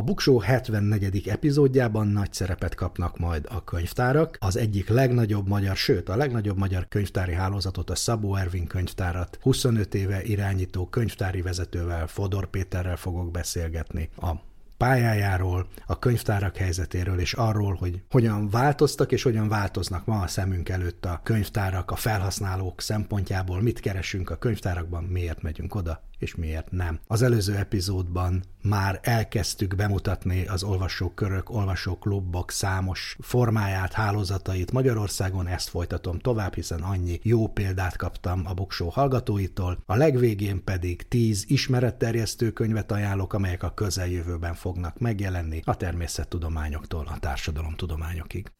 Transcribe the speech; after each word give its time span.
A 0.00 0.02
Buksó 0.02 0.38
74. 0.38 1.28
epizódjában 1.28 2.06
nagy 2.06 2.32
szerepet 2.32 2.74
kapnak 2.74 3.18
majd 3.18 3.46
a 3.48 3.64
könyvtárak. 3.64 4.36
Az 4.40 4.56
egyik 4.56 4.88
legnagyobb 4.88 5.48
magyar, 5.48 5.76
sőt 5.76 6.08
a 6.08 6.16
legnagyobb 6.16 6.58
magyar 6.58 6.88
könyvtári 6.88 7.32
hálózatot, 7.32 7.90
a 7.90 7.94
Szabó 7.94 8.34
Ervin 8.36 8.66
könyvtárat 8.66 9.38
25 9.40 9.94
éve 9.94 10.22
irányító 10.22 10.86
könyvtári 10.86 11.42
vezetővel, 11.42 12.06
Fodor 12.06 12.46
Péterrel 12.46 12.96
fogok 12.96 13.30
beszélgetni. 13.30 14.08
A 14.16 14.30
pályájáról, 14.76 15.66
a 15.86 15.98
könyvtárak 15.98 16.56
helyzetéről, 16.56 17.18
és 17.18 17.32
arról, 17.32 17.74
hogy 17.74 18.02
hogyan 18.10 18.50
változtak 18.50 19.12
és 19.12 19.22
hogyan 19.22 19.48
változnak 19.48 20.06
ma 20.06 20.20
a 20.20 20.26
szemünk 20.26 20.68
előtt 20.68 21.04
a 21.04 21.20
könyvtárak, 21.24 21.90
a 21.90 21.96
felhasználók 21.96 22.80
szempontjából, 22.80 23.62
mit 23.62 23.80
keresünk 23.80 24.30
a 24.30 24.36
könyvtárakban, 24.36 25.04
miért 25.04 25.42
megyünk 25.42 25.74
oda, 25.74 26.02
és 26.20 26.34
miért 26.34 26.70
nem. 26.70 27.00
Az 27.06 27.22
előző 27.22 27.56
epizódban 27.56 28.42
már 28.62 29.00
elkezdtük 29.02 29.74
bemutatni 29.74 30.46
az 30.46 30.62
olvasókörök, 30.62 31.50
olvasóklubok 31.50 32.50
számos 32.50 33.16
formáját, 33.20 33.92
hálózatait 33.92 34.72
Magyarországon, 34.72 35.46
ezt 35.46 35.68
folytatom 35.68 36.18
tovább, 36.18 36.54
hiszen 36.54 36.82
annyi 36.82 37.20
jó 37.22 37.48
példát 37.48 37.96
kaptam 37.96 38.42
a 38.46 38.54
Buksó 38.54 38.88
hallgatóitól. 38.88 39.78
A 39.86 39.96
legvégén 39.96 40.64
pedig 40.64 41.08
tíz 41.08 41.44
ismeretterjesztő 41.48 42.50
könyvet 42.50 42.92
ajánlok, 42.92 43.32
amelyek 43.32 43.62
a 43.62 43.74
közeljövőben 43.74 44.54
fognak 44.54 44.98
megjelenni 44.98 45.60
a 45.64 45.76
természettudományoktól 45.76 47.06
a 47.06 47.18
társadalomtudományokig. 47.18 48.52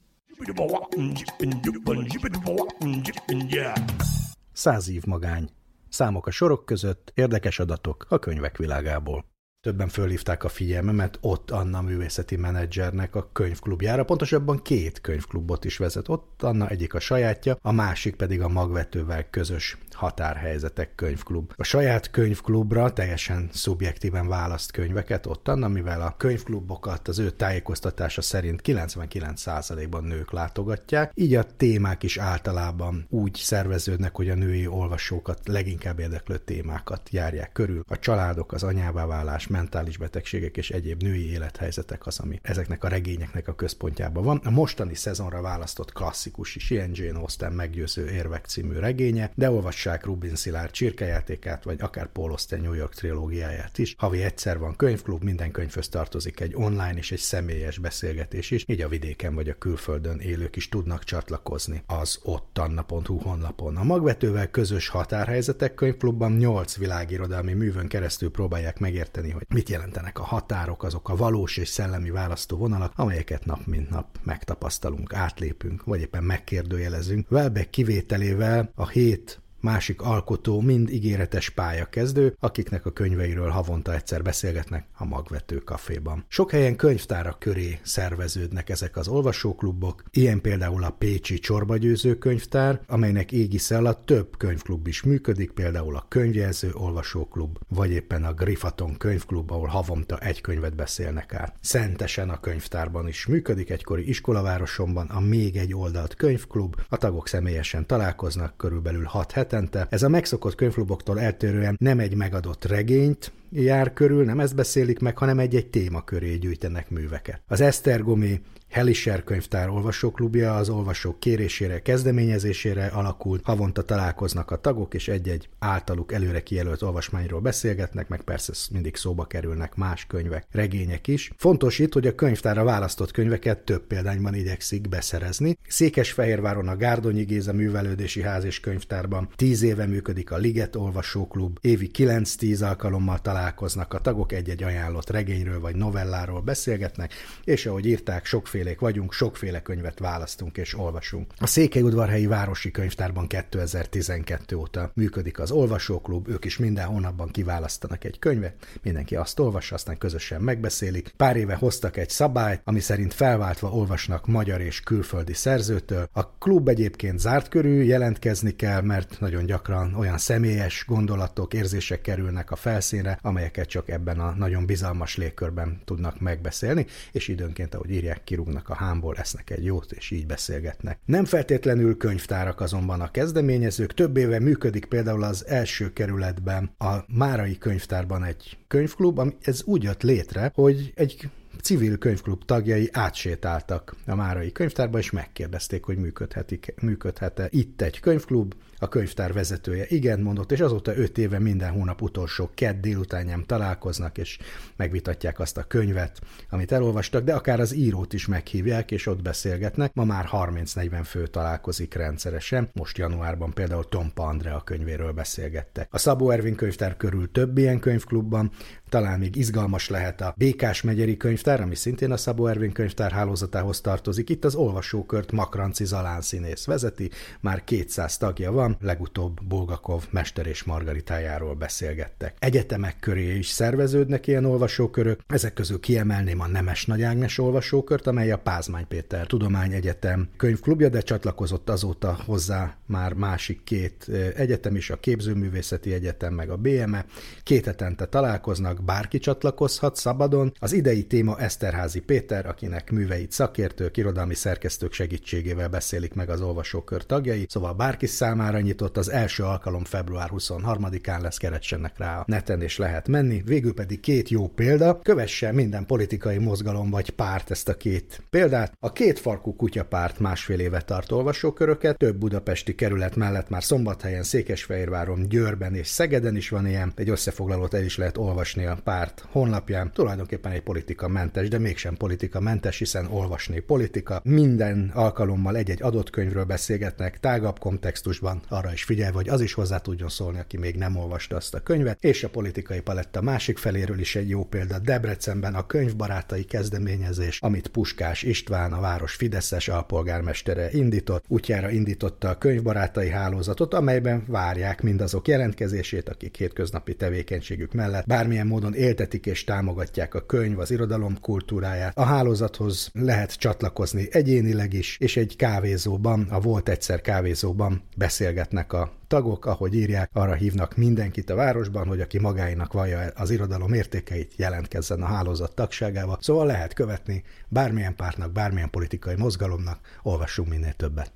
Száz 4.52 4.90
év 4.90 5.04
magány 5.04 5.50
Számok 5.90 6.26
a 6.26 6.30
sorok 6.30 6.64
között, 6.64 7.12
érdekes 7.14 7.58
adatok 7.58 8.06
a 8.08 8.18
könyvek 8.18 8.56
világából. 8.56 9.24
Többen 9.60 9.88
fölhívták 9.88 10.44
a 10.44 10.48
figyelmemet 10.48 11.18
ott 11.20 11.50
Anna 11.50 11.82
művészeti 11.82 12.36
menedzsernek 12.36 13.14
a 13.14 13.30
könyvklubjára, 13.32 14.04
pontosabban 14.04 14.62
két 14.62 15.00
könyvklubot 15.00 15.64
is 15.64 15.76
vezet. 15.76 16.08
Ott 16.08 16.42
Anna 16.42 16.68
egyik 16.68 16.94
a 16.94 17.00
sajátja, 17.00 17.58
a 17.62 17.72
másik 17.72 18.16
pedig 18.16 18.40
a 18.40 18.48
magvetővel 18.48 19.30
közös 19.30 19.78
határhelyzetek 20.00 20.94
könyvklub. 20.94 21.52
A 21.56 21.64
saját 21.64 22.10
könyvklubra 22.10 22.92
teljesen 22.92 23.48
szubjektíven 23.52 24.28
választ 24.28 24.70
könyveket 24.70 25.26
ott 25.26 25.48
Anna, 25.48 25.68
mivel 25.68 26.02
a 26.02 26.14
könyvklubokat 26.16 27.08
az 27.08 27.18
ő 27.18 27.30
tájékoztatása 27.30 28.22
szerint 28.22 28.60
99%-ban 28.64 30.04
nők 30.04 30.32
látogatják, 30.32 31.12
így 31.14 31.34
a 31.34 31.44
témák 31.56 32.02
is 32.02 32.18
általában 32.18 33.06
úgy 33.08 33.34
szerveződnek, 33.34 34.16
hogy 34.16 34.28
a 34.30 34.34
női 34.34 34.66
olvasókat 34.66 35.40
leginkább 35.44 35.98
érdeklő 35.98 36.38
témákat 36.38 37.08
járják 37.10 37.52
körül. 37.52 37.84
A 37.88 37.98
családok, 37.98 38.52
az 38.52 38.62
anyává 38.62 39.06
válás, 39.06 39.46
mentális 39.46 39.96
betegségek 39.96 40.56
és 40.56 40.70
egyéb 40.70 41.02
női 41.02 41.30
élethelyzetek 41.30 42.06
az, 42.06 42.18
ami 42.18 42.38
ezeknek 42.42 42.84
a 42.84 42.88
regényeknek 42.88 43.48
a 43.48 43.54
központjában 43.54 44.24
van. 44.24 44.40
A 44.44 44.50
mostani 44.50 44.94
szezonra 44.94 45.40
választott 45.40 45.92
klasszikus 45.92 46.56
is 46.56 46.70
ilyen 46.70 46.90
Jane 46.92 47.18
Austen 47.18 47.52
meggyőző 47.52 48.10
érvek 48.10 48.44
című 48.44 48.78
regénye, 48.78 49.30
de 49.34 49.48
olvassák 49.90 50.04
Rubin 50.04 50.36
Szilárd 50.36 50.70
csirkejátékát, 50.70 51.64
vagy 51.64 51.80
akár 51.80 52.06
Paul 52.06 52.30
Austen 52.30 52.60
New 52.60 52.72
York 52.72 52.94
trilógiáját 52.94 53.78
is. 53.78 53.94
Havi 53.98 54.22
egyszer 54.22 54.58
van 54.58 54.76
könyvklub, 54.76 55.22
minden 55.22 55.50
könyvhöz 55.50 55.88
tartozik 55.88 56.40
egy 56.40 56.54
online 56.54 56.94
és 56.94 57.12
egy 57.12 57.18
személyes 57.18 57.78
beszélgetés 57.78 58.50
is, 58.50 58.64
így 58.66 58.80
a 58.80 58.88
vidéken 58.88 59.34
vagy 59.34 59.48
a 59.48 59.58
külföldön 59.58 60.18
élők 60.18 60.56
is 60.56 60.68
tudnak 60.68 61.04
csatlakozni 61.04 61.82
az 61.86 62.18
ottanna.hu 62.22 63.18
honlapon. 63.18 63.76
A 63.76 63.84
magvetővel 63.84 64.50
közös 64.50 64.88
határhelyzetek 64.88 65.74
könyvklubban 65.74 66.32
8 66.32 66.76
világirodalmi 66.76 67.52
művön 67.52 67.88
keresztül 67.88 68.30
próbálják 68.30 68.78
megérteni, 68.78 69.30
hogy 69.30 69.46
mit 69.48 69.68
jelentenek 69.68 70.18
a 70.18 70.22
határok, 70.22 70.82
azok 70.82 71.08
a 71.08 71.16
valós 71.16 71.56
és 71.56 71.68
szellemi 71.68 72.10
választóvonalak, 72.10 72.92
amelyeket 72.96 73.44
nap 73.44 73.66
mint 73.66 73.90
nap 73.90 74.06
megtapasztalunk, 74.22 75.14
átlépünk, 75.14 75.84
vagy 75.84 76.00
éppen 76.00 76.24
megkérdőjelezünk. 76.24 77.30
Welbeck 77.30 77.70
kivételével 77.70 78.70
a 78.74 78.88
hét 78.88 79.39
másik 79.60 80.02
alkotó 80.02 80.60
mind 80.60 80.90
ígéretes 80.90 81.50
pályakezdő, 81.50 82.36
akiknek 82.40 82.86
a 82.86 82.90
könyveiről 82.90 83.48
havonta 83.48 83.94
egyszer 83.94 84.22
beszélgetnek 84.22 84.86
a 84.96 85.04
magvető 85.04 85.56
kaféban. 85.56 86.24
Sok 86.28 86.50
helyen 86.50 86.76
könyvtárak 86.76 87.38
köré 87.38 87.78
szerveződnek 87.82 88.68
ezek 88.68 88.96
az 88.96 89.08
olvasóklubok, 89.08 90.02
ilyen 90.10 90.40
például 90.40 90.84
a 90.84 90.90
Pécsi 90.90 91.38
Csorbagyőző 91.38 92.18
könyvtár, 92.18 92.80
amelynek 92.86 93.32
égisze 93.32 93.76
alatt 93.76 94.06
több 94.06 94.36
könyvklub 94.36 94.86
is 94.86 95.02
működik, 95.02 95.50
például 95.50 95.96
a 95.96 96.06
Könyvjelző 96.08 96.70
Olvasóklub, 96.72 97.58
vagy 97.68 97.90
éppen 97.90 98.24
a 98.24 98.32
Grifaton 98.32 98.96
könyvklub, 98.96 99.50
ahol 99.50 99.66
havonta 99.66 100.18
egy 100.18 100.40
könyvet 100.40 100.74
beszélnek 100.74 101.34
át. 101.34 101.56
Szentesen 101.60 102.30
a 102.30 102.40
könyvtárban 102.40 103.08
is 103.08 103.26
működik, 103.26 103.70
egykori 103.70 104.08
iskolavárosomban 104.08 105.06
a 105.06 105.20
még 105.20 105.56
egy 105.56 105.74
oldalt 105.74 106.14
könyvklub, 106.14 106.76
a 106.88 106.96
tagok 106.96 107.28
személyesen 107.28 107.86
találkoznak, 107.86 108.56
körülbelül 108.56 109.04
6 109.04 109.32
hetente. 109.50 109.86
Ez 109.90 110.02
a 110.02 110.08
megszokott 110.08 110.54
könyvkluboktól 110.54 111.20
eltérően 111.20 111.76
nem 111.80 111.98
egy 111.98 112.14
megadott 112.14 112.64
regényt, 112.64 113.32
jár 113.50 113.92
körül, 113.92 114.24
nem 114.24 114.40
ezt 114.40 114.54
beszélik 114.54 114.98
meg, 114.98 115.18
hanem 115.18 115.38
egy-egy 115.38 115.66
téma 115.66 116.04
köré 116.04 116.36
gyűjtenek 116.36 116.90
műveket. 116.90 117.42
Az 117.46 117.60
Esztergomi 117.60 118.40
Helischer 118.70 119.24
könyvtár 119.24 119.68
olvasóklubja 119.68 120.56
az 120.56 120.68
olvasók 120.68 121.20
kérésére, 121.20 121.82
kezdeményezésére 121.82 122.86
alakult, 122.86 123.44
havonta 123.44 123.82
találkoznak 123.82 124.50
a 124.50 124.56
tagok, 124.56 124.94
és 124.94 125.08
egy-egy 125.08 125.48
általuk 125.58 126.12
előre 126.12 126.42
kijelölt 126.42 126.82
olvasmányról 126.82 127.40
beszélgetnek, 127.40 128.08
meg 128.08 128.22
persze 128.22 128.52
mindig 128.72 128.96
szóba 128.96 129.24
kerülnek 129.24 129.74
más 129.74 130.06
könyvek, 130.06 130.46
regények 130.50 131.06
is. 131.06 131.32
Fontos 131.36 131.78
itt, 131.78 131.92
hogy 131.92 132.06
a 132.06 132.14
könyvtára 132.14 132.64
választott 132.64 133.10
könyveket 133.10 133.58
több 133.58 133.86
példányban 133.86 134.34
igyekszik 134.34 134.88
beszerezni. 134.88 135.56
Székesfehérváron 135.68 136.68
a 136.68 136.76
Gárdonyi 136.76 137.22
Géza 137.22 137.52
Művelődési 137.52 138.22
Ház 138.22 138.44
és 138.44 138.60
Könyvtárban 138.60 139.28
tíz 139.36 139.62
éve 139.62 139.86
működik 139.86 140.30
a 140.30 140.36
Liget 140.36 140.76
Olvasóklub, 140.76 141.58
évi 141.60 141.90
9-10 141.98 142.68
alkalommal 142.68 143.18
találkoznak 143.40 143.94
a 143.94 143.98
tagok, 143.98 144.32
egy-egy 144.32 144.62
ajánlott 144.62 145.10
regényről 145.10 145.60
vagy 145.60 145.76
novelláról 145.76 146.40
beszélgetnek, 146.40 147.12
és 147.44 147.66
ahogy 147.66 147.86
írták, 147.86 148.24
sokfélék 148.24 148.80
vagyunk, 148.80 149.12
sokféle 149.12 149.62
könyvet 149.62 149.98
választunk 149.98 150.56
és 150.56 150.78
olvasunk. 150.78 151.32
A 151.38 151.46
Székelyudvarhelyi 151.46 152.26
Városi 152.26 152.70
Könyvtárban 152.70 153.26
2012 153.26 154.56
óta 154.56 154.90
működik 154.94 155.38
az 155.38 155.50
olvasóklub, 155.50 156.28
ők 156.28 156.44
is 156.44 156.58
minden 156.58 156.86
hónapban 156.86 157.28
kiválasztanak 157.28 158.04
egy 158.04 158.18
könyvet, 158.18 158.54
mindenki 158.82 159.16
azt 159.16 159.38
olvassa, 159.38 159.74
aztán 159.74 159.98
közösen 159.98 160.40
megbeszélik. 160.40 161.12
Pár 161.16 161.36
éve 161.36 161.54
hoztak 161.54 161.96
egy 161.96 162.10
szabályt, 162.10 162.60
ami 162.64 162.80
szerint 162.80 163.14
felváltva 163.14 163.70
olvasnak 163.70 164.26
magyar 164.26 164.60
és 164.60 164.80
külföldi 164.80 165.34
szerzőtől. 165.34 166.08
A 166.12 166.28
klub 166.28 166.68
egyébként 166.68 167.18
zárt 167.18 167.48
körű, 167.48 167.82
jelentkezni 167.82 168.56
kell, 168.56 168.80
mert 168.80 169.20
nagyon 169.20 169.46
gyakran 169.46 169.94
olyan 169.94 170.18
személyes 170.18 170.84
gondolatok, 170.86 171.54
érzések 171.54 172.00
kerülnek 172.00 172.50
a 172.50 172.56
felszínre, 172.56 173.18
amelyeket 173.30 173.68
csak 173.68 173.88
ebben 173.88 174.20
a 174.20 174.34
nagyon 174.36 174.66
bizalmas 174.66 175.16
légkörben 175.16 175.80
tudnak 175.84 176.20
megbeszélni, 176.20 176.86
és 177.12 177.28
időnként, 177.28 177.74
ahogy 177.74 177.90
írják, 177.90 178.24
kirúgnak 178.24 178.68
a 178.68 178.74
hámból, 178.74 179.16
esznek 179.16 179.50
egy 179.50 179.64
jót, 179.64 179.92
és 179.92 180.10
így 180.10 180.26
beszélgetnek. 180.26 180.98
Nem 181.04 181.24
feltétlenül 181.24 181.96
könyvtárak 181.96 182.60
azonban 182.60 183.00
a 183.00 183.10
kezdeményezők. 183.10 183.94
Több 183.94 184.16
éve 184.16 184.40
működik 184.40 184.84
például 184.84 185.22
az 185.22 185.46
első 185.46 185.92
kerületben 185.92 186.70
a 186.78 186.94
Márai 187.06 187.58
könyvtárban 187.58 188.24
egy 188.24 188.58
könyvklub, 188.68 189.18
ami 189.18 189.36
ez 189.40 189.62
úgy 189.64 189.82
jött 189.82 190.02
létre, 190.02 190.52
hogy 190.54 190.92
egy 190.94 191.30
civil 191.62 191.98
könyvklub 191.98 192.44
tagjai 192.44 192.88
átsétáltak 192.92 193.96
a 194.06 194.14
Márai 194.14 194.52
könyvtárba, 194.52 194.98
és 194.98 195.10
megkérdezték, 195.10 195.84
hogy 195.84 195.98
működhetik, 195.98 196.74
működhet-e 196.82 197.48
itt 197.50 197.82
egy 197.82 198.00
könyvklub, 198.00 198.54
a 198.80 198.88
könyvtár 198.88 199.32
vezetője 199.32 199.84
igen 199.88 200.20
mondott, 200.20 200.52
és 200.52 200.60
azóta 200.60 200.96
öt 200.96 201.18
éve 201.18 201.38
minden 201.38 201.70
hónap 201.70 202.02
utolsó 202.02 202.50
kedd 202.54 202.80
délutánján 202.80 203.46
találkoznak, 203.46 204.18
és 204.18 204.38
megvitatják 204.76 205.38
azt 205.40 205.56
a 205.56 205.62
könyvet, 205.62 206.20
amit 206.50 206.72
elolvastak, 206.72 207.24
de 207.24 207.34
akár 207.34 207.60
az 207.60 207.74
írót 207.74 208.12
is 208.12 208.26
meghívják, 208.26 208.90
és 208.90 209.06
ott 209.06 209.22
beszélgetnek. 209.22 209.94
Ma 209.94 210.04
már 210.04 210.28
30-40 210.32 211.00
fő 211.04 211.26
találkozik 211.26 211.94
rendszeresen. 211.94 212.70
Most 212.72 212.98
januárban 212.98 213.52
például 213.52 213.88
Tompa 213.88 214.22
Andrea 214.22 214.60
könyvéről 214.60 215.12
beszélgettek. 215.12 215.88
A 215.90 215.98
Szabó 215.98 216.30
Ervin 216.30 216.54
könyvtár 216.54 216.96
körül 216.96 217.30
több 217.30 217.58
ilyen 217.58 217.80
könyvklubban, 217.80 218.50
talán 218.88 219.18
még 219.18 219.36
izgalmas 219.36 219.88
lehet 219.88 220.20
a 220.20 220.34
Békás 220.36 220.82
megyeri 220.82 221.16
könyvtár, 221.16 221.60
ami 221.60 221.74
szintén 221.74 222.12
a 222.12 222.16
Szabó 222.16 222.46
Ervin 222.46 222.72
könyvtár 222.72 223.12
hálózatához 223.12 223.80
tartozik. 223.80 224.30
Itt 224.30 224.44
az 224.44 224.54
olvasókört 224.54 225.32
Makranci 225.32 225.84
Zalán 225.84 226.20
színész 226.20 226.64
vezeti, 226.64 227.10
már 227.40 227.64
200 227.64 228.16
tagja 228.16 228.52
van, 228.52 228.69
legutóbb 228.80 229.44
Bulgakov 229.44 230.04
mester 230.10 230.46
és 230.46 230.64
margaritájáról 230.64 231.54
beszélgettek. 231.54 232.36
Egyetemek 232.38 232.96
köré 233.00 233.36
is 233.36 233.46
szerveződnek 233.46 234.26
ilyen 234.26 234.44
olvasókörök, 234.44 235.20
ezek 235.26 235.52
közül 235.52 235.80
kiemelném 235.80 236.40
a 236.40 236.46
Nemes 236.46 236.86
Nagy 236.86 237.02
Ágnes 237.02 237.38
olvasókört, 237.38 238.06
amely 238.06 238.30
a 238.30 238.38
Pázmány 238.38 238.86
Péter 238.88 239.26
Tudományegyetem 239.26 240.28
könyvklubja, 240.36 240.88
de 240.88 241.00
csatlakozott 241.00 241.70
azóta 241.70 242.16
hozzá 242.26 242.76
már 242.86 243.12
másik 243.12 243.64
két 243.64 244.08
egyetem 244.36 244.76
is, 244.76 244.90
a 244.90 244.96
Képzőművészeti 244.96 245.92
Egyetem 245.92 246.34
meg 246.34 246.50
a 246.50 246.56
BME. 246.56 247.04
Két 247.42 247.64
hetente 247.64 248.06
találkoznak, 248.06 248.84
bárki 248.84 249.18
csatlakozhat 249.18 249.96
szabadon. 249.96 250.52
Az 250.58 250.72
idei 250.72 251.04
téma 251.04 251.38
Eszterházi 251.38 252.00
Péter, 252.00 252.46
akinek 252.46 252.90
műveit 252.90 253.32
szakértők, 253.32 253.96
irodalmi 253.96 254.34
szerkesztők 254.34 254.92
segítségével 254.92 255.68
beszélik 255.68 256.14
meg 256.14 256.30
az 256.30 256.40
olvasókör 256.40 257.06
tagjai, 257.06 257.46
szóval 257.48 257.74
bárki 257.74 258.06
számára 258.06 258.59
nyitott 258.62 258.96
az 258.96 259.10
első 259.10 259.42
alkalom 259.42 259.84
február 259.84 260.30
23-án 260.32 261.20
lesz, 261.20 261.36
keretsenek 261.36 261.98
rá 261.98 262.18
a 262.18 262.24
neten 262.26 262.62
és 262.62 262.78
lehet 262.78 263.08
menni. 263.08 263.42
Végül 263.46 263.74
pedig 263.74 264.00
két 264.00 264.28
jó 264.28 264.48
példa, 264.48 264.98
kövesse 264.98 265.52
minden 265.52 265.86
politikai 265.86 266.38
mozgalom 266.38 266.90
vagy 266.90 267.10
párt 267.10 267.50
ezt 267.50 267.68
a 267.68 267.74
két 267.74 268.22
példát. 268.30 268.72
A 268.80 268.92
két 268.92 269.18
farkú 269.18 269.56
kutyapárt 269.56 270.18
másfél 270.18 270.60
éve 270.60 270.80
tart 270.80 271.12
olvasóköröket, 271.12 271.96
több 271.96 272.16
budapesti 272.16 272.74
kerület 272.74 273.16
mellett 273.16 273.48
már 273.48 273.62
Szombathelyen, 273.62 274.22
Székesfehérváron, 274.22 275.28
Győrben 275.28 275.74
és 275.74 275.86
Szegeden 275.86 276.36
is 276.36 276.48
van 276.48 276.66
ilyen. 276.66 276.92
Egy 276.96 277.08
összefoglalót 277.08 277.74
el 277.74 277.84
is 277.84 277.96
lehet 277.96 278.18
olvasni 278.18 278.64
a 278.64 278.78
párt 278.84 279.24
honlapján. 279.30 279.92
Tulajdonképpen 279.92 280.52
egy 280.52 280.62
politika 280.62 281.08
mentes, 281.08 281.48
de 281.48 281.58
mégsem 281.58 281.94
politika 281.96 282.40
mentes, 282.40 282.78
hiszen 282.78 283.06
olvasni 283.06 283.60
politika. 283.60 284.20
Minden 284.24 284.90
alkalommal 284.94 285.56
egy-egy 285.56 285.82
adott 285.82 286.10
könyvről 286.10 286.44
beszélgetnek, 286.44 287.20
tágabb 287.20 287.58
kontextusban, 287.58 288.42
arra 288.52 288.72
is 288.72 288.84
figyelve, 288.84 289.14
hogy 289.14 289.28
az 289.28 289.40
is 289.40 289.52
hozzá 289.52 289.78
tudjon 289.78 290.08
szólni, 290.08 290.38
aki 290.38 290.56
még 290.56 290.76
nem 290.76 290.96
olvasta 290.96 291.36
azt 291.36 291.54
a 291.54 291.60
könyvet, 291.60 292.04
és 292.04 292.24
a 292.24 292.28
politikai 292.28 292.80
paletta 292.80 293.22
másik 293.22 293.58
feléről 293.58 293.98
is 293.98 294.16
egy 294.16 294.28
jó 294.28 294.44
példa. 294.44 294.78
Debrecenben 294.78 295.54
a 295.54 295.66
könyvbarátai 295.66 296.44
kezdeményezés, 296.44 297.38
amit 297.40 297.68
Puskás 297.68 298.22
István, 298.22 298.72
a 298.72 298.80
város 298.80 299.14
Fideszes 299.14 299.68
alpolgármestere 299.68 300.70
indított, 300.70 301.24
útjára 301.28 301.70
indította 301.70 302.28
a 302.28 302.38
könyvbarátai 302.38 303.08
hálózatot, 303.08 303.74
amelyben 303.74 304.24
várják 304.26 304.82
mindazok 304.82 305.28
jelentkezését, 305.28 306.08
akik 306.08 306.36
hétköznapi 306.36 306.94
tevékenységük 306.94 307.72
mellett 307.72 308.06
bármilyen 308.06 308.46
módon 308.46 308.74
éltetik 308.74 309.26
és 309.26 309.44
támogatják 309.44 310.14
a 310.14 310.26
könyv, 310.26 310.58
az 310.58 310.70
irodalom 310.70 311.20
kultúráját. 311.20 311.98
A 311.98 312.04
hálózathoz 312.04 312.90
lehet 312.92 313.34
csatlakozni 313.34 314.08
egyénileg 314.10 314.72
is, 314.72 314.96
és 315.00 315.16
egy 315.16 315.36
kávézóban, 315.36 316.26
a 316.30 316.40
Volt 316.40 316.68
egyszer 316.68 317.00
kávézóban 317.00 317.82
beszélgetnek 318.30 318.72
a 318.72 318.92
tagok, 319.06 319.46
ahogy 319.46 319.74
írják, 319.74 320.10
arra 320.12 320.34
hívnak 320.34 320.76
mindenkit 320.76 321.30
a 321.30 321.34
városban, 321.34 321.86
hogy 321.86 322.00
aki 322.00 322.18
magáinak 322.18 322.72
vallja 322.72 323.10
az 323.14 323.30
irodalom 323.30 323.72
értékeit, 323.72 324.32
jelentkezzen 324.36 325.02
a 325.02 325.06
hálózat 325.06 325.54
tagságába. 325.54 326.18
Szóval 326.20 326.46
lehet 326.46 326.72
követni 326.72 327.22
bármilyen 327.48 327.96
pártnak, 327.96 328.32
bármilyen 328.32 328.70
politikai 328.70 329.14
mozgalomnak, 329.16 329.78
olvassunk 330.02 330.48
minél 330.48 330.72
többet. 330.72 331.12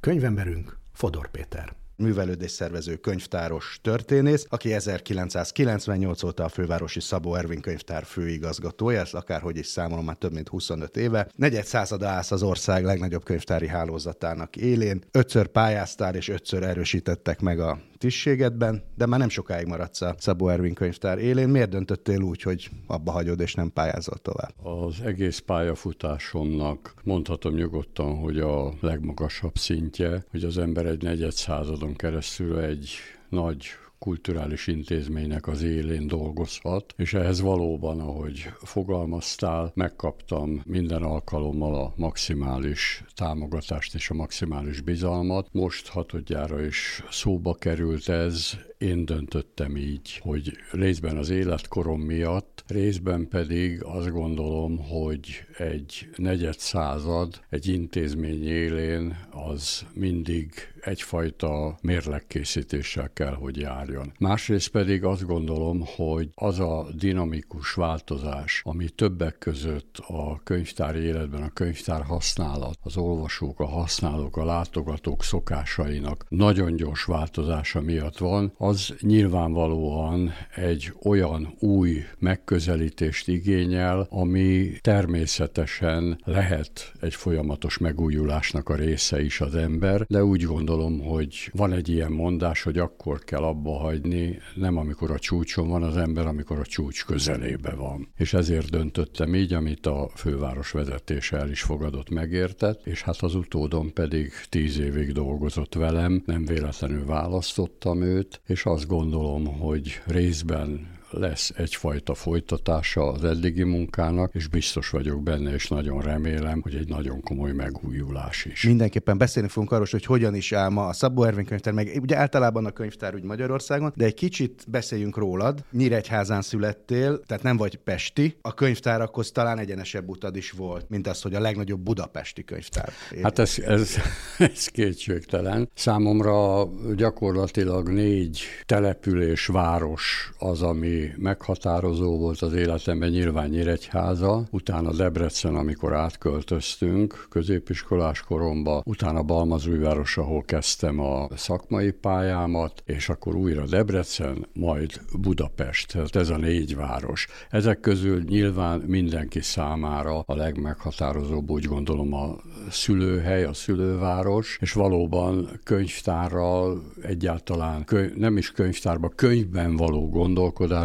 Könyvemberünk 0.00 0.76
Fodor 0.92 1.30
Péter 1.30 1.72
művelődés 2.00 2.50
szervező 2.50 2.96
könyvtáros 2.96 3.78
történész, 3.82 4.46
aki 4.48 4.72
1998 4.72 6.22
óta 6.22 6.44
a 6.44 6.48
fővárosi 6.48 7.00
Szabó 7.00 7.34
Ervin 7.34 7.60
könyvtár 7.60 8.04
főigazgatója, 8.04 9.00
ezt 9.00 9.14
akárhogy 9.14 9.56
is 9.56 9.66
számolom 9.66 10.04
már 10.04 10.16
több 10.16 10.32
mint 10.32 10.48
25 10.48 10.96
éve. 10.96 11.28
Negyed 11.36 11.64
százada 11.64 12.08
állsz 12.08 12.30
az 12.30 12.42
ország 12.42 12.84
legnagyobb 12.84 13.24
könyvtári 13.24 13.68
hálózatának 13.68 14.56
élén. 14.56 15.04
Ötször 15.10 15.46
pályáztál 15.46 16.14
és 16.14 16.28
ötször 16.28 16.62
erősítettek 16.62 17.40
meg 17.40 17.60
a 17.60 17.78
tisztségedben, 18.00 18.82
de 18.96 19.06
már 19.06 19.18
nem 19.18 19.28
sokáig 19.28 19.66
maradsz 19.66 20.00
a 20.00 20.14
Szabó 20.18 20.48
Ervin 20.48 20.74
könyvtár 20.74 21.18
élén. 21.18 21.48
Miért 21.48 21.70
döntöttél 21.70 22.20
úgy, 22.20 22.42
hogy 22.42 22.70
abba 22.86 23.10
hagyod 23.10 23.40
és 23.40 23.54
nem 23.54 23.72
pályázol 23.72 24.16
tovább? 24.16 24.54
Az 24.62 25.00
egész 25.00 25.38
pályafutásomnak 25.38 26.94
mondhatom 27.04 27.54
nyugodtan, 27.54 28.18
hogy 28.18 28.38
a 28.38 28.72
legmagasabb 28.80 29.56
szintje, 29.56 30.24
hogy 30.30 30.44
az 30.44 30.58
ember 30.58 30.86
egy 30.86 31.02
negyed 31.02 31.32
századon 31.32 31.94
keresztül 31.94 32.58
egy 32.58 32.88
nagy 33.28 33.66
kulturális 34.00 34.66
intézménynek 34.66 35.46
az 35.46 35.62
élén 35.62 36.06
dolgozhat, 36.06 36.94
és 36.96 37.14
ehhez 37.14 37.40
valóban, 37.40 38.00
ahogy 38.00 38.50
fogalmaztál, 38.62 39.72
megkaptam 39.74 40.62
minden 40.64 41.02
alkalommal 41.02 41.74
a 41.74 41.92
maximális 41.96 43.04
támogatást 43.14 43.94
és 43.94 44.10
a 44.10 44.14
maximális 44.14 44.80
bizalmat. 44.80 45.48
Most 45.52 45.88
hatodjára 45.88 46.64
is 46.64 47.04
szóba 47.10 47.54
került 47.54 48.08
ez, 48.08 48.58
én 48.80 49.04
döntöttem 49.04 49.76
így, 49.76 50.18
hogy 50.22 50.52
részben 50.72 51.16
az 51.16 51.30
életkorom 51.30 52.00
miatt, 52.00 52.64
részben 52.66 53.28
pedig 53.28 53.82
azt 53.82 54.10
gondolom, 54.10 54.78
hogy 54.78 55.44
egy 55.58 56.08
negyed 56.16 56.58
század 56.58 57.40
egy 57.48 57.66
intézmény 57.66 58.46
élén 58.46 59.16
az 59.30 59.86
mindig 59.94 60.52
egyfajta 60.80 61.78
mérlegkészítéssel 61.82 63.10
kell, 63.12 63.34
hogy 63.34 63.56
járjon. 63.56 64.12
Másrészt 64.18 64.68
pedig 64.68 65.04
azt 65.04 65.26
gondolom, 65.26 65.82
hogy 65.96 66.28
az 66.34 66.58
a 66.58 66.86
dinamikus 66.96 67.72
változás, 67.72 68.60
ami 68.64 68.88
többek 68.88 69.38
között 69.38 69.98
a 70.06 70.40
könyvtár 70.44 70.96
életben, 70.96 71.42
a 71.42 71.52
könyvtár 71.52 72.02
használat, 72.02 72.78
az 72.82 72.96
olvasók, 72.96 73.60
a 73.60 73.66
használók, 73.66 74.36
a 74.36 74.44
látogatók 74.44 75.22
szokásainak 75.22 76.24
nagyon 76.28 76.76
gyors 76.76 77.04
változása 77.04 77.80
miatt 77.80 78.18
van, 78.18 78.52
az 78.70 78.94
nyilvánvalóan 79.00 80.32
egy 80.54 80.92
olyan 81.02 81.54
új 81.58 82.04
megközelítést 82.18 83.28
igényel, 83.28 84.06
ami 84.10 84.70
természetesen 84.80 86.20
lehet 86.24 86.92
egy 87.00 87.14
folyamatos 87.14 87.78
megújulásnak 87.78 88.68
a 88.68 88.74
része 88.74 89.22
is 89.22 89.40
az 89.40 89.54
ember, 89.54 90.04
de 90.08 90.24
úgy 90.24 90.42
gondolom, 90.42 91.00
hogy 91.00 91.50
van 91.52 91.72
egy 91.72 91.88
ilyen 91.88 92.12
mondás, 92.12 92.62
hogy 92.62 92.78
akkor 92.78 93.18
kell 93.18 93.42
abba 93.42 93.78
hagyni, 93.78 94.38
nem 94.54 94.76
amikor 94.76 95.10
a 95.10 95.18
csúcson 95.18 95.68
van 95.68 95.82
az 95.82 95.96
ember, 95.96 96.26
amikor 96.26 96.58
a 96.58 96.64
csúcs 96.64 97.04
közelébe 97.04 97.74
van. 97.74 98.08
És 98.16 98.34
ezért 98.34 98.70
döntöttem 98.70 99.34
így, 99.34 99.52
amit 99.52 99.86
a 99.86 100.10
főváros 100.14 100.70
vezetése 100.70 101.36
el 101.36 101.50
is 101.50 101.62
fogadott, 101.62 102.10
megértett, 102.10 102.86
és 102.86 103.02
hát 103.02 103.16
az 103.20 103.34
utódom 103.34 103.92
pedig 103.92 104.32
tíz 104.48 104.78
évig 104.78 105.12
dolgozott 105.12 105.74
velem, 105.74 106.22
nem 106.26 106.44
véletlenül 106.44 107.04
választottam 107.04 108.02
őt, 108.02 108.40
és 108.46 108.59
azt 108.66 108.86
gondolom, 108.86 109.46
hogy 109.58 110.00
részben 110.06 110.99
lesz 111.12 111.52
egyfajta 111.56 112.14
folytatása 112.14 113.12
az 113.12 113.24
eddigi 113.24 113.62
munkának, 113.62 114.34
és 114.34 114.46
biztos 114.46 114.90
vagyok 114.90 115.22
benne, 115.22 115.52
és 115.52 115.68
nagyon 115.68 116.00
remélem, 116.00 116.60
hogy 116.62 116.74
egy 116.74 116.88
nagyon 116.88 117.20
komoly 117.20 117.52
megújulás 117.52 118.44
is. 118.44 118.62
Mindenképpen 118.62 119.18
beszélni 119.18 119.48
fogunk 119.48 119.72
arról, 119.72 119.86
hogy 119.90 120.04
hogyan 120.04 120.34
is 120.34 120.52
áll 120.52 120.68
ma 120.68 120.86
a 120.86 120.92
Szabó 120.92 121.24
Ervin 121.24 121.44
könyvtár, 121.44 121.72
meg 121.72 121.98
ugye 122.00 122.16
általában 122.16 122.66
a 122.66 122.70
könyvtár 122.70 123.14
úgy 123.14 123.22
Magyarországon, 123.22 123.92
de 123.96 124.04
egy 124.04 124.14
kicsit 124.14 124.64
beszéljünk 124.68 125.16
rólad. 125.16 125.64
Nyíregyházán 125.72 126.42
születtél, 126.42 127.20
tehát 127.26 127.42
nem 127.42 127.56
vagy 127.56 127.76
pesti. 127.76 128.36
A 128.40 128.54
könyvtárakhoz 128.54 129.30
talán 129.30 129.58
egyenesebb 129.58 130.08
utad 130.08 130.36
is 130.36 130.50
volt, 130.50 130.88
mint 130.88 131.06
az, 131.06 131.22
hogy 131.22 131.34
a 131.34 131.40
legnagyobb 131.40 131.80
budapesti 131.80 132.44
könyvtár. 132.44 132.92
Hát 133.22 133.38
ez, 133.38 133.54
ez, 133.64 133.96
ez 134.38 134.66
kétségtelen. 134.66 135.70
Számomra 135.74 136.68
gyakorlatilag 136.96 137.88
négy 137.88 138.40
település, 138.66 139.46
város 139.46 140.32
az, 140.38 140.62
ami 140.62 140.99
meghatározó 141.16 142.18
volt 142.18 142.42
az 142.42 142.52
életemben, 142.52 143.10
nyilván 143.10 143.48
Nyíregyháza, 143.48 144.44
utána 144.50 144.92
Debrecen, 144.92 145.54
amikor 145.54 145.94
átköltöztünk 145.94 147.26
középiskolás 147.30 148.22
koromba, 148.22 148.82
utána 148.84 149.22
Balmazújváros, 149.22 150.16
ahol 150.16 150.42
kezdtem 150.42 151.00
a 151.00 151.28
szakmai 151.36 151.90
pályámat, 151.90 152.82
és 152.84 153.08
akkor 153.08 153.34
újra 153.34 153.66
Debrecen, 153.66 154.46
majd 154.52 155.00
Budapest. 155.18 155.92
Tehát 155.92 156.16
ez 156.16 156.28
a 156.28 156.36
négy 156.36 156.76
város. 156.76 157.26
Ezek 157.50 157.80
közül 157.80 158.22
nyilván 158.22 158.80
mindenki 158.80 159.40
számára 159.40 160.18
a 160.26 160.34
legmeghatározóbb, 160.34 161.50
úgy 161.50 161.64
gondolom, 161.64 162.14
a 162.14 162.36
szülőhely, 162.70 163.44
a 163.44 163.52
szülőváros, 163.52 164.58
és 164.60 164.72
valóban 164.72 165.60
könyvtárral 165.64 166.82
egyáltalán, 167.02 167.84
könyv, 167.84 168.14
nem 168.14 168.36
is 168.36 168.50
könyvtárba, 168.52 169.08
könyvben 169.08 169.76
való 169.76 170.08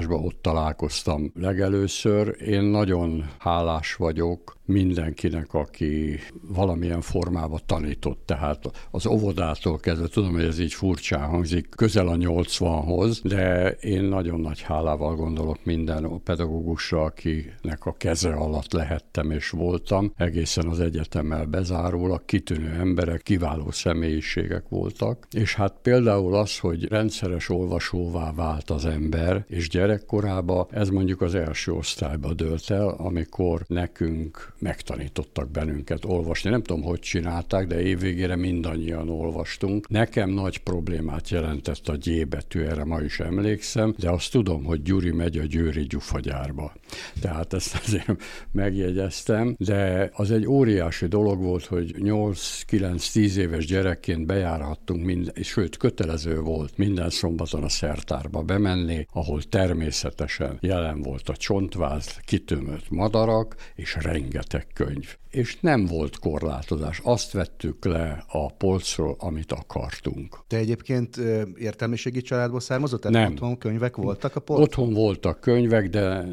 gondolkodásba 0.06 0.16
ott 0.16 0.42
találkoztam 0.42 1.32
legelőször. 1.36 2.36
Én 2.42 2.62
nagyon 2.62 3.30
hálás 3.40 3.96
vagyok 3.96 4.58
mindenkinek, 4.66 5.54
aki 5.54 6.20
valamilyen 6.42 7.02
formában 7.02 7.60
tanított. 7.66 8.22
Tehát 8.26 8.88
az 8.92 9.06
óvodától 9.06 9.78
kezdve, 9.78 10.08
tudom, 10.08 10.34
hogy 10.34 10.44
ez 10.44 10.60
így 10.60 10.74
furcsán 10.74 11.28
hangzik, 11.28 11.70
közel 11.70 12.08
a 12.08 12.16
80-hoz, 12.16 13.22
de 13.22 13.70
én 13.70 14.04
nagyon 14.04 14.40
nagy 14.40 14.62
hálával 14.62 15.16
gondolok 15.16 15.58
minden 15.64 16.22
pedagógusra, 16.24 17.04
akinek 17.04 17.86
a 17.86 17.94
keze 17.98 18.34
alatt 18.34 18.74
lehettem 18.74 19.32
és 19.32 19.50
voltam, 19.50 20.14
egészen 20.18 20.68
az 20.68 20.80
egyetemmel 20.80 21.46
bezárólag, 21.46 22.26
kitűnő 22.26 22.70
emberek, 22.70 23.22
kiváló 23.22 23.72
személyiségek 23.72 24.64
voltak. 24.70 25.28
És 25.32 25.56
hát 25.56 25.76
például 25.82 26.36
az, 26.36 26.60
hogy 26.60 26.88
rendszeres 26.88 27.50
olvasóvá 27.50 28.34
vált 28.34 28.70
az 28.70 28.86
ember, 28.86 29.46
és 29.48 29.70
gyerekkorában 29.70 30.68
ez 30.70 30.90
mondjuk 30.90 31.22
az 31.22 31.36
első 31.36 31.72
osztályba 31.72 32.34
dölt 32.34 32.70
el, 32.70 32.88
amikor 32.88 33.64
nekünk 33.68 34.54
megtanítottak 34.60 35.50
bennünket 35.52 36.06
olvasni. 36.06 36.50
Nem 36.50 36.64
tudom, 36.64 36.84
hogy 36.84 37.00
csinálták, 37.00 37.68
de 37.68 37.82
évvégére 37.82 38.36
mindannyian 38.36 39.10
olvastunk. 39.10 39.90
Nekem 39.90 40.30
nagy 40.30 40.58
problémát 40.58 41.30
jelentett 41.30 41.88
a 41.88 41.98
G 41.98 42.28
betű, 42.28 42.62
erre 42.62 42.84
ma 42.84 43.02
is 43.02 43.20
emlékszem, 43.20 43.94
de 43.98 44.10
azt 44.10 44.32
tudom, 44.32 44.64
hogy 44.64 44.82
Gyuri 44.82 45.12
megy 45.12 45.38
a 45.38 45.44
Győri 45.44 45.84
gyufagyárba. 45.84 46.74
Tehát 47.22 47.54
ezt 47.54 47.76
azért 47.84 48.24
megjegyeztem, 48.52 49.56
de 49.60 50.10
az 50.14 50.32
egy 50.32 50.48
óriási 50.48 51.06
dolog 51.08 51.42
volt, 51.42 51.66
hogy 51.66 51.96
8-9-10 52.00 53.36
éves 53.36 53.66
gyerekként 53.66 54.26
bejárhattunk, 54.26 55.06
mind, 55.06 55.32
sőt, 55.44 55.78
kötelező 55.78 56.40
volt 56.40 56.78
minden 56.78 57.10
szombaton 57.10 57.64
a 57.64 57.70
szertárba 57.70 58.42
bemenni, 58.42 59.08
ahol 59.14 59.42
természetesen 59.44 60.58
jelen 60.62 61.02
volt 61.02 61.30
a 61.30 61.36
csontváz, 61.36 62.20
kitömött 62.26 62.90
madarak, 62.90 63.56
és 63.76 63.98
rengeteg 64.02 64.45
könyv 64.74 65.18
és 65.36 65.60
nem 65.60 65.86
volt 65.86 66.20
korlátozás. 66.20 67.02
Azt 67.04 67.32
vettük 67.32 67.86
le 67.86 68.24
a 68.28 68.52
polcról, 68.52 69.16
amit 69.20 69.52
akartunk. 69.52 70.40
Te 70.48 70.58
egyébként 70.58 71.18
értelmiségi 71.58 72.22
családból 72.22 72.60
származott? 72.60 73.02
Tehát 73.02 73.18
nem. 73.18 73.32
Otthon 73.32 73.58
könyvek 73.58 73.96
voltak 73.96 74.36
a 74.36 74.40
polcon? 74.40 74.66
Otthon 74.66 74.94
voltak 74.94 75.40
könyvek, 75.40 75.90
de 75.90 76.28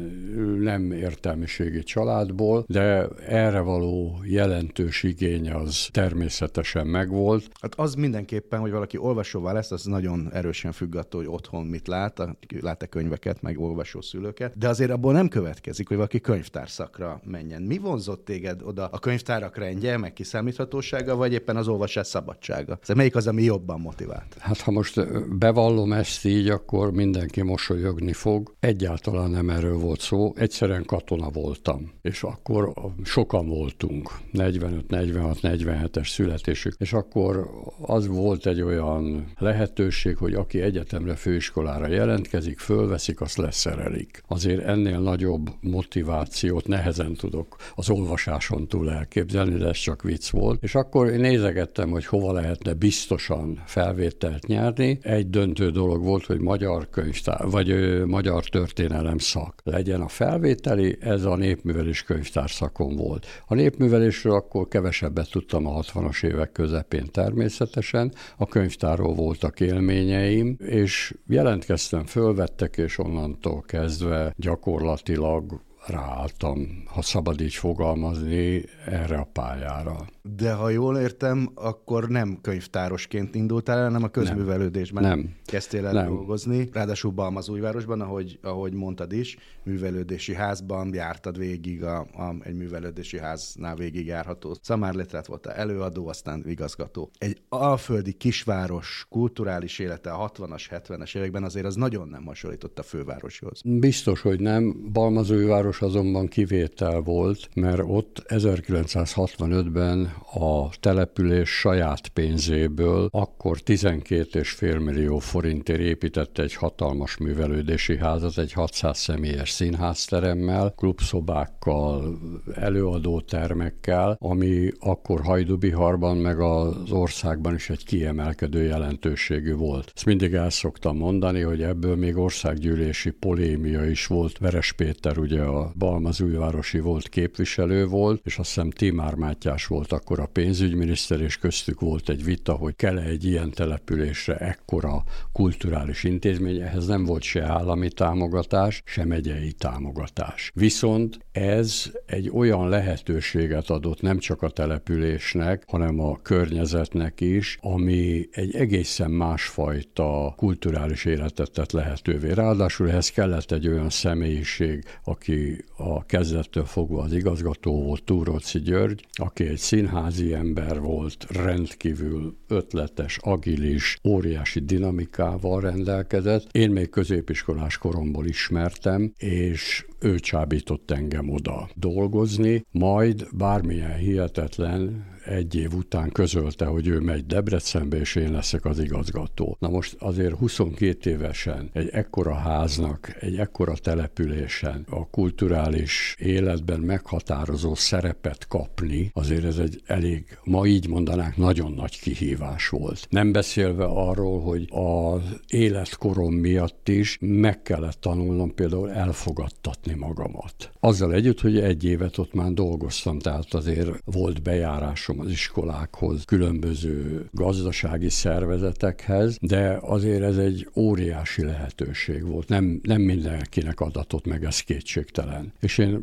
nem 0.59 0.91
értelmiségi 0.91 1.83
családból, 1.83 2.65
de 2.67 3.07
erre 3.27 3.59
való 3.59 4.19
jelentős 4.23 5.03
igény 5.03 5.51
az 5.51 5.87
természetesen 5.91 6.87
megvolt. 6.87 7.49
Hát 7.61 7.75
az 7.75 7.93
mindenképpen, 7.93 8.59
hogy 8.59 8.71
valaki 8.71 8.97
olvasóvá 8.97 9.51
lesz, 9.51 9.71
az 9.71 9.83
nagyon 9.83 10.29
erősen 10.33 10.71
függ 10.71 10.95
attól, 10.95 11.21
hogy 11.21 11.33
otthon 11.33 11.65
mit 11.65 11.87
lát, 11.87 12.21
lát-e 12.59 12.85
könyveket, 12.85 13.41
meg 13.41 13.59
olvasó 13.59 14.01
szülőket, 14.01 14.57
de 14.57 14.67
azért 14.67 14.91
abból 14.91 15.13
nem 15.13 15.27
következik, 15.27 15.87
hogy 15.87 15.97
valaki 15.97 16.19
könyvtárszakra 16.19 17.21
menjen. 17.23 17.61
Mi 17.61 17.77
vonzott 18.05 18.25
téged 18.25 18.61
oda 18.63 18.85
a 18.91 18.99
könyvtárak 18.99 19.57
rendje, 19.57 19.97
meg 19.97 20.13
kiszámíthatósága, 20.13 21.15
vagy 21.15 21.33
éppen 21.33 21.55
az 21.55 21.67
olvasás 21.67 22.07
szabadsága? 22.07 22.79
Ez 22.81 22.95
melyik 22.95 23.15
az, 23.15 23.27
ami 23.27 23.43
jobban 23.43 23.79
motivált? 23.79 24.35
Hát 24.39 24.59
ha 24.61 24.71
most 24.71 25.07
bevallom 25.37 25.93
ezt 25.93 26.25
így, 26.25 26.49
akkor 26.49 26.91
mindenki 26.91 27.41
mosolyogni 27.41 28.13
fog. 28.13 28.53
Egyáltalán 28.59 29.29
nem 29.29 29.49
erről 29.49 29.77
volt 29.77 29.99
szó. 29.99 30.33
Egyszerűen 30.35 30.85
katona 30.85 31.29
voltam, 31.29 31.91
és 32.01 32.23
akkor 32.23 32.73
sokan 33.03 33.47
voltunk, 33.47 34.11
45, 34.31 34.89
46, 34.89 35.37
47-es 35.41 36.09
születésük, 36.09 36.75
és 36.77 36.93
akkor 36.93 37.49
az 37.81 38.07
volt 38.07 38.45
egy 38.45 38.61
olyan 38.61 39.33
lehetőség, 39.37 40.17
hogy 40.17 40.33
aki 40.33 40.61
egyetemre, 40.61 41.15
főiskolára 41.15 41.87
jelentkezik, 41.87 42.59
fölveszik, 42.59 43.21
azt 43.21 43.37
leszerelik. 43.37 44.23
Azért 44.27 44.63
ennél 44.63 44.99
nagyobb 44.99 45.49
motivációt 45.61 46.67
nehezen 46.67 47.13
tudok 47.13 47.55
az 47.75 47.89
olvasáson 47.93 48.67
túl 48.67 48.91
elképzelni, 48.91 49.57
de 49.57 49.67
ez 49.67 49.77
csak 49.77 50.01
vicc 50.01 50.29
volt. 50.29 50.63
És 50.63 50.75
akkor 50.75 51.09
én 51.09 51.19
nézegettem, 51.19 51.89
hogy 51.89 52.05
hova 52.05 52.31
lehetne 52.31 52.73
biztosan 52.73 53.61
felvételt 53.65 54.47
nyerni. 54.47 54.99
Egy 55.01 55.29
döntő 55.29 55.69
dolog 55.69 56.03
volt, 56.03 56.25
hogy 56.25 56.39
magyar 56.39 56.89
könyvtár, 56.89 57.49
vagy 57.49 57.69
ö, 57.69 58.05
magyar 58.05 58.45
történelem 58.45 59.17
szak 59.17 59.61
legyen 59.63 60.01
a 60.01 60.07
felvételi, 60.07 60.97
ez 60.99 61.25
a 61.25 61.35
népművelés 61.35 62.03
könyvtár 62.03 62.49
szakon 62.49 62.95
volt. 62.95 63.25
A 63.47 63.53
népművelésről 63.53 64.33
akkor 64.33 64.67
kevesebbet 64.67 65.31
tudtam 65.31 65.67
a 65.67 65.81
60-as 65.81 66.23
évek 66.23 66.51
közepén 66.51 67.11
természetesen, 67.11 68.13
a 68.37 68.45
könyvtárról 68.45 69.13
voltak 69.13 69.59
élményeim, 69.59 70.57
és 70.59 71.13
jelentkeztem, 71.27 72.05
fölvettek, 72.05 72.77
és 72.77 72.97
onnantól 72.97 73.61
kezdve 73.61 74.33
gyakorlatilag 74.37 75.61
ráálltam, 75.87 76.83
ha 76.85 77.01
szabad 77.01 77.41
így 77.41 77.53
fogalmazni, 77.53 78.63
erre 78.85 79.17
a 79.17 79.27
pályára. 79.33 79.95
De 80.21 80.53
ha 80.53 80.69
jól 80.69 80.97
értem, 80.97 81.49
akkor 81.53 82.09
nem 82.09 82.37
könyvtárosként 82.41 83.35
indultál 83.35 83.77
el, 83.77 83.83
hanem 83.83 84.03
a 84.03 84.07
közművelődésben 84.07 85.03
nem. 85.03 85.35
kezdtél 85.45 85.85
el 85.85 85.93
nem. 85.93 86.07
dolgozni. 86.07 86.69
Ráadásul 86.73 87.11
Balmazújvárosban, 87.11 88.01
ahogy, 88.01 88.39
ahogy 88.41 88.73
mondtad 88.73 89.11
is, 89.11 89.37
művelődési 89.63 90.33
házban 90.33 90.93
jártad 90.93 91.37
végig, 91.37 91.83
a, 91.83 91.99
a, 91.99 92.35
egy 92.43 92.55
művelődési 92.55 93.19
háznál 93.19 93.75
végig 93.75 94.05
járható. 94.05 94.55
Szamárletrát 94.61 95.25
volt 95.25 95.45
előadó, 95.45 96.07
aztán 96.07 96.43
igazgató. 96.47 97.09
Egy 97.17 97.41
alföldi 97.49 98.13
kisváros 98.13 99.05
kulturális 99.09 99.79
élete 99.79 100.11
a 100.11 100.31
60-as, 100.31 100.63
70-es 100.69 101.17
években 101.17 101.43
azért 101.43 101.65
az 101.65 101.75
nagyon 101.75 102.07
nem 102.07 102.25
hasonlított 102.25 102.79
a 102.79 102.83
fővároshoz. 102.83 103.61
Biztos, 103.65 104.21
hogy 104.21 104.39
nem. 104.39 104.89
Balmazújváros 104.91 105.72
azonban 105.81 106.27
kivétel 106.27 106.99
volt, 106.99 107.49
mert 107.53 107.81
ott 107.85 108.23
1965-ben 108.27 110.13
a 110.33 110.69
település 110.79 111.49
saját 111.49 112.07
pénzéből 112.07 113.07
akkor 113.11 113.57
12,5 113.65 114.83
millió 114.83 115.19
forintért 115.19 115.79
építette 115.79 116.43
egy 116.43 116.53
hatalmas 116.53 117.17
művelődési 117.17 117.97
házat, 117.97 118.37
egy 118.37 118.53
600 118.53 118.97
személyes 118.99 119.49
színházteremmel, 119.49 120.73
klubszobákkal, 120.77 122.19
előadótermekkel, 122.55 124.17
ami 124.19 124.71
akkor 124.79 125.21
Hajdubiharban 125.21 126.17
meg 126.17 126.39
az 126.39 126.91
országban 126.91 127.53
is 127.53 127.69
egy 127.69 127.85
kiemelkedő 127.85 128.63
jelentőségű 128.63 129.53
volt. 129.53 129.91
Ezt 129.95 130.05
mindig 130.05 130.33
el 130.33 130.49
szoktam 130.49 130.97
mondani, 130.97 131.41
hogy 131.41 131.61
ebből 131.61 131.95
még 131.95 132.17
országgyűlési 132.17 133.09
polémia 133.11 133.85
is 133.85 134.07
volt. 134.07 134.37
Veres 134.37 134.71
Péter 134.71 135.17
ugye 135.17 135.41
a 135.41 135.62
Balmazújvárosi 135.77 136.79
volt 136.79 137.09
képviselő 137.09 137.85
volt, 137.85 138.21
és 138.23 138.37
azt 138.37 138.47
hiszem 138.47 138.69
Timár 138.69 139.15
Mátyás 139.15 139.65
volt 139.65 139.91
akkor 139.91 140.19
a 140.19 140.25
pénzügyminiszter, 140.25 141.21
és 141.21 141.37
köztük 141.37 141.79
volt 141.79 142.09
egy 142.09 142.23
vita, 142.23 142.53
hogy 142.53 142.75
kell 142.75 142.97
egy 142.97 143.25
ilyen 143.25 143.51
településre 143.51 144.37
ekkora 144.37 145.03
kulturális 145.31 146.03
intézmény, 146.03 146.61
ehhez 146.61 146.87
nem 146.87 147.05
volt 147.05 147.21
se 147.21 147.43
állami 147.43 147.89
támogatás, 147.89 148.81
se 148.85 149.05
megyei 149.05 149.51
támogatás. 149.51 150.51
Viszont 150.53 151.19
ez 151.31 151.91
egy 152.05 152.29
olyan 152.33 152.69
lehetőséget 152.69 153.69
adott 153.69 154.01
nem 154.01 154.17
csak 154.17 154.41
a 154.41 154.49
településnek, 154.49 155.63
hanem 155.67 155.99
a 155.99 156.21
környezetnek 156.21 157.21
is, 157.21 157.57
ami 157.61 158.27
egy 158.31 158.55
egészen 158.55 159.11
másfajta 159.11 160.33
kulturális 160.37 161.05
életet 161.05 161.51
tett 161.51 161.71
lehetővé. 161.71 162.31
Ráadásul 162.31 162.89
ehhez 162.89 163.09
kellett 163.09 163.51
egy 163.51 163.67
olyan 163.67 163.89
személyiség, 163.89 164.83
aki 165.03 165.52
a 165.77 166.05
kezdettől 166.05 166.65
fogva 166.65 167.01
az 167.01 167.13
igazgató 167.13 167.83
volt, 167.83 168.03
Túróci 168.03 168.59
György, 168.59 169.05
aki 169.13 169.47
egy 169.47 169.57
színházi 169.57 170.33
ember 170.33 170.79
volt, 170.79 171.25
rendkívül 171.29 172.37
ötletes, 172.47 173.17
agilis, 173.21 173.97
óriási 174.03 174.59
dinamikával 174.59 175.61
rendelkezett. 175.61 176.47
Én 176.51 176.71
még 176.71 176.89
középiskolás 176.89 177.77
koromból 177.77 178.25
ismertem, 178.25 179.13
és 179.17 179.85
ő 179.99 180.19
csábított 180.19 180.91
engem 180.91 181.29
oda 181.29 181.69
dolgozni, 181.75 182.65
majd 182.71 183.27
bármilyen 183.37 183.97
hihetetlen 183.97 185.11
egy 185.25 185.55
év 185.55 185.73
után 185.73 186.11
közölte, 186.11 186.65
hogy 186.65 186.87
ő 186.87 186.99
megy 186.99 187.25
Debrecenbe, 187.25 187.97
és 187.97 188.15
én 188.15 188.31
leszek 188.31 188.65
az 188.65 188.79
igazgató. 188.79 189.57
Na 189.59 189.69
most 189.69 189.95
azért 189.99 190.35
22 190.35 191.09
évesen 191.09 191.69
egy 191.73 191.89
ekkora 191.91 192.33
háznak, 192.33 193.15
egy 193.19 193.37
ekkora 193.37 193.73
településen 193.73 194.85
a 194.89 195.09
kulturális 195.09 196.15
életben 196.19 196.79
meghatározó 196.79 197.75
szerepet 197.75 198.47
kapni, 198.47 199.11
azért 199.13 199.43
ez 199.43 199.57
egy 199.57 199.81
elég, 199.85 200.37
ma 200.43 200.65
így 200.65 200.87
mondanák, 200.87 201.37
nagyon 201.37 201.71
nagy 201.71 201.99
kihívás 201.99 202.69
volt. 202.69 203.07
Nem 203.09 203.31
beszélve 203.31 203.85
arról, 203.85 204.41
hogy 204.41 204.67
az 204.69 205.21
életkorom 205.47 206.33
miatt 206.33 206.89
is 206.89 207.17
meg 207.21 207.61
kellett 207.61 208.01
tanulnom 208.01 208.53
például 208.53 208.91
elfogadtatni 208.91 209.93
magamat. 209.93 210.71
Azzal 210.79 211.13
együtt, 211.13 211.41
hogy 211.41 211.59
egy 211.59 211.83
évet 211.83 212.17
ott 212.17 212.33
már 212.33 212.51
dolgoztam, 212.51 213.19
tehát 213.19 213.53
azért 213.53 213.89
volt 214.05 214.41
bejárásom 214.41 215.12
az 215.19 215.29
iskolákhoz, 215.29 216.25
különböző 216.25 217.25
gazdasági 217.31 218.09
szervezetekhez, 218.09 219.37
de 219.41 219.77
azért 219.81 220.21
ez 220.21 220.37
egy 220.37 220.69
óriási 220.75 221.43
lehetőség 221.43 222.25
volt. 222.27 222.47
Nem, 222.47 222.79
nem 222.83 223.01
mindenkinek 223.01 223.79
adatot 223.79 224.25
meg, 224.25 224.43
ez 224.43 224.59
kétségtelen. 224.59 225.53
És 225.59 225.77
én 225.77 226.01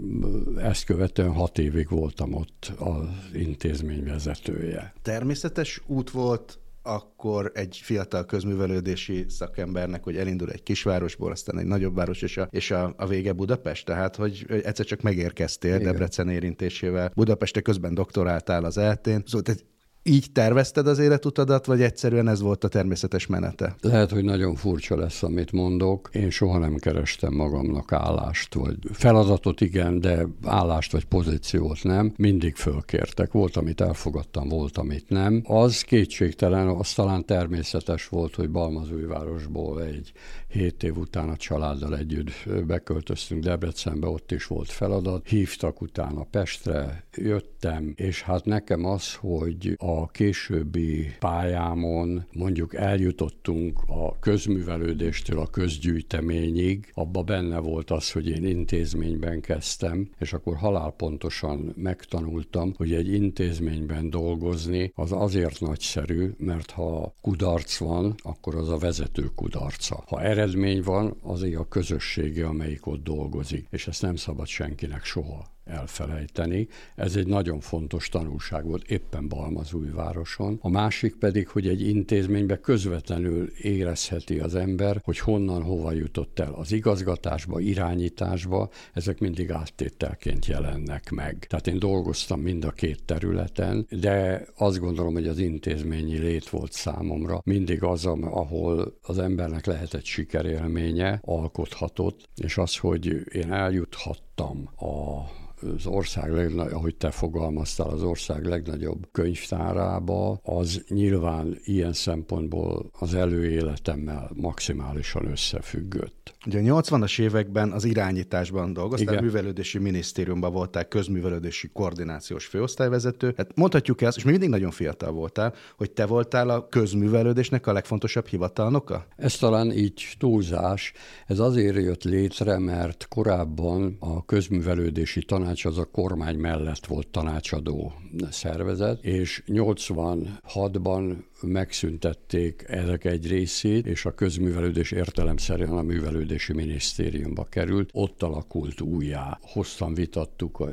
ezt 0.59 0.85
követően 0.85 1.33
hat 1.33 1.59
évig 1.59 1.89
voltam 1.89 2.35
ott 2.35 2.73
az 2.79 3.07
intézmény 3.35 4.05
vezetője. 4.05 4.93
Természetes 5.03 5.83
út 5.87 6.11
volt 6.11 6.59
akkor 6.83 7.51
egy 7.55 7.81
fiatal 7.83 8.25
közművelődési 8.25 9.25
szakembernek, 9.29 10.05
hogy 10.05 10.17
elindul 10.17 10.51
egy 10.51 10.63
kisvárosból, 10.63 11.31
aztán 11.31 11.59
egy 11.59 11.67
nagyobb 11.67 11.95
város, 11.95 12.23
és 12.23 12.37
a, 12.37 12.49
és 12.51 12.71
a, 12.71 12.95
a 12.97 13.07
vége 13.07 13.33
Budapest, 13.33 13.87
tehát 13.87 14.17
hogy 14.17 14.47
egyszer 14.49 14.87
csak 14.87 15.01
megérkeztél 15.01 15.75
Igen. 15.75 15.83
Debrecen 15.83 16.29
érintésével. 16.29 17.13
Budapeste 17.15 17.61
közben 17.61 17.95
doktoráltál 17.95 18.65
az 18.65 18.79
eltén. 18.79 19.23
Szóval 19.27 19.43
tehát 19.43 19.65
így 20.11 20.33
tervezted 20.33 20.87
az 20.87 20.99
életutadat, 20.99 21.67
vagy 21.67 21.83
egyszerűen 21.83 22.29
ez 22.29 22.41
volt 22.41 22.65
a 22.65 22.69
természetes 22.69 23.27
menete? 23.27 23.77
Lehet, 23.81 24.11
hogy 24.11 24.25
nagyon 24.25 24.55
furcsa 24.55 24.97
lesz, 24.97 25.23
amit 25.23 25.53
mondok. 25.53 26.09
Én 26.13 26.31
soha 26.31 26.59
nem 26.59 26.77
kerestem 26.77 27.35
magamnak 27.35 27.93
állást, 27.93 28.55
vagy 28.55 28.77
feladatot 28.93 29.61
igen, 29.61 30.01
de 30.01 30.27
állást 30.45 30.93
vagy 30.93 31.05
pozíciót 31.05 31.83
nem. 31.83 32.13
Mindig 32.17 32.55
fölkértek. 32.55 33.33
Volt, 33.33 33.57
amit 33.57 33.81
elfogadtam, 33.81 34.49
volt, 34.49 34.79
amit 34.79 35.09
nem. 35.09 35.43
Az 35.47 35.83
kétségtelen, 35.83 36.69
az 36.69 36.93
talán 36.93 37.25
természetes 37.25 38.09
volt, 38.09 38.35
hogy 38.35 38.51
Balmazújvárosból 38.51 39.83
egy 39.83 40.13
hét 40.49 40.83
év 40.83 40.97
után 40.97 41.29
a 41.29 41.37
családdal 41.37 41.97
együtt 41.97 42.31
beköltöztünk 42.67 43.43
Debrecenbe, 43.43 44.07
ott 44.07 44.33
is 44.33 44.47
volt 44.47 44.71
feladat. 44.71 45.29
Hívtak 45.29 45.81
utána 45.81 46.27
Pestre, 46.31 47.05
jöttem, 47.17 47.93
és 47.97 48.23
hát 48.23 48.45
nekem 48.45 48.85
az, 48.85 49.15
hogy 49.15 49.75
a 49.79 50.00
későbbi 50.07 51.15
pályámon 51.19 52.27
mondjuk 52.33 52.75
eljutottunk 52.75 53.79
a 53.87 54.19
közművelődéstől 54.19 55.39
a 55.39 55.47
közgyűjteményig, 55.47 56.91
abba 56.95 57.23
benne 57.23 57.59
volt 57.59 57.91
az, 57.91 58.13
hogy 58.13 58.29
én 58.29 58.45
intézményben 58.45 59.41
kezdtem, 59.41 60.09
és 60.19 60.33
akkor 60.33 60.57
halálpontosan 60.57 61.73
megtanultam, 61.77 62.75
hogy 62.77 62.93
egy 62.95 63.13
intézményben 63.13 64.11
dolgozni 64.11 64.93
az 64.95 65.13
azért 65.13 65.61
nagyszerű, 65.61 66.31
mert 66.39 66.71
ha 66.71 67.15
kudarc 67.21 67.77
van, 67.79 68.15
akkor 68.23 68.55
az 68.55 68.69
a 68.69 68.79
vezető 68.79 69.31
kudarca. 69.35 70.05
Ha 70.07 70.23
eredmény 70.23 70.83
van, 70.83 71.17
az 71.23 71.43
a 71.43 71.69
közössége, 71.69 72.47
amelyik 72.47 72.87
ott 72.87 73.03
dolgozik, 73.03 73.67
és 73.71 73.87
ezt 73.87 74.03
nem 74.03 74.17
szabad 74.17 74.47
senkinek 74.47 75.05
soha 75.05 75.59
elfelejteni. 75.71 76.69
Ez 76.95 77.17
egy 77.17 77.27
nagyon 77.27 77.61
fontos 77.61 78.09
tanulság 78.09 78.65
volt 78.65 78.91
éppen 78.91 79.29
Balmazújvároson. 79.29 80.59
A 80.61 80.69
másik 80.69 81.17
pedig, 81.17 81.49
hogy 81.49 81.69
egy 81.69 81.89
intézménybe 81.89 82.61
közvetlenül 82.61 83.51
érezheti 83.61 84.39
az 84.39 84.55
ember, 84.55 85.01
hogy 85.05 85.19
honnan 85.19 85.63
hova 85.63 85.93
jutott 85.93 86.39
el 86.39 86.53
az 86.53 86.73
igazgatásba, 86.73 87.61
irányításba, 87.61 88.71
ezek 88.93 89.19
mindig 89.19 89.51
áttételként 89.51 90.47
jelennek 90.47 91.11
meg. 91.11 91.47
Tehát 91.49 91.67
én 91.67 91.79
dolgoztam 91.79 92.41
mind 92.41 92.65
a 92.65 92.71
két 92.71 93.05
területen, 93.05 93.87
de 93.91 94.47
azt 94.57 94.79
gondolom, 94.79 95.13
hogy 95.13 95.29
az 95.29 95.39
intézményi 95.39 96.19
lét 96.19 96.49
volt 96.49 96.73
számomra 96.73 97.41
mindig 97.45 97.83
az, 97.83 98.07
ahol 98.07 98.99
az 99.03 99.19
embernek 99.19 99.67
lehetett 99.67 100.05
sikerélménye, 100.05 101.19
alkothatott, 101.23 102.29
és 102.37 102.59
az, 102.59 102.77
hogy 102.77 103.07
én 103.33 103.53
eljuthattam 103.53 104.69
a 104.77 105.25
az 105.63 105.87
ország 105.87 106.33
legnagyobb, 106.33 106.75
ahogy 106.75 106.95
te 106.95 107.11
fogalmaztál, 107.11 107.89
az 107.89 108.03
ország 108.03 108.45
legnagyobb 108.45 109.09
könyvtárába, 109.13 110.41
az 110.43 110.85
nyilván 110.89 111.59
ilyen 111.65 111.93
szempontból 111.93 112.91
az 112.99 113.15
előéletemmel 113.15 114.31
maximálisan 114.35 115.27
összefüggött. 115.27 116.35
Ugye 116.47 116.73
a 116.73 116.81
80-as 116.81 117.21
években 117.21 117.73
az 117.73 117.85
irányításban 117.85 118.73
dolgoztál, 118.73 119.13
Igen. 119.13 119.25
művelődési 119.25 119.79
minisztériumban 119.79 120.53
voltál 120.53 120.89
közművelődési 120.89 121.71
koordinációs 121.73 122.47
főosztályvezető. 122.47 123.35
Hát 123.37 123.57
mondhatjuk 123.57 124.03
ezt, 124.03 124.17
és 124.17 124.23
még 124.23 124.33
mindig 124.33 124.51
nagyon 124.51 124.71
fiatal 124.71 125.13
voltál, 125.13 125.55
hogy 125.77 125.91
te 125.91 126.07
voltál 126.07 126.49
a 126.49 126.69
közművelődésnek 126.69 127.67
a 127.67 127.73
legfontosabb 127.73 128.27
hivatalnoka? 128.27 129.07
Ez 129.17 129.37
talán 129.37 129.73
így 129.73 130.15
túlzás. 130.19 130.93
Ez 131.27 131.39
azért 131.39 131.77
jött 131.77 132.05
létre, 132.05 132.59
mert 132.59 133.07
korábban 133.09 133.97
a 133.99 134.25
közművelődési 134.25 135.25
tanács 135.25 135.50
az 135.59 135.79
a 135.79 135.85
kormány 135.85 136.37
mellett 136.37 136.87
volt 136.87 137.09
tanácsadó 137.09 137.93
szervezet, 138.31 139.05
és 139.05 139.43
86-ban 139.47 141.17
megszüntették 141.43 142.65
ezek 142.67 143.05
egy 143.05 143.27
részét, 143.27 143.87
és 143.87 144.05
a 144.05 144.15
közművelődés 144.15 144.91
értelemszerűen 144.91 145.73
a 145.73 145.83
művelődési 145.83 146.53
minisztériumba 146.53 147.45
került. 147.45 147.91
Ott 147.93 148.23
alakult 148.23 148.81
újjá. 148.81 149.39
Hosszan 149.43 149.95
vitattuk 149.95 150.61
a 150.61 150.73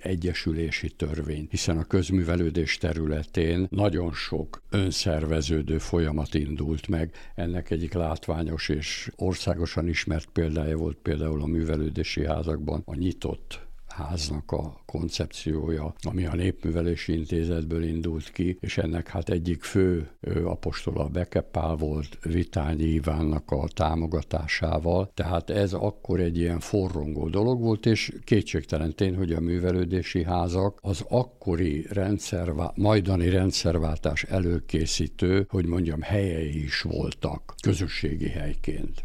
egyesülési 0.00 0.90
törvényt, 0.90 1.50
hiszen 1.50 1.78
a 1.78 1.84
közművelődés 1.84 2.78
területén 2.78 3.66
nagyon 3.70 4.12
sok 4.12 4.62
önszerveződő 4.70 5.78
folyamat 5.78 6.34
indult 6.34 6.88
meg. 6.88 7.10
Ennek 7.34 7.70
egyik 7.70 7.92
látványos 7.92 8.68
és 8.68 9.10
országosan 9.16 9.88
ismert 9.88 10.28
példája 10.32 10.76
volt 10.76 10.96
például 11.02 11.42
a 11.42 11.46
művelődési 11.46 12.26
házakban 12.26 12.82
a 12.84 12.94
nyitott 12.94 13.63
háznak 13.96 14.52
a 14.52 14.80
koncepciója, 14.86 15.94
ami 16.00 16.26
a 16.26 16.34
Népművelési 16.34 17.12
Intézetből 17.12 17.84
indult 17.84 18.30
ki, 18.32 18.58
és 18.60 18.78
ennek 18.78 19.08
hát 19.08 19.28
egyik 19.28 19.62
fő 19.62 20.08
apostola 20.44 21.08
Bekepál 21.08 21.74
volt 21.74 22.18
Vitányi 22.22 22.84
Ivánnak 22.84 23.50
a 23.50 23.68
támogatásával, 23.74 25.10
tehát 25.14 25.50
ez 25.50 25.72
akkor 25.72 26.20
egy 26.20 26.38
ilyen 26.38 26.60
forrongó 26.60 27.28
dolog 27.28 27.60
volt, 27.60 27.86
és 27.86 28.12
kétségtelen 28.24 28.94
tény, 28.94 29.16
hogy 29.16 29.32
a 29.32 29.40
művelődési 29.40 30.24
házak 30.24 30.78
az 30.82 31.04
akkori 31.08 31.86
rendszervá- 31.90 32.76
majdani 32.76 33.28
rendszerváltás 33.28 34.22
előkészítő, 34.22 35.46
hogy 35.48 35.66
mondjam, 35.66 36.00
helyei 36.00 36.62
is 36.62 36.82
voltak 36.82 37.54
közösségi 37.62 38.28
helyként. 38.28 39.04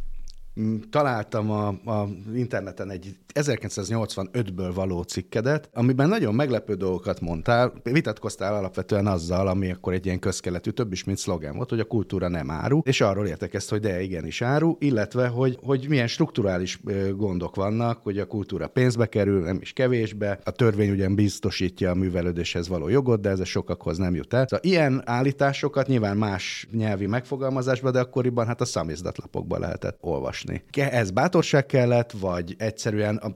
Mm, 0.59 0.75
találtam 0.89 1.51
a, 1.51 1.67
a 1.67 2.07
interneten 2.33 2.89
egy 2.89 3.15
1985-ből 3.33 4.71
való 4.75 5.01
cikkedet, 5.01 5.69
amiben 5.73 6.09
nagyon 6.09 6.35
meglepő 6.35 6.73
dolgokat 6.73 7.21
mondtál, 7.21 7.73
vitatkoztál 7.83 8.55
alapvetően 8.55 9.07
azzal, 9.07 9.47
ami 9.47 9.71
akkor 9.71 9.93
egy 9.93 10.05
ilyen 10.05 10.19
közkeletű, 10.19 10.69
több 10.69 10.91
is, 10.91 11.03
mint 11.03 11.17
szlogen 11.17 11.55
volt, 11.55 11.69
hogy 11.69 11.79
a 11.79 11.85
kultúra 11.85 12.27
nem 12.27 12.51
áru, 12.51 12.79
és 12.83 13.01
arról 13.01 13.27
értekezt, 13.27 13.69
hogy 13.69 13.79
de 13.79 14.01
igenis 14.01 14.41
áru, 14.41 14.75
illetve, 14.79 15.27
hogy, 15.27 15.57
hogy 15.63 15.85
milyen 15.89 16.07
strukturális 16.07 16.79
gondok 17.15 17.55
vannak, 17.55 18.03
hogy 18.03 18.17
a 18.17 18.25
kultúra 18.25 18.67
pénzbe 18.67 19.05
kerül, 19.05 19.43
nem 19.43 19.57
is 19.61 19.73
kevésbe, 19.73 20.39
a 20.43 20.51
törvény 20.51 20.91
ugyan 20.91 21.15
biztosítja 21.15 21.91
a 21.91 21.95
művelődéshez 21.95 22.67
való 22.67 22.87
jogot, 22.87 23.21
de 23.21 23.29
ez 23.29 23.39
a 23.39 23.45
sokakhoz 23.45 23.97
nem 23.97 24.15
jut 24.15 24.33
el. 24.33 24.47
Szóval 24.47 24.69
ilyen 24.69 25.01
állításokat 25.05 25.87
nyilván 25.87 26.17
más 26.17 26.67
nyelvi 26.71 27.05
megfogalmazásban, 27.05 27.91
de 27.91 27.99
akkoriban 27.99 28.45
hát 28.47 28.61
a 28.61 28.65
szamizdatlapokban 28.65 29.59
lehetett 29.59 29.97
olvasni 30.01 30.48
olvasni. 30.49 30.63
Ez 30.91 31.11
bátorság 31.11 31.65
kellett, 31.65 32.11
vagy 32.11 32.55
egyszerűen 32.57 33.35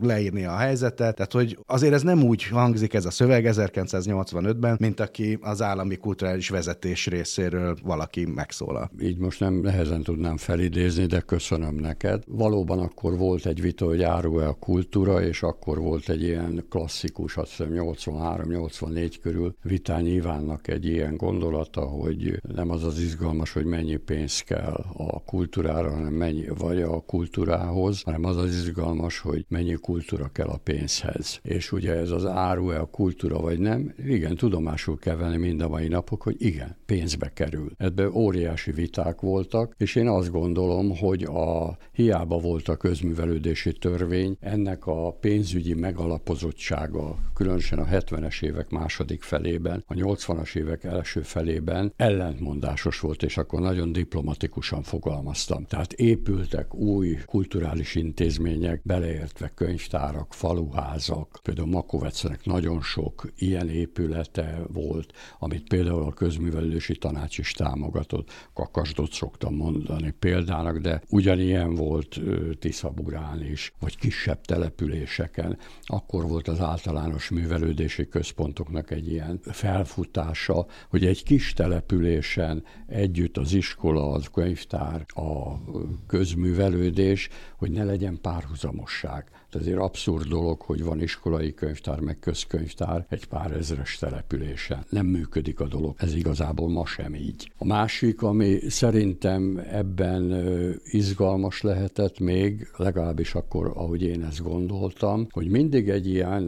leírni 0.00 0.44
a 0.44 0.56
helyzetet, 0.56 1.14
tehát 1.14 1.32
hogy 1.32 1.58
azért 1.66 1.92
ez 1.92 2.02
nem 2.02 2.22
úgy 2.22 2.42
hangzik 2.42 2.94
ez 2.94 3.04
a 3.04 3.10
szöveg 3.10 3.46
1985-ben, 3.48 4.76
mint 4.80 5.00
aki 5.00 5.38
az 5.40 5.62
állami 5.62 5.96
kulturális 5.96 6.48
vezetés 6.48 7.06
részéről 7.06 7.76
valaki 7.82 8.24
megszólal. 8.24 8.90
Így 9.00 9.18
most 9.18 9.40
nem 9.40 9.54
nehezen 9.54 10.02
tudnám 10.02 10.36
felidézni, 10.36 11.06
de 11.06 11.20
köszönöm 11.20 11.74
neked. 11.74 12.22
Valóban 12.26 12.78
akkor 12.78 13.16
volt 13.16 13.46
egy 13.46 13.60
vita, 13.60 13.84
hogy 13.84 14.02
árul-e 14.02 14.48
a 14.48 14.52
kultúra, 14.52 15.22
és 15.22 15.42
akkor 15.42 15.78
volt 15.78 16.08
egy 16.08 16.22
ilyen 16.22 16.64
klasszikus, 16.68 17.36
azt 17.36 17.50
hiszem 17.50 17.72
83-84 17.74 19.14
körül 19.22 19.54
Vitányi 19.62 20.10
Ivánnak 20.10 20.68
egy 20.68 20.86
ilyen 20.86 21.16
gondolata, 21.16 21.80
hogy 21.80 22.40
nem 22.54 22.70
az 22.70 22.84
az 22.84 22.98
izgalmas, 22.98 23.52
hogy 23.52 23.64
mennyi 23.64 23.96
pénz 23.96 24.40
kell 24.40 24.84
a 24.96 25.22
kultúrára, 25.24 25.90
hanem 25.92 26.12
mennyi, 26.12 26.46
vagy 26.58 26.82
a 26.82 27.00
kultúrához, 27.00 28.02
hanem 28.02 28.24
az 28.24 28.36
az 28.36 28.54
izgalmas, 28.54 29.18
hogy 29.18 29.44
mennyi 29.48 29.74
kultúra 29.74 30.28
kell 30.32 30.48
a 30.48 30.60
pénzhez. 30.62 31.38
És 31.42 31.72
ugye 31.72 31.92
ez 31.92 32.10
az 32.10 32.26
áru-e 32.26 32.80
a 32.80 32.84
kultúra, 32.84 33.40
vagy 33.40 33.58
nem? 33.58 33.94
Igen, 34.06 34.36
tudomásul 34.36 34.98
kell 34.98 35.16
venni 35.16 35.36
mind 35.36 35.60
a 35.60 35.68
mai 35.68 35.88
napok, 35.88 36.22
hogy 36.22 36.36
igen, 36.38 36.76
pénzbe 36.86 37.32
kerül. 37.34 37.70
Ebben 37.76 38.14
óriási 38.14 38.70
viták 38.72 39.20
voltak, 39.20 39.74
és 39.78 39.94
én 39.94 40.08
azt 40.08 40.30
gondolom, 40.30 40.96
hogy 40.96 41.22
a 41.22 41.76
hiába 41.92 42.38
volt 42.38 42.68
a 42.68 42.76
közművelődési 42.76 43.72
törvény, 43.72 44.36
ennek 44.40 44.86
a 44.86 45.12
pénzügyi 45.12 45.74
megalapozottsága, 45.74 47.16
különösen 47.34 47.78
a 47.78 47.84
70-es 47.84 48.42
évek 48.42 48.70
második 48.70 49.22
felében, 49.22 49.84
a 49.86 49.94
80-as 49.94 50.56
évek 50.56 50.84
első 50.84 51.20
felében 51.20 51.92
ellentmondásos 51.96 53.00
volt, 53.00 53.22
és 53.22 53.36
akkor 53.36 53.60
nagyon 53.60 53.92
diplomatikusan 53.92 54.82
fogalmaztam. 54.82 55.64
Tehát 55.72 55.92
épültek 55.92 56.74
új 56.74 57.18
kulturális 57.26 57.94
intézmények, 57.94 58.80
beleértve 58.84 59.48
könyvtárak, 59.54 60.34
faluházak. 60.34 61.40
Például 61.42 61.68
Makovecnek 61.68 62.44
nagyon 62.44 62.82
sok 62.82 63.32
ilyen 63.36 63.68
épülete 63.68 64.62
volt, 64.72 65.12
amit 65.38 65.68
például 65.68 66.02
a 66.02 66.12
közművelődési 66.12 66.96
tanács 66.96 67.38
is 67.38 67.52
támogatott. 67.52 68.30
Kakasdot 68.54 69.12
szoktam 69.12 69.54
mondani 69.54 70.14
példának, 70.18 70.78
de 70.78 71.02
ugyanilyen 71.08 71.74
volt 71.74 72.20
Tiszaburán 72.58 73.44
is, 73.44 73.72
vagy 73.80 73.96
kisebb 73.96 74.40
településeken. 74.40 75.58
Akkor 75.82 76.28
volt 76.28 76.48
az 76.48 76.60
általános 76.60 77.28
művelődési 77.28 78.08
központoknak 78.08 78.90
egy 78.90 79.08
ilyen 79.08 79.40
felfutása, 79.42 80.66
hogy 80.88 81.06
egy 81.06 81.22
kis 81.22 81.52
településen 81.52 82.64
együtt 82.86 83.36
az 83.36 83.52
iskola, 83.52 84.10
az 84.10 84.28
könyvtár, 84.32 85.04
a 85.06 85.60
közművelődés, 86.06 87.28
hogy 87.56 87.70
ne 87.70 87.84
legyen 87.84 88.18
párhuzamosság. 88.20 89.30
Tehát 89.52 89.66
azért 89.66 89.82
abszurd 89.82 90.28
dolog, 90.28 90.60
hogy 90.60 90.84
van 90.84 91.02
iskolai 91.02 91.54
könyvtár, 91.54 92.00
meg 92.00 92.18
közkönyvtár 92.18 93.06
egy 93.08 93.24
pár 93.24 93.50
ezres 93.50 93.98
településen. 93.98 94.84
Nem 94.88 95.06
működik 95.06 95.60
a 95.60 95.66
dolog. 95.66 95.94
Ez 95.98 96.14
igazából 96.14 96.68
ma 96.68 96.86
sem 96.86 97.14
így. 97.14 97.52
A 97.58 97.64
másik, 97.64 98.22
ami 98.22 98.58
szerintem 98.68 99.62
ebben 99.70 100.44
izgalmas 100.84 101.60
lehetett 101.60 102.18
még, 102.18 102.68
legalábbis 102.76 103.34
akkor, 103.34 103.72
ahogy 103.74 104.02
én 104.02 104.24
ezt 104.24 104.42
gondoltam, 104.42 105.26
hogy 105.30 105.48
mindig 105.48 105.88
egy 105.88 106.08
ilyen 106.08 106.42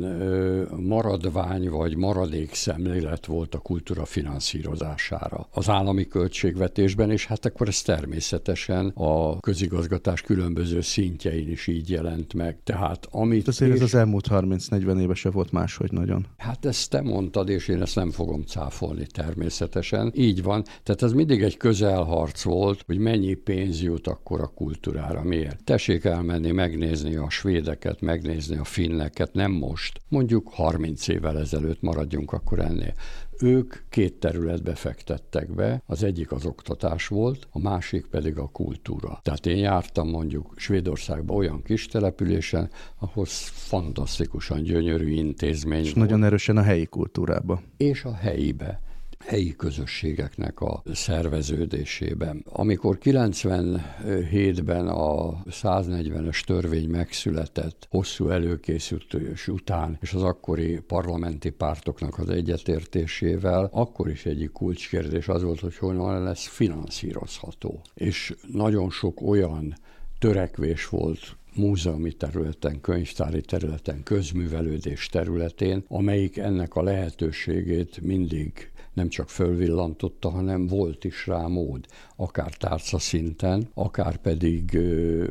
maradvány 0.80 1.68
vagy 1.68 1.96
maradék 1.96 2.54
szemlélet 2.54 3.26
volt 3.26 3.54
a 3.54 3.58
kultúra 3.58 4.04
finanszírozására. 4.04 5.48
Az 5.50 5.68
állami 5.68 6.06
költségvetésben, 6.06 7.10
és 7.10 7.26
hát 7.26 7.44
akkor 7.44 7.68
ez 7.68 7.82
természetesen 7.82 8.88
a 8.94 9.40
közigazgatás 9.40 10.22
különböző 10.22 10.80
szintjein 10.80 11.50
is 11.50 11.66
így 11.66 11.90
jelent 11.90 12.34
meg. 12.34 12.56
Tehát 12.64 12.93
tehát 13.00 13.24
amit... 13.24 13.48
Azért 13.48 13.70
és... 13.70 13.76
ez 13.76 13.82
az 13.82 13.94
elmúlt 13.94 14.26
30-40 14.30 15.00
éve 15.00 15.14
se 15.14 15.30
volt 15.30 15.52
máshogy 15.52 15.92
nagyon. 15.92 16.26
Hát 16.36 16.64
ezt 16.64 16.90
te 16.90 17.00
mondtad, 17.00 17.48
és 17.48 17.68
én 17.68 17.82
ezt 17.82 17.94
nem 17.94 18.10
fogom 18.10 18.42
cáfolni 18.42 19.06
természetesen. 19.06 20.12
Így 20.14 20.42
van. 20.42 20.64
Tehát 20.82 21.02
ez 21.02 21.12
mindig 21.12 21.42
egy 21.42 21.56
közelharc 21.56 22.42
volt, 22.42 22.82
hogy 22.86 22.98
mennyi 22.98 23.34
pénz 23.34 23.82
jut 23.82 24.06
akkor 24.06 24.40
a 24.40 24.46
kultúrára. 24.54 25.22
Miért? 25.22 25.64
Tessék 25.64 26.04
elmenni, 26.04 26.50
megnézni 26.50 27.16
a 27.16 27.30
svédeket, 27.30 28.00
megnézni 28.00 28.56
a 28.56 28.64
finneket, 28.64 29.32
nem 29.32 29.52
most. 29.52 30.00
Mondjuk 30.08 30.48
30 30.48 31.08
évvel 31.08 31.38
ezelőtt 31.38 31.80
maradjunk 31.80 32.32
akkor 32.32 32.58
ennél. 32.58 32.94
Ők 33.40 33.74
két 33.88 34.14
területbe 34.14 34.74
fektettek 34.74 35.54
be, 35.54 35.82
az 35.86 36.02
egyik 36.02 36.32
az 36.32 36.46
oktatás 36.46 37.08
volt, 37.08 37.48
a 37.50 37.58
másik 37.58 38.06
pedig 38.06 38.38
a 38.38 38.46
kultúra. 38.46 39.20
Tehát 39.22 39.46
én 39.46 39.56
jártam 39.56 40.08
mondjuk 40.08 40.52
Svédországban 40.56 41.36
olyan 41.36 41.62
kis 41.62 41.86
településen, 41.86 42.70
ahol 42.98 43.24
fantasztikusan 43.24 44.62
gyönyörű 44.62 45.10
intézmény 45.10 45.84
És 45.84 45.92
volt. 45.92 46.08
nagyon 46.08 46.24
erősen 46.24 46.56
a 46.56 46.62
helyi 46.62 46.86
kultúrába. 46.86 47.62
És 47.76 48.04
a 48.04 48.14
helyibe 48.14 48.80
helyi 49.26 49.56
közösségeknek 49.56 50.60
a 50.60 50.82
szerveződésében. 50.92 52.44
Amikor 52.48 52.98
97-ben 53.02 54.88
a 54.88 55.42
140-es 55.50 56.40
törvény 56.44 56.88
megszületett, 56.88 57.86
hosszú 57.90 58.28
előkészítés 58.28 59.48
után, 59.48 59.98
és 60.00 60.12
az 60.12 60.22
akkori 60.22 60.80
parlamenti 60.80 61.50
pártoknak 61.50 62.18
az 62.18 62.28
egyetértésével, 62.28 63.68
akkor 63.72 64.10
is 64.10 64.26
egyik 64.26 64.52
kulcskérdés 64.52 65.28
az 65.28 65.42
volt, 65.42 65.60
hogy 65.60 65.76
honnan 65.76 66.22
lesz 66.22 66.46
finanszírozható. 66.46 67.80
És 67.94 68.34
nagyon 68.52 68.90
sok 68.90 69.20
olyan 69.22 69.74
törekvés 70.18 70.88
volt 70.88 71.36
múzeumi 71.54 72.12
területen, 72.12 72.80
könyvtári 72.80 73.40
területen, 73.40 74.02
közművelődés 74.02 75.08
területén, 75.08 75.84
amelyik 75.88 76.36
ennek 76.36 76.74
a 76.74 76.82
lehetőségét 76.82 78.00
mindig 78.00 78.72
nem 78.94 79.08
csak 79.08 79.28
fölvillantotta, 79.28 80.30
hanem 80.30 80.66
volt 80.66 81.04
is 81.04 81.26
rá 81.26 81.46
mód, 81.46 81.86
akár 82.16 82.54
tárca 82.54 82.98
szinten, 82.98 83.68
akár 83.74 84.16
pedig 84.16 84.78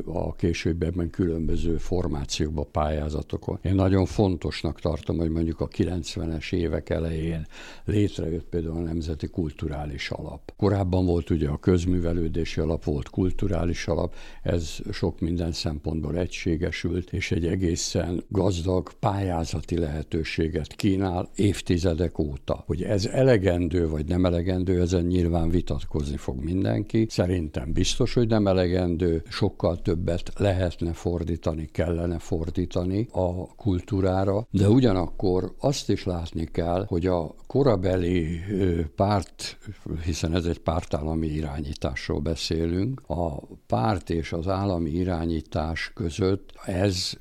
a 0.05 0.35
későbbiekben 0.35 1.09
különböző 1.09 1.77
formációkba, 1.77 2.63
pályázatokon. 2.63 3.59
Én 3.61 3.75
nagyon 3.75 4.05
fontosnak 4.05 4.79
tartom, 4.79 5.17
hogy 5.17 5.29
mondjuk 5.29 5.59
a 5.59 5.67
90-es 5.67 6.53
évek 6.53 6.89
elején 6.89 7.47
létrejött 7.85 8.45
például 8.45 8.75
a 8.77 8.79
Nemzeti 8.79 9.27
Kulturális 9.27 10.09
Alap. 10.09 10.53
Korábban 10.57 11.05
volt 11.05 11.29
ugye 11.29 11.49
a 11.49 11.57
közművelődési 11.57 12.59
alap, 12.59 12.83
volt 12.83 13.09
kulturális 13.09 13.87
alap, 13.87 14.15
ez 14.41 14.77
sok 14.91 15.19
minden 15.19 15.51
szempontból 15.51 16.17
egységesült, 16.17 17.13
és 17.13 17.31
egy 17.31 17.45
egészen 17.45 18.23
gazdag 18.29 18.93
pályázati 18.99 19.77
lehetőséget 19.77 20.75
kínál 20.75 21.29
évtizedek 21.35 22.19
óta. 22.19 22.63
Hogy 22.65 22.83
ez 22.83 23.05
elege 23.05 23.52
elegendő 23.53 23.89
vagy 23.89 24.05
nem 24.05 24.25
elegendő, 24.25 24.81
ezen 24.81 25.05
nyilván 25.05 25.49
vitatkozni 25.49 26.17
fog 26.17 26.43
mindenki. 26.43 27.05
Szerintem 27.09 27.73
biztos, 27.73 28.13
hogy 28.13 28.27
nem 28.27 28.47
elegendő, 28.47 29.23
sokkal 29.29 29.81
többet 29.81 30.31
lehetne 30.37 30.93
fordítani, 30.93 31.65
kellene 31.71 32.19
fordítani 32.19 33.07
a 33.11 33.55
kultúrára, 33.55 34.47
de 34.51 34.69
ugyanakkor 34.69 35.53
azt 35.59 35.89
is 35.89 36.03
látni 36.03 36.45
kell, 36.45 36.85
hogy 36.87 37.05
a 37.05 37.35
korabeli 37.47 38.39
párt, 38.95 39.57
hiszen 40.03 40.35
ez 40.35 40.45
egy 40.45 40.59
pártállami 40.59 41.27
irányításról 41.27 42.19
beszélünk, 42.19 43.01
a 43.07 43.39
párt 43.67 44.09
és 44.09 44.33
az 44.33 44.47
állami 44.47 44.89
irányítás 44.89 45.91
között 45.93 46.53
ez 46.65 47.13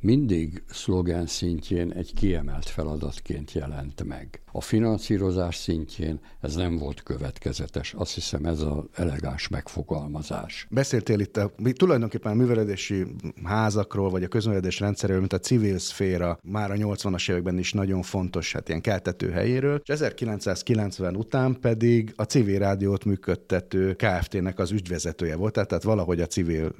mindig 0.00 0.62
szlogen 0.68 1.26
szintjén 1.26 1.92
egy 1.92 2.14
kiemelt 2.14 2.68
feladatként 2.68 3.52
jelent 3.52 4.04
meg. 4.04 4.42
A 4.52 4.60
finanszírozás 4.60 5.56
szintjén 5.56 6.20
ez 6.40 6.54
nem 6.54 6.76
volt 6.76 7.02
következetes. 7.02 7.94
Azt 7.96 8.14
hiszem 8.14 8.44
ez 8.44 8.60
az 8.60 8.76
elegáns 8.94 9.48
megfogalmazás. 9.48 10.66
Beszéltél 10.70 11.20
itt 11.20 11.36
a, 11.36 11.52
tulajdonképpen 11.72 12.32
a 12.32 12.34
műveledési 12.34 13.06
házakról, 13.44 14.10
vagy 14.10 14.22
a 14.22 14.28
közműveledés 14.28 14.80
rendszeréről, 14.80 15.20
mint 15.20 15.32
a 15.32 15.38
civil 15.38 15.78
szféra 15.78 16.38
már 16.42 16.70
a 16.70 16.74
80-as 16.74 17.30
években 17.30 17.58
is 17.58 17.72
nagyon 17.72 18.02
fontos, 18.02 18.52
hát 18.52 18.68
ilyen 18.68 18.80
keltető 18.80 19.30
helyéről, 19.30 19.80
és 19.84 19.88
1990 19.88 21.16
után 21.16 21.60
pedig 21.60 22.12
a 22.16 22.22
civil 22.22 22.58
rádiót 22.58 23.04
működtető 23.04 23.94
KFT-nek 23.94 24.58
az 24.58 24.70
ügyvezetője 24.70 25.36
volt, 25.36 25.52
tehát 25.52 25.82
valahogy 25.82 26.20
a 26.20 26.26
civil 26.26 26.72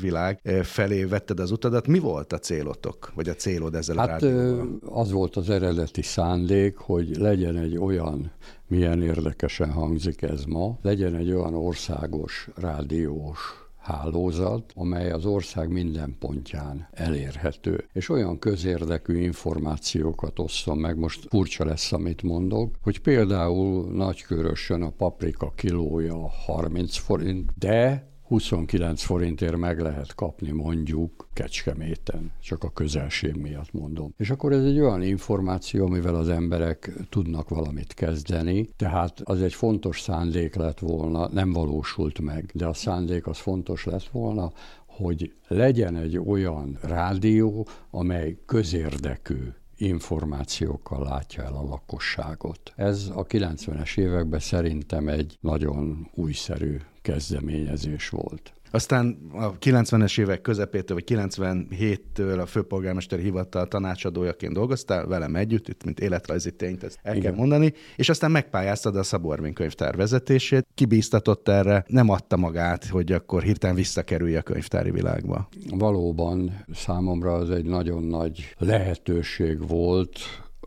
világ 0.00 0.40
felé 0.62 1.04
vetted 1.04 1.40
az 1.40 1.50
utadat. 1.50 1.86
Mi 1.86 1.98
volt 1.98 2.32
a 2.32 2.38
célotok, 2.38 3.12
vagy 3.14 3.28
a 3.28 3.34
célod 3.34 3.74
ezzel 3.74 3.96
hát, 3.96 4.08
a 4.08 4.10
rádióval? 4.10 4.78
az 4.84 5.10
volt 5.10 5.36
az 5.36 5.50
eredeti 5.50 6.02
szándék, 6.02 6.76
hogy 6.76 7.03
legyen 7.12 7.56
egy 7.56 7.76
olyan, 7.76 8.32
milyen 8.66 9.02
érdekesen 9.02 9.72
hangzik 9.72 10.22
ez 10.22 10.44
ma, 10.44 10.78
legyen 10.82 11.14
egy 11.14 11.32
olyan 11.32 11.54
országos 11.54 12.48
rádiós 12.54 13.38
hálózat, 13.84 14.72
amely 14.74 15.10
az 15.10 15.26
ország 15.26 15.68
minden 15.68 16.16
pontján 16.18 16.88
elérhető. 16.92 17.84
És 17.92 18.08
olyan 18.08 18.38
közérdekű 18.38 19.20
információkat 19.20 20.38
osszon 20.38 20.78
meg, 20.78 20.98
most 20.98 21.26
furcsa 21.28 21.64
lesz, 21.64 21.92
amit 21.92 22.22
mondok, 22.22 22.74
hogy 22.82 23.00
például 23.00 23.92
Nagykörösön 23.92 24.82
a 24.82 24.90
paprika 24.90 25.52
kilója 25.56 26.28
30 26.28 26.96
forint, 26.96 27.50
de 27.58 28.08
29 28.34 29.02
forintért 29.02 29.56
meg 29.56 29.80
lehet 29.80 30.14
kapni 30.14 30.50
mondjuk 30.50 31.28
Kecskeméten, 31.32 32.32
csak 32.40 32.64
a 32.64 32.70
közelség 32.70 33.34
miatt 33.34 33.72
mondom. 33.72 34.14
És 34.16 34.30
akkor 34.30 34.52
ez 34.52 34.64
egy 34.64 34.80
olyan 34.80 35.02
információ, 35.02 35.86
amivel 35.86 36.14
az 36.14 36.28
emberek 36.28 36.92
tudnak 37.08 37.48
valamit 37.48 37.94
kezdeni, 37.94 38.68
tehát 38.76 39.20
az 39.24 39.42
egy 39.42 39.54
fontos 39.54 40.00
szándék 40.00 40.54
lett 40.54 40.78
volna, 40.78 41.28
nem 41.32 41.52
valósult 41.52 42.20
meg, 42.20 42.50
de 42.54 42.66
a 42.66 42.72
szándék 42.72 43.26
az 43.26 43.38
fontos 43.38 43.84
lett 43.84 44.06
volna, 44.06 44.52
hogy 44.86 45.32
legyen 45.48 45.96
egy 45.96 46.18
olyan 46.18 46.78
rádió, 46.82 47.66
amely 47.90 48.38
közérdekű 48.46 49.52
információkkal 49.84 51.02
látja 51.04 51.42
el 51.42 51.54
a 51.54 51.62
lakosságot. 51.62 52.72
Ez 52.76 53.10
a 53.14 53.26
90-es 53.26 53.98
években 53.98 54.40
szerintem 54.40 55.08
egy 55.08 55.36
nagyon 55.40 56.10
újszerű 56.14 56.80
kezdeményezés 57.02 58.08
volt. 58.08 58.52
Aztán 58.74 59.18
a 59.32 59.58
90-es 59.58 60.20
évek 60.20 60.40
közepétől, 60.40 60.96
vagy 60.96 61.18
97-től 61.18 62.40
a 62.40 62.46
főpolgármester 62.46 63.18
hivatal 63.18 63.68
tanácsadójaként 63.68 64.52
dolgoztál 64.52 65.06
velem 65.06 65.36
együtt, 65.36 65.68
itt 65.68 65.84
mint 65.84 66.00
életrajzi 66.00 66.50
tényt, 66.50 66.82
ezt 66.82 66.98
el 67.02 67.16
Igen. 67.16 67.24
kell 67.24 67.38
mondani, 67.38 67.72
és 67.96 68.08
aztán 68.08 68.30
megpályáztad 68.30 68.96
a 68.96 69.02
Szabó 69.02 69.32
Ervin 69.32 69.52
könyvtár 69.52 69.96
vezetését, 69.96 70.66
kibíztatott 70.74 71.48
erre, 71.48 71.84
nem 71.88 72.08
adta 72.08 72.36
magát, 72.36 72.86
hogy 72.86 73.12
akkor 73.12 73.42
hirtelen 73.42 73.76
visszakerülj 73.76 74.36
a 74.36 74.42
könyvtári 74.42 74.90
világba. 74.90 75.48
Valóban 75.68 76.64
számomra 76.72 77.32
az 77.32 77.50
egy 77.50 77.64
nagyon 77.64 78.02
nagy 78.02 78.54
lehetőség 78.58 79.68
volt, 79.68 80.18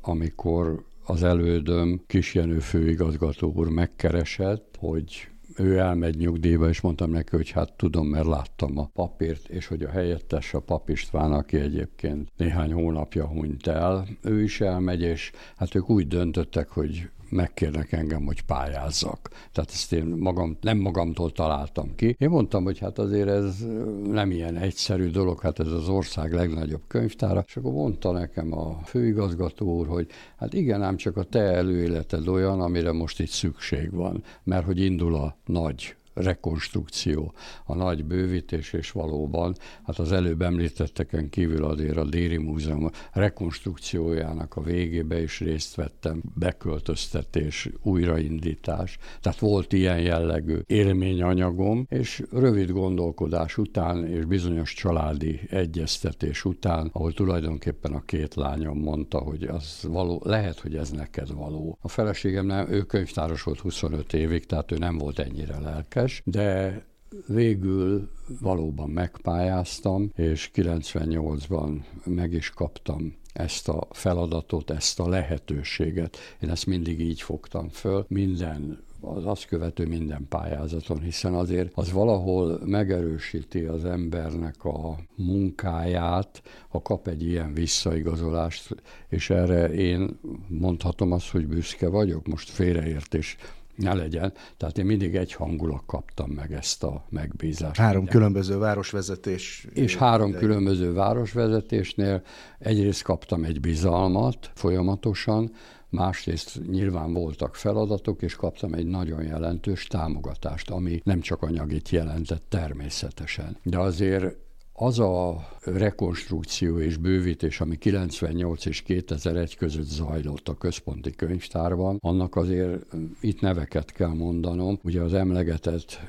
amikor 0.01 0.85
az 1.05 1.23
elődöm 1.23 2.01
Kisjenő 2.07 2.59
főigazgató 2.59 3.51
úr 3.55 3.67
megkeresett, 3.67 4.75
hogy 4.79 5.27
ő 5.57 5.77
elmegy 5.77 6.17
nyugdíjba, 6.17 6.67
és 6.67 6.81
mondtam 6.81 7.11
neki, 7.11 7.35
hogy 7.35 7.51
hát 7.51 7.73
tudom, 7.73 8.07
mert 8.07 8.25
láttam 8.25 8.77
a 8.77 8.89
papírt, 8.93 9.47
és 9.47 9.67
hogy 9.67 9.83
a 9.83 9.89
helyettes 9.89 10.53
a 10.53 10.59
pap 10.59 10.89
István, 10.89 11.31
aki 11.31 11.57
egyébként 11.57 12.31
néhány 12.37 12.73
hónapja 12.73 13.27
hunyt 13.27 13.67
el, 13.67 14.07
ő 14.21 14.43
is 14.43 14.61
elmegy, 14.61 15.01
és 15.01 15.31
hát 15.55 15.75
ők 15.75 15.89
úgy 15.89 16.07
döntöttek, 16.07 16.69
hogy 16.69 17.09
megkérnek 17.29 17.91
engem, 17.91 18.25
hogy 18.25 18.41
pályázzak. 18.41 19.29
Tehát 19.51 19.69
ezt 19.71 19.93
én 19.93 20.05
magam, 20.05 20.57
nem 20.61 20.77
magamtól 20.77 21.31
találtam 21.31 21.95
ki. 21.95 22.15
Én 22.19 22.29
mondtam, 22.29 22.63
hogy 22.63 22.79
hát 22.79 22.99
azért 22.99 23.29
ez 23.29 23.65
nem 24.03 24.31
ilyen 24.31 24.57
egyszerű 24.57 25.09
dolog, 25.09 25.41
hát 25.41 25.59
ez 25.59 25.71
az 25.71 25.89
ország 25.89 26.33
legnagyobb 26.33 26.83
könyvtára, 26.87 27.43
és 27.47 27.57
akkor 27.57 27.71
mondta 27.71 28.11
nekem 28.11 28.53
a 28.53 28.79
főigazgató 28.85 29.77
úr, 29.77 29.87
hogy 29.87 30.07
hát 30.37 30.53
igen, 30.53 30.81
ám 30.81 30.95
csak 30.95 31.17
a 31.17 31.23
te 31.23 31.39
előéleted 31.39 32.27
olyan, 32.27 32.61
amire 32.61 32.91
most 32.91 33.19
itt 33.19 33.29
szükség 33.29 33.91
van, 33.91 34.23
mert 34.43 34.65
hogy 34.65 34.81
indul 34.81 35.15
a 35.15 35.37
nagy 35.45 35.95
rekonstrukció, 36.19 37.33
a 37.65 37.75
nagy 37.75 38.05
bővítés, 38.05 38.73
és 38.73 38.91
valóban, 38.91 39.55
hát 39.85 39.99
az 39.99 40.11
előbb 40.11 40.41
említetteken 40.41 41.29
kívül 41.29 41.65
azért 41.65 41.97
a 41.97 42.05
Déri 42.05 42.37
Múzeum 42.37 42.89
rekonstrukciójának 43.11 44.55
a 44.55 44.61
végébe 44.61 45.21
is 45.21 45.39
részt 45.39 45.75
vettem, 45.75 46.21
beköltöztetés, 46.35 47.69
újraindítás, 47.81 48.97
tehát 49.21 49.39
volt 49.39 49.73
ilyen 49.73 49.99
jellegű 49.99 50.57
élményanyagom, 50.65 51.85
és 51.89 52.23
rövid 52.31 52.71
gondolkodás 52.71 53.57
után, 53.57 54.05
és 54.05 54.25
bizonyos 54.25 54.73
családi 54.73 55.39
egyeztetés 55.49 56.45
után, 56.45 56.89
ahol 56.93 57.13
tulajdonképpen 57.13 57.93
a 57.93 58.05
két 58.05 58.35
lányom 58.35 58.79
mondta, 58.79 59.17
hogy 59.17 59.43
az 59.43 59.85
való, 59.87 60.21
lehet, 60.25 60.59
hogy 60.59 60.75
ez 60.75 60.89
neked 60.91 61.33
való. 61.33 61.77
A 61.81 61.87
feleségem 61.87 62.45
nem, 62.45 62.71
ő 62.71 62.81
könyvtáros 62.81 63.43
volt 63.43 63.59
25 63.59 64.13
évig, 64.13 64.45
tehát 64.45 64.71
ő 64.71 64.77
nem 64.77 64.97
volt 64.97 65.19
ennyire 65.19 65.59
lelkes, 65.59 66.06
képes, 66.07 66.21
de 66.25 66.85
végül 67.27 68.09
valóban 68.41 68.89
megpályáztam, 68.89 70.11
és 70.15 70.51
98-ban 70.53 71.83
meg 72.03 72.33
is 72.33 72.49
kaptam 72.49 73.15
ezt 73.33 73.69
a 73.69 73.87
feladatot, 73.91 74.69
ezt 74.69 74.99
a 74.99 75.09
lehetőséget. 75.09 76.17
Én 76.41 76.49
ezt 76.49 76.65
mindig 76.65 76.99
így 76.99 77.21
fogtam 77.21 77.69
föl. 77.69 78.05
Minden 78.07 78.85
az 79.01 79.25
azt 79.25 79.45
követő 79.45 79.87
minden 79.87 80.25
pályázaton, 80.29 81.01
hiszen 81.01 81.33
azért 81.33 81.71
az 81.73 81.91
valahol 81.91 82.59
megerősíti 82.65 83.63
az 83.63 83.85
embernek 83.85 84.63
a 84.63 84.99
munkáját, 85.15 86.41
ha 86.69 86.81
kap 86.81 87.07
egy 87.07 87.23
ilyen 87.23 87.53
visszaigazolást, 87.53 88.75
és 89.09 89.29
erre 89.29 89.73
én 89.73 90.19
mondhatom 90.47 91.11
azt, 91.11 91.29
hogy 91.29 91.47
büszke 91.47 91.87
vagyok, 91.87 92.27
most 92.27 92.49
félreértés 92.49 93.37
ne 93.77 93.93
legyen. 93.93 94.33
Tehát 94.57 94.77
én 94.77 94.85
mindig 94.85 95.15
egy 95.15 95.33
hangulat 95.33 95.83
kaptam 95.85 96.29
meg 96.29 96.51
ezt 96.53 96.83
a 96.83 97.05
megbízást. 97.09 97.79
Három 97.79 97.95
minden. 97.95 98.13
különböző 98.13 98.57
városvezetés. 98.57 99.67
És 99.73 99.95
három 99.95 100.31
de... 100.31 100.37
különböző 100.37 100.93
városvezetésnél 100.93 102.21
egyrészt 102.59 103.03
kaptam 103.03 103.43
egy 103.43 103.59
bizalmat 103.59 104.51
folyamatosan, 104.53 105.51
másrészt 105.89 106.61
nyilván 106.69 107.13
voltak 107.13 107.55
feladatok, 107.55 108.21
és 108.21 108.35
kaptam 108.35 108.73
egy 108.73 108.85
nagyon 108.85 109.23
jelentős 109.23 109.85
támogatást, 109.85 110.69
ami 110.69 111.01
nem 111.03 111.19
csak 111.19 111.41
anyagit 111.41 111.89
jelentett 111.89 112.45
természetesen. 112.49 113.57
De 113.63 113.79
azért 113.79 114.35
az 114.79 114.99
a 114.99 115.47
rekonstrukció 115.63 116.79
és 116.79 116.97
bővítés, 116.97 117.61
ami 117.61 117.77
98 117.77 118.65
és 118.65 118.81
2001 118.81 119.57
között 119.57 119.85
zajlott 119.85 120.47
a 120.47 120.57
központi 120.57 121.11
könyvtárban, 121.11 121.97
annak 122.01 122.35
azért 122.35 122.85
itt 123.21 123.41
neveket 123.41 123.91
kell 123.91 124.13
mondanom. 124.13 124.79
Ugye 124.83 125.01
az 125.01 125.13
emlegetett 125.13 125.99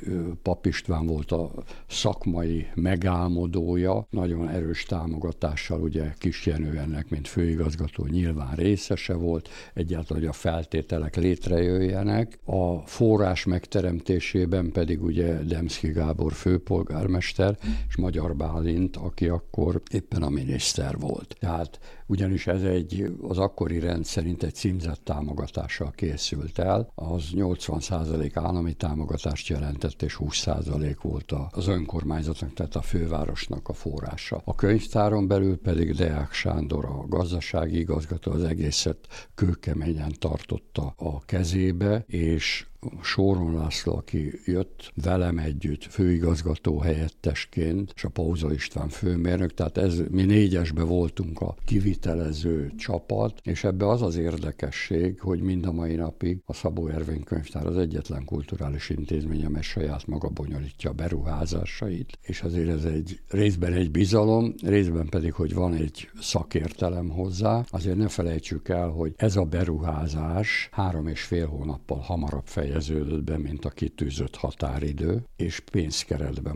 Pap 0.43 0.67
István 0.67 1.07
volt 1.07 1.33
a 1.33 1.51
szakmai 1.87 2.67
megálmodója, 2.75 4.07
nagyon 4.11 4.49
erős 4.49 4.83
támogatással, 4.83 5.81
ugye 5.81 6.15
Kis 6.19 6.47
Jenő 6.47 6.79
ennek, 6.79 7.11
mint 7.11 7.29
főigazgató 7.29 8.07
nyilván 8.07 8.55
részese 8.55 9.15
volt, 9.15 9.49
egyáltalán, 9.75 10.23
hogy 10.23 10.31
a 10.31 10.37
feltételek 10.37 11.17
létrejöjjenek. 11.17 12.39
A 12.45 12.79
forrás 12.87 13.45
megteremtésében 13.45 14.73
pedig 14.73 15.03
ugye 15.03 15.43
Demszki 15.43 15.89
Gábor 15.89 16.33
főpolgármester 16.33 17.59
és 17.89 17.97
Magyar 17.97 18.37
Bálint, 18.59 18.97
aki 18.97 19.29
akkor 19.29 19.83
éppen 19.91 20.23
a 20.23 20.29
miniszter 20.29 20.99
volt. 20.99 21.37
Tehát 21.41 21.79
ugyanis 22.09 22.47
ez 22.47 22.63
egy, 22.63 23.13
az 23.23 23.39
akkori 23.39 23.79
rend 23.79 24.05
szerint 24.05 24.43
egy 24.43 24.55
címzett 24.55 25.05
támogatással 25.05 25.91
készült 25.91 26.59
el, 26.59 26.93
az 26.95 27.25
80% 27.33 28.31
állami 28.35 28.73
támogatást 28.73 29.49
jelentett, 29.49 30.03
és 30.03 30.19
20% 30.21 30.97
volt 31.03 31.33
az 31.51 31.67
önkormányzatnak, 31.67 32.53
tehát 32.53 32.77
a 32.77 32.83
fővárosnak 32.83 33.69
a 33.69 33.73
forrása. 33.73 34.43
A 34.45 34.55
könyvtáron 34.55 35.27
belül 35.27 35.59
pedig 35.59 35.95
Deák 35.95 36.33
Sándor, 36.33 36.85
a 36.85 37.05
gazdasági 37.09 37.79
igazgató 37.79 38.33
az 38.33 38.43
egészet 38.43 38.99
kőkeményen 39.35 40.13
tartotta 40.19 40.95
a 40.97 41.25
kezébe, 41.25 42.05
és 42.07 42.67
Sóron 43.03 43.55
László, 43.55 43.97
aki 43.97 44.41
jött 44.45 44.93
velem 45.03 45.39
együtt 45.39 45.85
főigazgató 45.85 46.79
helyettesként, 46.79 47.93
és 47.95 48.05
a 48.05 48.09
Pauza 48.09 48.53
István 48.53 48.89
főmérnök, 48.89 49.55
tehát 49.55 49.79
ez, 49.79 50.01
mi 50.11 50.25
négyesbe 50.25 50.83
voltunk 50.83 51.41
a 51.41 51.57
kivitelező 51.99 52.73
csapat, 52.77 53.41
és 53.43 53.65
ebbe 53.65 53.89
az 53.89 54.03
az 54.03 54.17
érdekesség, 54.17 55.21
hogy 55.21 55.41
mind 55.41 55.67
a 55.67 55.73
mai 55.73 55.95
napig 55.95 56.39
a 56.47 56.53
Szabó 56.53 56.89
Ervin 56.89 57.23
könyvtár 57.23 57.67
az 57.67 57.79
egyetlen 57.79 58.25
kulturális 58.25 58.91
intézmény, 58.91 59.45
amely 59.45 59.63
saját 59.63 60.07
maga 60.07 60.29
bonyolítja 60.29 60.91
a 60.91 60.93
beruházásait, 60.93 62.19
és 62.23 62.43
azért 62.43 62.69
ez 62.69 62.85
egy 62.85 63.21
részben 63.29 63.73
egy 63.73 63.91
bizalom, 63.91 64.55
részben 64.63 65.09
pedig, 65.09 65.33
hogy 65.33 65.55
van 65.55 65.75
egy 65.75 66.11
szakértelem 66.21 67.09
hozzá. 67.09 67.65
Azért 67.71 67.97
ne 67.97 68.09
felejtsük 68.09 68.69
el, 68.69 68.89
hogy 68.89 69.13
ez 69.17 69.37
a 69.37 69.45
beruházás 69.45 70.69
három 70.73 71.07
és 71.07 71.23
fél 71.23 71.47
hónappal 71.47 71.99
hamarabb 71.99 72.47
fej 72.47 72.67
fejeződött 72.69 73.25
be, 73.25 73.39
mint 73.39 73.65
a 73.65 73.71
kitűzött 73.71 74.37
határidő, 74.37 75.25
és 75.37 75.61
pénzkeretbe 75.61 76.53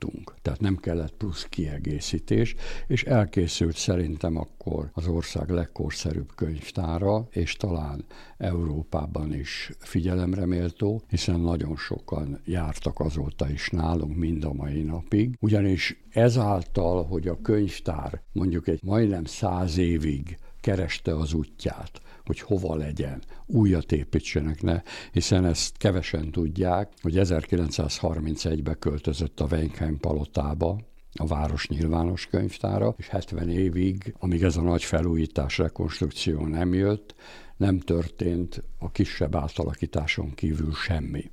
maradtunk. 0.00 0.34
Tehát 0.42 0.60
nem 0.60 0.76
kellett 0.76 1.14
plusz 1.16 1.44
kiegészítés, 1.44 2.54
és 2.86 3.04
elkészült 3.04 3.76
szerintem 3.76 4.36
akkor 4.36 4.90
az 4.92 5.06
ország 5.06 5.50
legkorszerűbb 5.50 6.34
könyvtára, 6.34 7.26
és 7.30 7.52
talán 7.52 8.04
Európában 8.38 9.34
is 9.34 9.70
figyelemre 9.78 10.46
méltó, 10.46 11.02
hiszen 11.08 11.40
nagyon 11.40 11.76
sokan 11.76 12.40
jártak 12.44 13.00
azóta 13.00 13.50
is 13.50 13.68
nálunk 13.68 14.16
mind 14.16 14.44
a 14.44 14.52
mai 14.52 14.82
napig, 14.82 15.36
ugyanis 15.40 16.04
ezáltal, 16.10 17.04
hogy 17.04 17.28
a 17.28 17.40
könyvtár 17.42 18.22
mondjuk 18.32 18.68
egy 18.68 18.80
majdnem 18.82 19.24
száz 19.24 19.78
évig 19.78 20.38
kereste 20.60 21.16
az 21.16 21.32
útját, 21.32 22.00
hogy 22.26 22.40
hova 22.40 22.76
legyen, 22.76 23.22
újat 23.46 23.92
építsenek 23.92 24.62
ne, 24.62 24.82
hiszen 25.12 25.44
ezt 25.44 25.76
kevesen 25.76 26.30
tudják, 26.30 26.92
hogy 27.02 27.14
1931-ben 27.16 28.78
költözött 28.78 29.40
a 29.40 29.46
Weinheim 29.50 29.98
palotába, 29.98 30.78
a 31.18 31.26
város 31.26 31.68
nyilvános 31.68 32.26
könyvtára, 32.26 32.94
és 32.98 33.08
70 33.08 33.48
évig, 33.48 34.14
amíg 34.18 34.42
ez 34.42 34.56
a 34.56 34.62
nagy 34.62 34.84
felújítás, 34.84 35.58
rekonstrukció 35.58 36.46
nem 36.46 36.74
jött, 36.74 37.14
nem 37.56 37.78
történt 37.78 38.62
a 38.78 38.90
kisebb 38.90 39.36
átalakításon 39.36 40.34
kívül 40.34 40.72
semmi. 40.72 41.30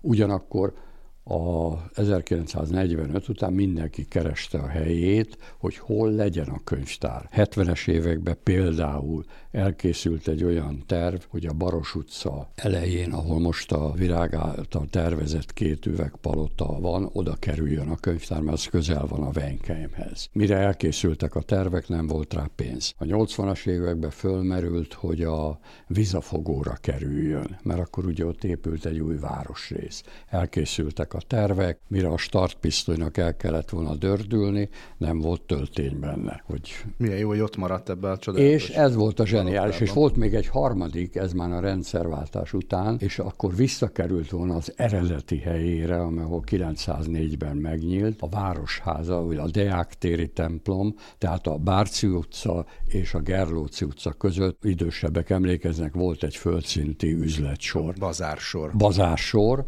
Ugyanakkor 0.00 0.74
a 1.24 1.72
1945 1.94 3.28
után 3.28 3.52
mindenki 3.52 4.04
kereste 4.04 4.58
a 4.58 4.66
helyét, 4.66 5.38
hogy 5.58 5.76
hol 5.76 6.10
legyen 6.10 6.48
a 6.48 6.60
könyvtár. 6.64 7.28
70-es 7.32 7.88
években 7.88 8.36
például 8.42 9.24
elkészült 9.50 10.28
egy 10.28 10.44
olyan 10.44 10.82
terv, 10.86 11.20
hogy 11.28 11.46
a 11.46 11.52
Baros 11.52 11.94
utca 11.94 12.50
elején, 12.54 13.12
ahol 13.12 13.40
most 13.40 13.72
a 13.72 13.92
virág 13.92 14.34
által 14.34 14.86
tervezett 14.90 15.52
két 15.52 15.86
üvegpalota 15.86 16.80
van, 16.80 17.10
oda 17.12 17.36
kerüljön 17.38 17.88
a 17.88 17.96
könyvtár, 17.96 18.40
mert 18.40 18.56
az 18.56 18.66
közel 18.66 19.06
van 19.06 19.22
a 19.22 19.30
Wenkeimhez. 19.34 20.28
Mire 20.32 20.56
elkészültek 20.56 21.34
a 21.34 21.42
tervek, 21.42 21.88
nem 21.88 22.06
volt 22.06 22.34
rá 22.34 22.50
pénz. 22.56 22.94
A 22.98 23.04
80-as 23.04 23.66
években 23.66 24.10
fölmerült, 24.10 24.92
hogy 24.92 25.22
a 25.22 25.58
vizafogóra 25.86 26.76
kerüljön, 26.80 27.58
mert 27.62 27.80
akkor 27.80 28.06
ugye 28.06 28.26
ott 28.26 28.44
épült 28.44 28.84
egy 28.84 28.98
új 28.98 29.16
városrész. 29.16 30.02
Elkészültek 30.28 31.11
a 31.14 31.20
tervek, 31.26 31.78
mire 31.88 32.08
a 32.08 32.16
startpisztolynak 32.16 33.16
el 33.16 33.36
kellett 33.36 33.70
volna 33.70 33.94
dördülni, 33.94 34.68
nem 34.96 35.18
volt 35.18 35.42
töltény 35.42 35.98
benne. 36.00 36.42
Hogy... 36.46 36.70
Milyen 36.96 37.18
jó, 37.18 37.28
hogy 37.28 37.40
ott 37.40 37.56
maradt 37.56 37.88
ebbe 37.88 38.10
a 38.10 38.18
csodálatos. 38.18 38.68
És 38.68 38.68
ez 38.68 38.94
volt 38.94 39.20
a 39.20 39.26
zseniális, 39.26 39.80
és 39.80 39.92
volt 39.92 40.16
még 40.16 40.34
egy 40.34 40.46
harmadik, 40.46 41.16
ez 41.16 41.32
már 41.32 41.52
a 41.52 41.60
rendszerváltás 41.60 42.52
után, 42.52 42.96
és 42.98 43.18
akkor 43.18 43.54
visszakerült 43.54 44.30
volna 44.30 44.54
az 44.54 44.72
eredeti 44.76 45.38
helyére, 45.38 46.00
ahol 46.00 46.42
904-ben 46.50 47.56
megnyílt, 47.56 48.22
a 48.22 48.28
Városháza, 48.28 49.22
vagy 49.22 49.36
a 49.36 49.50
Deák 49.50 49.94
téri 49.94 50.28
templom, 50.28 50.94
tehát 51.18 51.46
a 51.46 51.56
Bárci 51.56 52.06
utca 52.06 52.66
és 52.86 53.14
a 53.14 53.20
Gerlóci 53.20 53.84
utca 53.84 54.12
között 54.12 54.64
idősebbek 54.64 55.30
emlékeznek, 55.30 55.94
volt 55.94 56.22
egy 56.22 56.36
földszinti 56.36 57.12
üzletsor. 57.12 57.94
Bazársor. 57.98 58.72
Bazársor, 58.76 59.64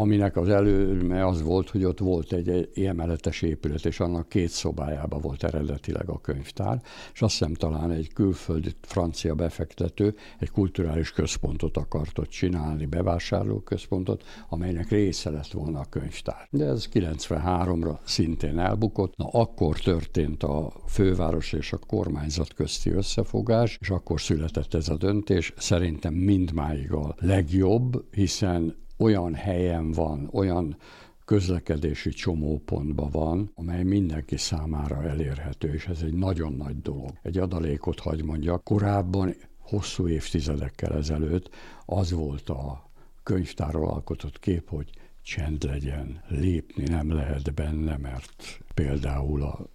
aminek 0.00 0.36
az 0.36 0.48
előme 0.48 1.26
az 1.26 1.42
volt, 1.42 1.70
hogy 1.70 1.84
ott 1.84 1.98
volt 1.98 2.32
egy 2.32 2.70
emeletes 2.74 3.42
épület, 3.42 3.86
és 3.86 4.00
annak 4.00 4.28
két 4.28 4.48
szobájában 4.48 5.20
volt 5.20 5.44
eredetileg 5.44 6.08
a 6.08 6.20
könyvtár, 6.20 6.82
és 7.12 7.22
azt 7.22 7.38
hiszem 7.38 7.54
talán 7.54 7.90
egy 7.90 8.12
külföldi 8.12 8.70
francia 8.80 9.34
befektető 9.34 10.14
egy 10.38 10.50
kulturális 10.50 11.12
központot 11.12 11.76
akart 11.76 12.18
ott 12.18 12.28
csinálni, 12.28 12.86
bevásárlóközpontot, 12.86 14.24
amelynek 14.48 14.88
része 14.88 15.30
lett 15.30 15.50
volna 15.50 15.80
a 15.80 15.86
könyvtár. 15.90 16.46
De 16.50 16.64
ez 16.64 16.88
93-ra 16.92 17.98
szintén 18.04 18.58
elbukott. 18.58 19.16
Na 19.16 19.28
akkor 19.32 19.78
történt 19.78 20.42
a 20.42 20.72
főváros 20.86 21.52
és 21.52 21.72
a 21.72 21.78
kormányzat 21.86 22.54
közti 22.54 22.90
összefogás, 22.90 23.78
és 23.80 23.90
akkor 23.90 24.20
született 24.20 24.74
ez 24.74 24.88
a 24.88 24.96
döntés. 24.96 25.52
Szerintem 25.56 26.14
mindmáig 26.14 26.92
a 26.92 27.14
legjobb, 27.18 28.04
hiszen 28.10 28.86
olyan 28.98 29.34
helyen 29.34 29.92
van, 29.92 30.28
olyan 30.32 30.76
közlekedési 31.24 32.10
csomópontban 32.10 33.10
van, 33.10 33.50
amely 33.54 33.82
mindenki 33.82 34.36
számára 34.36 35.02
elérhető, 35.02 35.72
és 35.72 35.86
ez 35.86 36.02
egy 36.02 36.14
nagyon 36.14 36.52
nagy 36.52 36.82
dolog. 36.82 37.10
Egy 37.22 37.38
adalékot 37.38 38.00
hagy 38.00 38.24
mondjak, 38.24 38.64
korábban, 38.64 39.34
hosszú 39.58 40.08
évtizedekkel 40.08 40.94
ezelőtt 40.94 41.50
az 41.86 42.12
volt 42.12 42.48
a 42.48 42.90
könyvtárról 43.22 43.88
alkotott 43.88 44.38
kép, 44.38 44.68
hogy 44.68 44.90
csend 45.22 45.62
legyen, 45.62 46.22
lépni 46.28 46.84
nem 46.84 47.12
lehet 47.12 47.54
benne, 47.54 47.96
mert 47.96 48.60
például 48.74 49.42
a 49.42 49.66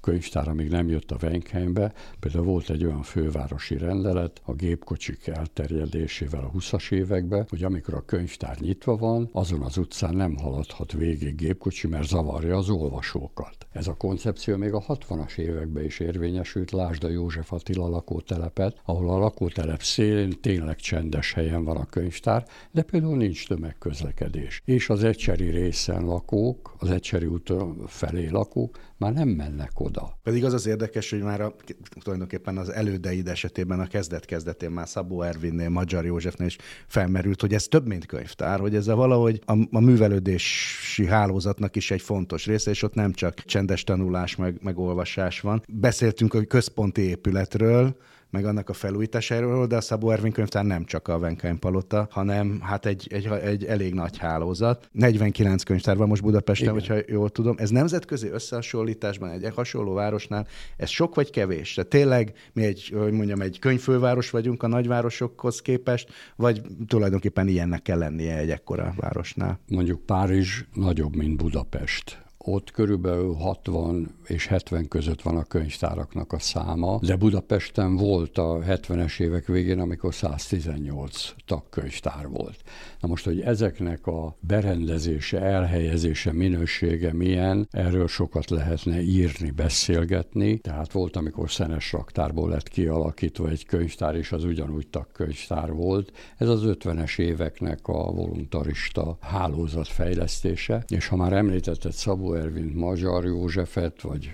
könyvtár, 0.00 0.48
amíg 0.48 0.70
nem 0.70 0.88
jött 0.88 1.10
a 1.10 1.16
Wenkheimbe, 1.22 1.92
például 2.20 2.44
volt 2.44 2.70
egy 2.70 2.84
olyan 2.84 3.02
fővárosi 3.02 3.78
rendelet 3.78 4.40
a 4.44 4.52
gépkocsik 4.52 5.26
elterjedésével 5.26 6.44
a 6.44 6.50
20-as 6.58 6.92
években, 6.92 7.46
hogy 7.48 7.64
amikor 7.64 7.94
a 7.94 8.04
könyvtár 8.04 8.58
nyitva 8.58 8.96
van, 8.96 9.28
azon 9.32 9.62
az 9.62 9.76
utcán 9.76 10.14
nem 10.14 10.36
haladhat 10.36 10.92
végig 10.92 11.34
gépkocsi, 11.34 11.86
mert 11.86 12.08
zavarja 12.08 12.56
az 12.56 12.68
olvasókat. 12.68 13.66
Ez 13.72 13.86
a 13.86 13.94
koncepció 13.94 14.56
még 14.56 14.72
a 14.72 14.84
60-as 14.88 15.38
években 15.38 15.84
is 15.84 15.98
érvényesült, 15.98 16.70
lásd 16.70 17.04
a 17.04 17.08
József 17.08 17.52
Attila 17.52 17.88
lakótelepet, 17.88 18.80
ahol 18.84 19.10
a 19.10 19.18
lakótelep 19.18 19.82
szélén 19.82 20.40
tényleg 20.40 20.76
csendes 20.76 21.32
helyen 21.32 21.64
van 21.64 21.76
a 21.76 21.86
könyvtár, 21.86 22.46
de 22.70 22.82
például 22.82 23.16
nincs 23.16 23.48
tömegközlekedés. 23.48 24.62
És 24.64 24.88
az 24.88 25.04
egyseri 25.04 25.50
részen 25.50 26.04
lakók, 26.04 26.74
az 26.78 26.90
egyseri 26.90 27.26
út 27.26 27.52
felé 27.86 28.28
lakók 28.28 28.78
már 29.00 29.12
nem 29.12 29.28
mennek 29.28 29.80
oda. 29.80 30.18
Pedig 30.22 30.44
az 30.44 30.52
az 30.52 30.66
érdekes, 30.66 31.10
hogy 31.10 31.22
már 31.22 31.40
a, 31.40 31.54
tulajdonképpen 32.00 32.56
az 32.56 32.68
elődeid 32.68 33.28
esetében 33.28 33.80
a 33.80 33.86
kezdet-kezdetén 33.86 34.70
már 34.70 34.88
Szabó 34.88 35.22
Ervinnél, 35.22 35.68
Magyar 35.68 36.04
Józsefnél 36.04 36.46
is 36.46 36.58
felmerült, 36.86 37.40
hogy 37.40 37.54
ez 37.54 37.68
több, 37.68 37.86
mint 37.86 38.06
könyvtár, 38.06 38.60
hogy 38.60 38.74
ez 38.74 38.88
a 38.88 38.94
valahogy 38.94 39.40
a, 39.46 39.52
a 39.70 39.80
művelődési 39.80 41.06
hálózatnak 41.06 41.76
is 41.76 41.90
egy 41.90 42.02
fontos 42.02 42.46
része, 42.46 42.70
és 42.70 42.82
ott 42.82 42.94
nem 42.94 43.12
csak 43.12 43.34
csendes 43.34 43.84
tanulás, 43.84 44.36
meg, 44.36 44.58
meg 44.62 44.78
olvasás 44.78 45.40
van. 45.40 45.62
Beszéltünk 45.68 46.34
a 46.34 46.44
központi 46.44 47.00
épületről, 47.00 47.96
meg 48.30 48.44
annak 48.44 48.68
a 48.68 48.72
felújításáról, 48.72 49.66
de 49.66 49.76
a 49.76 49.80
Szabó 49.80 50.10
Ervin 50.10 50.32
könyvtár 50.32 50.64
nem 50.64 50.84
csak 50.84 51.08
a 51.08 51.18
Venkheim 51.18 51.58
palota, 51.58 52.08
hanem 52.10 52.60
hát 52.60 52.86
egy, 52.86 53.06
egy, 53.10 53.26
egy 53.26 53.64
elég 53.64 53.94
nagy 53.94 54.18
hálózat. 54.18 54.88
49 54.92 55.62
könyvtár 55.62 55.96
van 55.96 56.08
most 56.08 56.22
Budapesten, 56.22 56.74
Igen. 56.74 56.80
hogyha 56.80 57.12
jól 57.12 57.30
tudom. 57.30 57.54
Ez 57.58 57.70
nemzetközi 57.70 58.28
összehasonlításban 58.28 59.30
egy 59.30 59.54
hasonló 59.54 59.92
városnál, 59.92 60.46
ez 60.76 60.88
sok 60.88 61.14
vagy 61.14 61.30
kevés? 61.30 61.74
Tehát 61.74 61.90
tényleg 61.90 62.32
mi 62.52 62.64
egy, 62.64 62.92
hogy 62.98 63.12
mondjam, 63.12 63.40
egy 63.40 63.58
könyvfőváros 63.58 64.30
vagyunk 64.30 64.62
a 64.62 64.66
nagyvárosokhoz 64.66 65.60
képest, 65.60 66.08
vagy 66.36 66.62
tulajdonképpen 66.86 67.48
ilyennek 67.48 67.82
kell 67.82 67.98
lennie 67.98 68.36
egy 68.36 68.50
ekkora 68.50 68.94
városnál? 68.96 69.60
Mondjuk 69.68 70.00
Párizs 70.06 70.64
nagyobb, 70.74 71.16
mint 71.16 71.36
Budapest 71.36 72.28
ott 72.44 72.70
körülbelül 72.70 73.34
60 73.34 74.14
és 74.26 74.46
70 74.46 74.88
között 74.88 75.22
van 75.22 75.36
a 75.36 75.44
könyvtáraknak 75.44 76.32
a 76.32 76.38
száma, 76.38 76.98
de 77.02 77.16
Budapesten 77.16 77.96
volt 77.96 78.38
a 78.38 78.58
70-es 78.58 79.20
évek 79.20 79.46
végén, 79.46 79.78
amikor 79.80 80.14
118 80.14 81.34
tagkönyvtár 81.46 82.28
volt. 82.28 82.62
Na 83.00 83.08
most, 83.08 83.24
hogy 83.24 83.40
ezeknek 83.40 84.06
a 84.06 84.36
berendezése, 84.40 85.40
elhelyezése, 85.40 86.32
minősége 86.32 87.12
milyen, 87.12 87.68
erről 87.70 88.08
sokat 88.08 88.50
lehetne 88.50 89.00
írni, 89.00 89.50
beszélgetni. 89.50 90.58
Tehát 90.58 90.92
volt, 90.92 91.16
amikor 91.16 91.50
szenes 91.50 91.92
raktárból 91.92 92.48
lett 92.48 92.68
kialakítva 92.68 93.48
egy 93.48 93.66
könyvtár, 93.66 94.14
és 94.14 94.32
az 94.32 94.44
ugyanúgy 94.44 94.86
tagkönyvtár 94.88 95.72
volt. 95.72 96.12
Ez 96.36 96.48
az 96.48 96.62
50-es 96.64 97.18
éveknek 97.18 97.88
a 97.88 98.12
voluntarista 98.12 99.16
hálózat 99.20 99.88
fejlesztése, 99.88 100.84
és 100.88 101.06
ha 101.06 101.16
már 101.16 101.32
említetted 101.32 101.92
Szabó 101.92 102.29
Ervin 102.32 102.72
Magyar 102.74 103.24
Józsefet, 103.24 104.00
vagy 104.00 104.32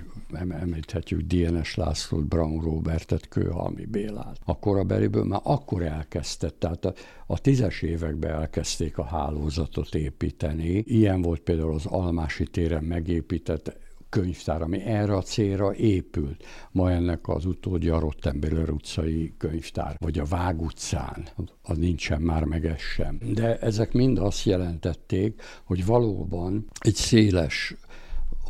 említhetjük 0.48 1.20
DNS 1.20 1.74
Lászlót, 1.74 2.26
Braun 2.26 2.60
Robertet, 2.60 3.28
Kőhalmi 3.28 3.84
Bélát. 3.84 4.36
A 4.44 4.58
korabeliből 4.58 5.24
már 5.24 5.40
akkor 5.42 5.82
elkezdett, 5.82 6.58
tehát 6.58 6.84
a, 6.84 6.94
a 7.26 7.38
tízes 7.38 7.82
években 7.82 8.30
elkezdték 8.30 8.98
a 8.98 9.04
hálózatot 9.04 9.94
építeni. 9.94 10.82
Ilyen 10.86 11.22
volt 11.22 11.40
például 11.40 11.74
az 11.74 11.86
Almási 11.86 12.44
téren 12.44 12.84
megépített 12.84 13.84
könyvtár, 14.08 14.62
ami 14.62 14.80
erre 14.82 15.16
a 15.16 15.22
célra 15.22 15.74
épült. 15.74 16.44
Ma 16.70 16.90
ennek 16.90 17.28
az 17.28 17.44
utódja 17.44 17.96
a 17.96 17.98
Rottenbiller 17.98 18.70
utcai 18.70 19.34
könyvtár, 19.38 19.96
vagy 19.98 20.18
a 20.18 20.24
Vág 20.24 20.62
utcán, 20.62 21.28
az 21.62 21.76
nincsen 21.76 22.20
már 22.20 22.44
meg 22.44 22.66
ez 22.66 22.80
sem. 22.80 23.18
De 23.34 23.58
ezek 23.58 23.92
mind 23.92 24.18
azt 24.18 24.44
jelentették, 24.44 25.42
hogy 25.64 25.86
valóban 25.86 26.64
egy 26.78 26.94
széles 26.94 27.74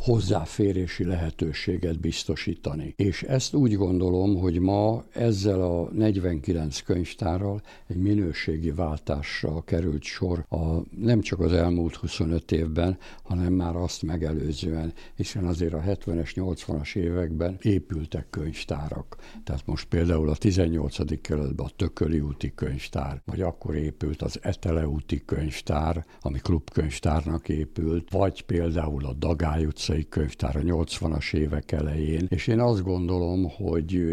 hozzáférési 0.01 1.03
lehetőséget 1.03 1.99
biztosítani. 1.99 2.93
És 2.97 3.23
ezt 3.23 3.53
úgy 3.53 3.73
gondolom, 3.73 4.35
hogy 4.35 4.59
ma 4.59 5.03
ezzel 5.13 5.61
a 5.61 5.89
49 5.93 6.81
könyvtárral 6.81 7.61
egy 7.87 7.97
minőségi 7.97 8.71
váltásra 8.71 9.61
került 9.61 10.03
sor 10.03 10.45
a, 10.49 10.65
nem 10.99 11.21
csak 11.21 11.39
az 11.39 11.53
elmúlt 11.53 11.95
25 11.95 12.51
évben, 12.51 12.97
hanem 13.23 13.53
már 13.53 13.75
azt 13.75 14.01
megelőzően, 14.03 14.93
hiszen 15.15 15.45
azért 15.45 15.73
a 15.73 15.81
70-es, 15.81 16.31
80-as 16.35 16.95
években 16.95 17.57
épültek 17.61 18.29
könyvtárak. 18.29 19.15
Tehát 19.43 19.65
most 19.65 19.87
például 19.87 20.29
a 20.29 20.35
18. 20.35 21.21
kerületben 21.21 21.65
a 21.65 21.75
Tököli 21.75 22.19
úti 22.19 22.51
könyvtár, 22.55 23.21
vagy 23.25 23.41
akkor 23.41 23.75
épült 23.75 24.21
az 24.21 24.39
Etele 24.41 24.87
úti 24.87 25.21
könyvtár, 25.25 26.05
ami 26.21 26.39
klubkönyvtárnak 26.39 27.49
épült, 27.49 28.11
vagy 28.11 28.41
például 28.41 29.05
a 29.05 29.13
Dagály 29.13 29.65
utcai 29.65 29.86
utcai 29.87 30.07
könyvtár 30.09 30.55
a 30.55 30.59
80-as 30.59 31.33
évek 31.33 31.71
elején, 31.71 32.25
és 32.29 32.47
én 32.47 32.59
azt 32.59 32.83
gondolom, 32.83 33.49
hogy 33.49 34.03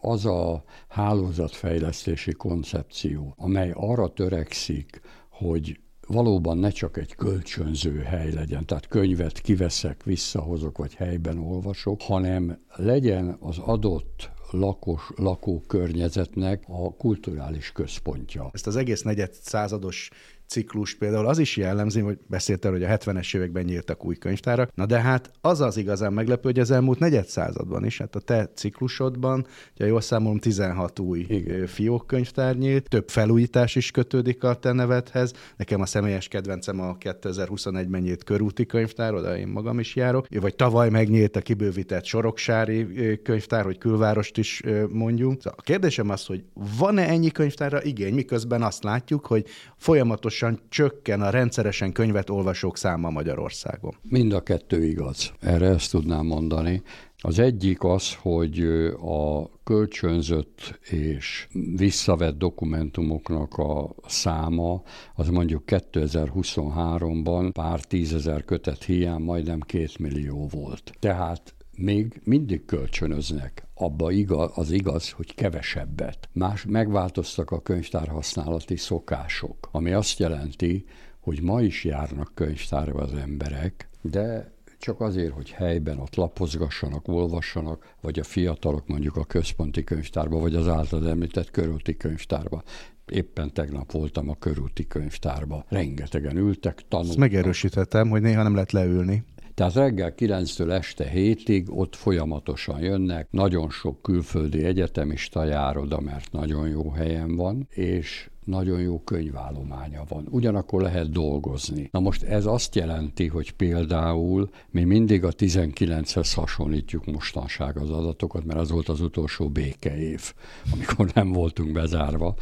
az 0.00 0.26
a 0.26 0.64
hálózatfejlesztési 0.88 2.32
koncepció, 2.32 3.34
amely 3.36 3.70
arra 3.74 4.08
törekszik, 4.08 5.00
hogy 5.30 5.80
valóban 6.06 6.58
ne 6.58 6.70
csak 6.70 6.96
egy 6.96 7.14
kölcsönző 7.14 7.98
hely 7.98 8.32
legyen, 8.32 8.66
tehát 8.66 8.88
könyvet 8.88 9.40
kiveszek, 9.40 10.02
visszahozok, 10.02 10.78
vagy 10.78 10.94
helyben 10.94 11.38
olvasok, 11.38 12.02
hanem 12.02 12.58
legyen 12.76 13.36
az 13.40 13.58
adott 13.58 14.30
lakos, 14.50 15.10
lakókörnyezetnek 15.16 16.64
a 16.68 16.94
kulturális 16.94 17.72
központja. 17.72 18.50
Ezt 18.52 18.66
az 18.66 18.76
egész 18.76 19.02
negyed 19.02 19.32
százados 19.32 20.10
ciklus 20.46 20.94
például 20.94 21.26
az 21.26 21.38
is 21.38 21.56
jellemzi, 21.56 22.00
hogy 22.00 22.18
beszéltél, 22.26 22.70
hogy 22.70 22.82
a 22.82 22.88
70-es 22.88 23.36
években 23.36 23.64
nyíltak 23.64 24.04
új 24.04 24.16
könyvtárak. 24.16 24.70
Na 24.74 24.86
de 24.86 25.00
hát 25.00 25.30
az 25.40 25.60
az 25.60 25.76
igazán 25.76 26.12
meglepő, 26.12 26.40
hogy 26.42 26.58
az 26.58 26.70
elmúlt 26.70 26.98
negyed 26.98 27.26
században 27.26 27.84
is, 27.84 27.98
hát 27.98 28.14
a 28.14 28.20
te 28.20 28.50
ciklusodban, 28.54 29.46
ugye 29.74 29.86
jól 29.86 30.00
számolom, 30.00 30.38
16 30.38 30.98
új 30.98 31.24
Igen. 31.28 31.66
fiókkönyvtár 31.66 32.56
nyílt, 32.56 32.88
több 32.88 33.08
felújítás 33.08 33.74
is 33.74 33.90
kötődik 33.90 34.44
a 34.44 34.54
te 34.54 34.72
nevedhez. 34.72 35.32
Nekem 35.56 35.80
a 35.80 35.86
személyes 35.86 36.28
kedvencem 36.28 36.80
a 36.80 36.96
2021-ben 36.96 38.00
nyílt 38.00 38.24
körúti 38.24 38.66
könyvtár, 38.66 39.14
oda 39.14 39.36
én 39.36 39.48
magam 39.48 39.78
is 39.78 39.96
járok. 39.96 40.26
Vagy 40.40 40.54
tavaly 40.54 40.90
megnyílt 40.90 41.36
a 41.36 41.40
kibővített 41.40 42.04
Soroksári 42.04 42.86
könyvtár, 43.22 43.64
hogy 43.64 43.78
külvárost 43.78 44.38
is 44.38 44.62
mondjunk. 44.88 45.42
Szóval 45.42 45.58
a 45.58 45.62
kérdésem 45.62 46.10
az, 46.10 46.26
hogy 46.26 46.44
van-e 46.78 47.08
ennyi 47.08 47.30
könyvtárra 47.30 47.82
igény, 47.82 48.14
miközben 48.14 48.62
azt 48.62 48.84
látjuk, 48.84 49.26
hogy 49.26 49.46
folyamatos 49.76 50.33
folyamatosan 50.34 50.68
csökken 50.68 51.22
a 51.22 51.30
rendszeresen 51.30 51.92
könyvet 51.92 52.30
olvasók 52.30 52.76
száma 52.76 53.10
Magyarországon. 53.10 53.94
Mind 54.02 54.32
a 54.32 54.42
kettő 54.42 54.84
igaz. 54.84 55.32
Erre 55.40 55.66
ezt 55.66 55.90
tudnám 55.90 56.26
mondani. 56.26 56.82
Az 57.18 57.38
egyik 57.38 57.84
az, 57.84 58.14
hogy 58.14 58.60
a 59.00 59.50
kölcsönzött 59.64 60.78
és 60.90 61.48
visszavett 61.76 62.38
dokumentumoknak 62.38 63.54
a 63.58 63.94
száma 64.06 64.82
az 65.14 65.28
mondjuk 65.28 65.62
2023-ban 65.66 67.50
pár 67.52 67.80
tízezer 67.80 68.44
kötet 68.44 68.84
hiány 68.84 69.20
majdnem 69.20 69.60
két 69.60 69.98
millió 69.98 70.48
volt. 70.48 70.92
Tehát 70.98 71.54
még 71.76 72.20
mindig 72.24 72.64
kölcsönöznek. 72.64 73.63
Abba 73.74 74.10
igaz, 74.10 74.50
az 74.54 74.70
igaz, 74.70 75.10
hogy 75.10 75.34
kevesebbet. 75.34 76.28
Más 76.32 76.64
megváltoztak 76.68 77.50
a 77.50 77.60
könyvtár 77.60 78.08
használati 78.08 78.76
szokások, 78.76 79.68
ami 79.70 79.92
azt 79.92 80.18
jelenti, 80.18 80.84
hogy 81.20 81.42
ma 81.42 81.60
is 81.60 81.84
járnak 81.84 82.30
könyvtárba 82.34 83.02
az 83.02 83.14
emberek, 83.14 83.88
de 84.00 84.52
csak 84.78 85.00
azért, 85.00 85.32
hogy 85.32 85.50
helyben 85.50 85.98
ott 85.98 86.14
lapozgassanak, 86.14 87.08
olvassanak, 87.08 87.94
vagy 88.00 88.18
a 88.18 88.24
fiatalok 88.24 88.86
mondjuk 88.86 89.16
a 89.16 89.24
központi 89.24 89.84
könyvtárba, 89.84 90.38
vagy 90.38 90.54
az 90.54 90.68
által 90.68 91.08
említett 91.08 91.50
körúti 91.50 91.96
könyvtárba. 91.96 92.62
Éppen 93.06 93.52
tegnap 93.52 93.92
voltam 93.92 94.28
a 94.28 94.34
körúti 94.34 94.86
könyvtárba. 94.86 95.64
Rengetegen 95.68 96.36
ültek, 96.36 96.82
tanultak. 96.88 97.10
Ezt 97.10 97.18
megerősítettem, 97.18 98.08
hogy 98.08 98.22
néha 98.22 98.42
nem 98.42 98.54
lehet 98.54 98.72
leülni. 98.72 99.24
Tehát 99.54 99.74
reggel 99.74 100.14
9-től 100.16 100.70
este 100.70 101.10
7-ig 101.14 101.68
ott 101.68 101.96
folyamatosan 101.96 102.80
jönnek, 102.80 103.28
nagyon 103.30 103.70
sok 103.70 104.02
külföldi 104.02 104.64
egyetemista 104.64 105.44
jár 105.44 105.76
oda, 105.76 106.00
mert 106.00 106.32
nagyon 106.32 106.68
jó 106.68 106.90
helyen 106.90 107.36
van, 107.36 107.66
és 107.70 108.28
nagyon 108.44 108.80
jó 108.80 109.00
könyvállománya 109.00 110.04
van. 110.08 110.26
Ugyanakkor 110.30 110.82
lehet 110.82 111.10
dolgozni. 111.10 111.88
Na 111.92 112.00
most 112.00 112.22
ez 112.22 112.46
azt 112.46 112.74
jelenti, 112.74 113.26
hogy 113.26 113.52
például 113.52 114.50
mi 114.70 114.84
mindig 114.84 115.24
a 115.24 115.32
19-hez 115.32 116.32
hasonlítjuk 116.34 117.04
mostanság 117.04 117.76
az 117.76 117.90
adatokat, 117.90 118.44
mert 118.44 118.60
az 118.60 118.70
volt 118.70 118.88
az 118.88 119.00
utolsó 119.00 119.48
békeév, 119.48 120.32
amikor 120.72 121.10
nem 121.14 121.32
voltunk 121.32 121.72
bezárva. 121.72 122.34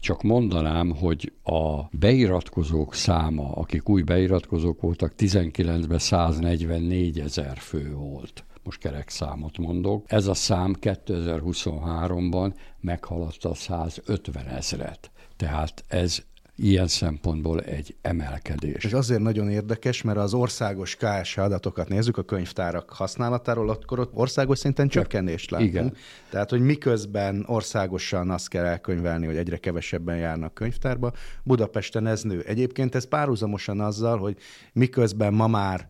Csak 0.00 0.22
mondanám, 0.22 0.90
hogy 0.90 1.32
a 1.42 1.80
beiratkozók 1.90 2.94
száma, 2.94 3.52
akik 3.52 3.88
új 3.88 4.02
beiratkozók 4.02 4.80
voltak, 4.80 5.12
19-ben 5.18 5.98
144 5.98 7.20
ezer 7.20 7.58
fő 7.58 7.94
volt 7.94 8.44
most 8.62 8.80
kerek 8.80 9.08
számot 9.08 9.58
mondok. 9.58 10.04
Ez 10.08 10.26
a 10.26 10.34
szám 10.34 10.76
2023-ban 10.80 12.54
meghaladta 12.80 13.50
a 13.50 13.54
150 13.54 14.46
ezret. 14.46 15.10
Tehát 15.36 15.84
ez 15.88 16.22
ilyen 16.62 16.86
szempontból 16.86 17.60
egy 17.60 17.96
emelkedés. 18.02 18.84
És 18.84 18.92
azért 18.92 19.20
nagyon 19.20 19.50
érdekes, 19.50 20.02
mert 20.02 20.18
az 20.18 20.34
országos 20.34 20.96
KSH 20.96 21.38
adatokat 21.38 21.88
nézzük 21.88 22.16
a 22.16 22.22
könyvtárak 22.22 22.90
használatáról, 22.90 23.70
akkor 23.70 23.98
ott 23.98 24.14
országos 24.14 24.58
szinten 24.58 24.88
csökkenést 24.88 25.50
látunk. 25.50 25.70
Igen. 25.70 25.94
Tehát, 26.30 26.50
hogy 26.50 26.60
miközben 26.60 27.44
országosan 27.46 28.30
azt 28.30 28.48
kell 28.48 28.64
elkönyvelni, 28.64 29.26
hogy 29.26 29.36
egyre 29.36 29.56
kevesebben 29.56 30.16
járnak 30.16 30.54
könyvtárba, 30.54 31.12
Budapesten 31.44 32.06
ez 32.06 32.22
nő. 32.22 32.42
Egyébként 32.46 32.94
ez 32.94 33.04
párhuzamosan 33.04 33.80
azzal, 33.80 34.18
hogy 34.18 34.36
miközben 34.72 35.34
ma 35.34 35.46
már 35.46 35.88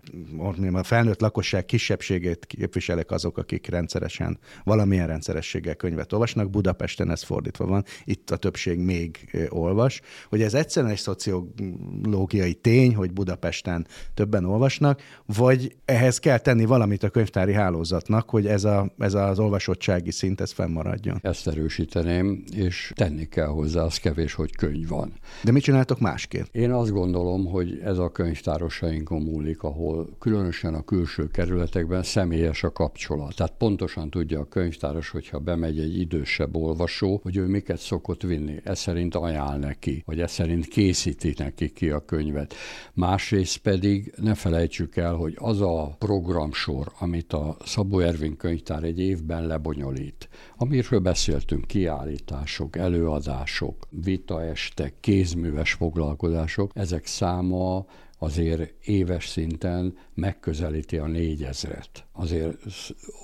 a 0.72 0.82
felnőtt 0.82 1.20
lakosság 1.20 1.64
kisebbségét 1.64 2.46
képviselek 2.46 3.10
azok, 3.10 3.38
akik 3.38 3.66
rendszeresen, 3.66 4.38
valamilyen 4.64 5.06
rendszerességgel 5.06 5.74
könyvet 5.74 6.12
olvasnak, 6.12 6.50
Budapesten 6.50 7.10
ez 7.10 7.22
fordítva 7.22 7.66
van, 7.66 7.84
itt 8.04 8.30
a 8.30 8.36
többség 8.36 8.78
még 8.78 9.38
olvas, 9.48 10.00
hogy 10.28 10.42
ez 10.42 10.54
egyszerűen 10.61 10.92
egy 10.92 10.98
szociológiai 10.98 12.54
tény, 12.54 12.94
hogy 12.94 13.12
Budapesten 13.12 13.86
többen 14.14 14.44
olvasnak, 14.44 15.00
vagy 15.26 15.76
ehhez 15.84 16.18
kell 16.18 16.38
tenni 16.38 16.64
valamit 16.64 17.02
a 17.02 17.11
könyvtári 17.11 17.52
hálózatnak, 17.52 18.30
hogy 18.30 18.46
ez, 18.46 18.64
a, 18.64 18.92
ez 18.98 19.14
az 19.14 19.38
olvasottsági 19.38 20.11
szint 20.11 20.40
ez 20.40 20.52
fennmaradjon. 20.52 21.18
Ezt 21.22 21.48
erősíteném, 21.48 22.44
és 22.54 22.92
tenni 22.94 23.28
kell 23.28 23.46
hozzá, 23.46 23.82
az 23.82 23.98
kevés, 23.98 24.34
hogy 24.34 24.56
könyv 24.56 24.88
van. 24.88 25.12
De 25.44 25.52
mit 25.52 25.62
csináltok 25.62 26.00
másként? 26.00 26.48
Én 26.52 26.70
azt 26.70 26.90
gondolom, 26.90 27.46
hogy 27.46 27.80
ez 27.84 27.98
a 27.98 28.08
könyvtárosainkon 28.08 29.22
múlik, 29.22 29.62
ahol 29.62 30.08
különösen 30.18 30.74
a 30.74 30.82
külső 30.82 31.26
kerületekben 31.26 32.02
személyes 32.02 32.62
a 32.62 32.72
kapcsolat. 32.72 33.34
Tehát 33.36 33.54
pontosan 33.58 34.11
tudja 34.11 34.40
a 34.40 34.44
könyvtáros, 34.44 35.11
hogyha 35.11 35.38
bemegy 35.38 35.78
egy 35.78 35.98
idősebb 36.00 36.56
olvasó, 36.56 37.20
hogy 37.22 37.36
ő 37.36 37.46
miket 37.46 37.78
szokott 37.78 38.22
vinni. 38.22 38.61
Ez 38.64 38.78
szerint 38.78 39.14
ajánl 39.14 39.58
neki, 39.58 40.02
vagy 40.06 40.20
ez 40.20 40.30
szerint 40.30 40.49
szerint 40.51 40.68
készíti 40.68 41.34
neki 41.36 41.72
ki 41.72 41.90
a 41.90 42.05
könyvet. 42.05 42.55
Másrészt 42.94 43.59
pedig 43.59 44.12
ne 44.16 44.34
felejtsük 44.34 44.96
el, 44.96 45.14
hogy 45.14 45.34
az 45.38 45.61
a 45.61 45.96
programsor, 45.98 46.92
amit 46.98 47.32
a 47.32 47.57
Szabó 47.64 47.98
Ervin 47.98 48.36
könyvtár 48.36 48.82
egy 48.82 49.01
évben 49.01 49.46
lebonyolít, 49.46 50.28
amiről 50.57 51.01
beszéltünk, 51.01 51.66
kiállítások, 51.66 52.76
előadások, 52.76 53.86
vitaestek, 53.90 54.94
kézműves 55.01 55.72
foglalkozások, 55.72 56.70
ezek 56.74 57.07
száma 57.07 57.86
azért 58.18 58.72
éves 58.84 59.28
szinten 59.28 59.96
megközelíti 60.20 60.96
a 60.96 61.06
négyezret 61.06 62.04
azért 62.12 62.56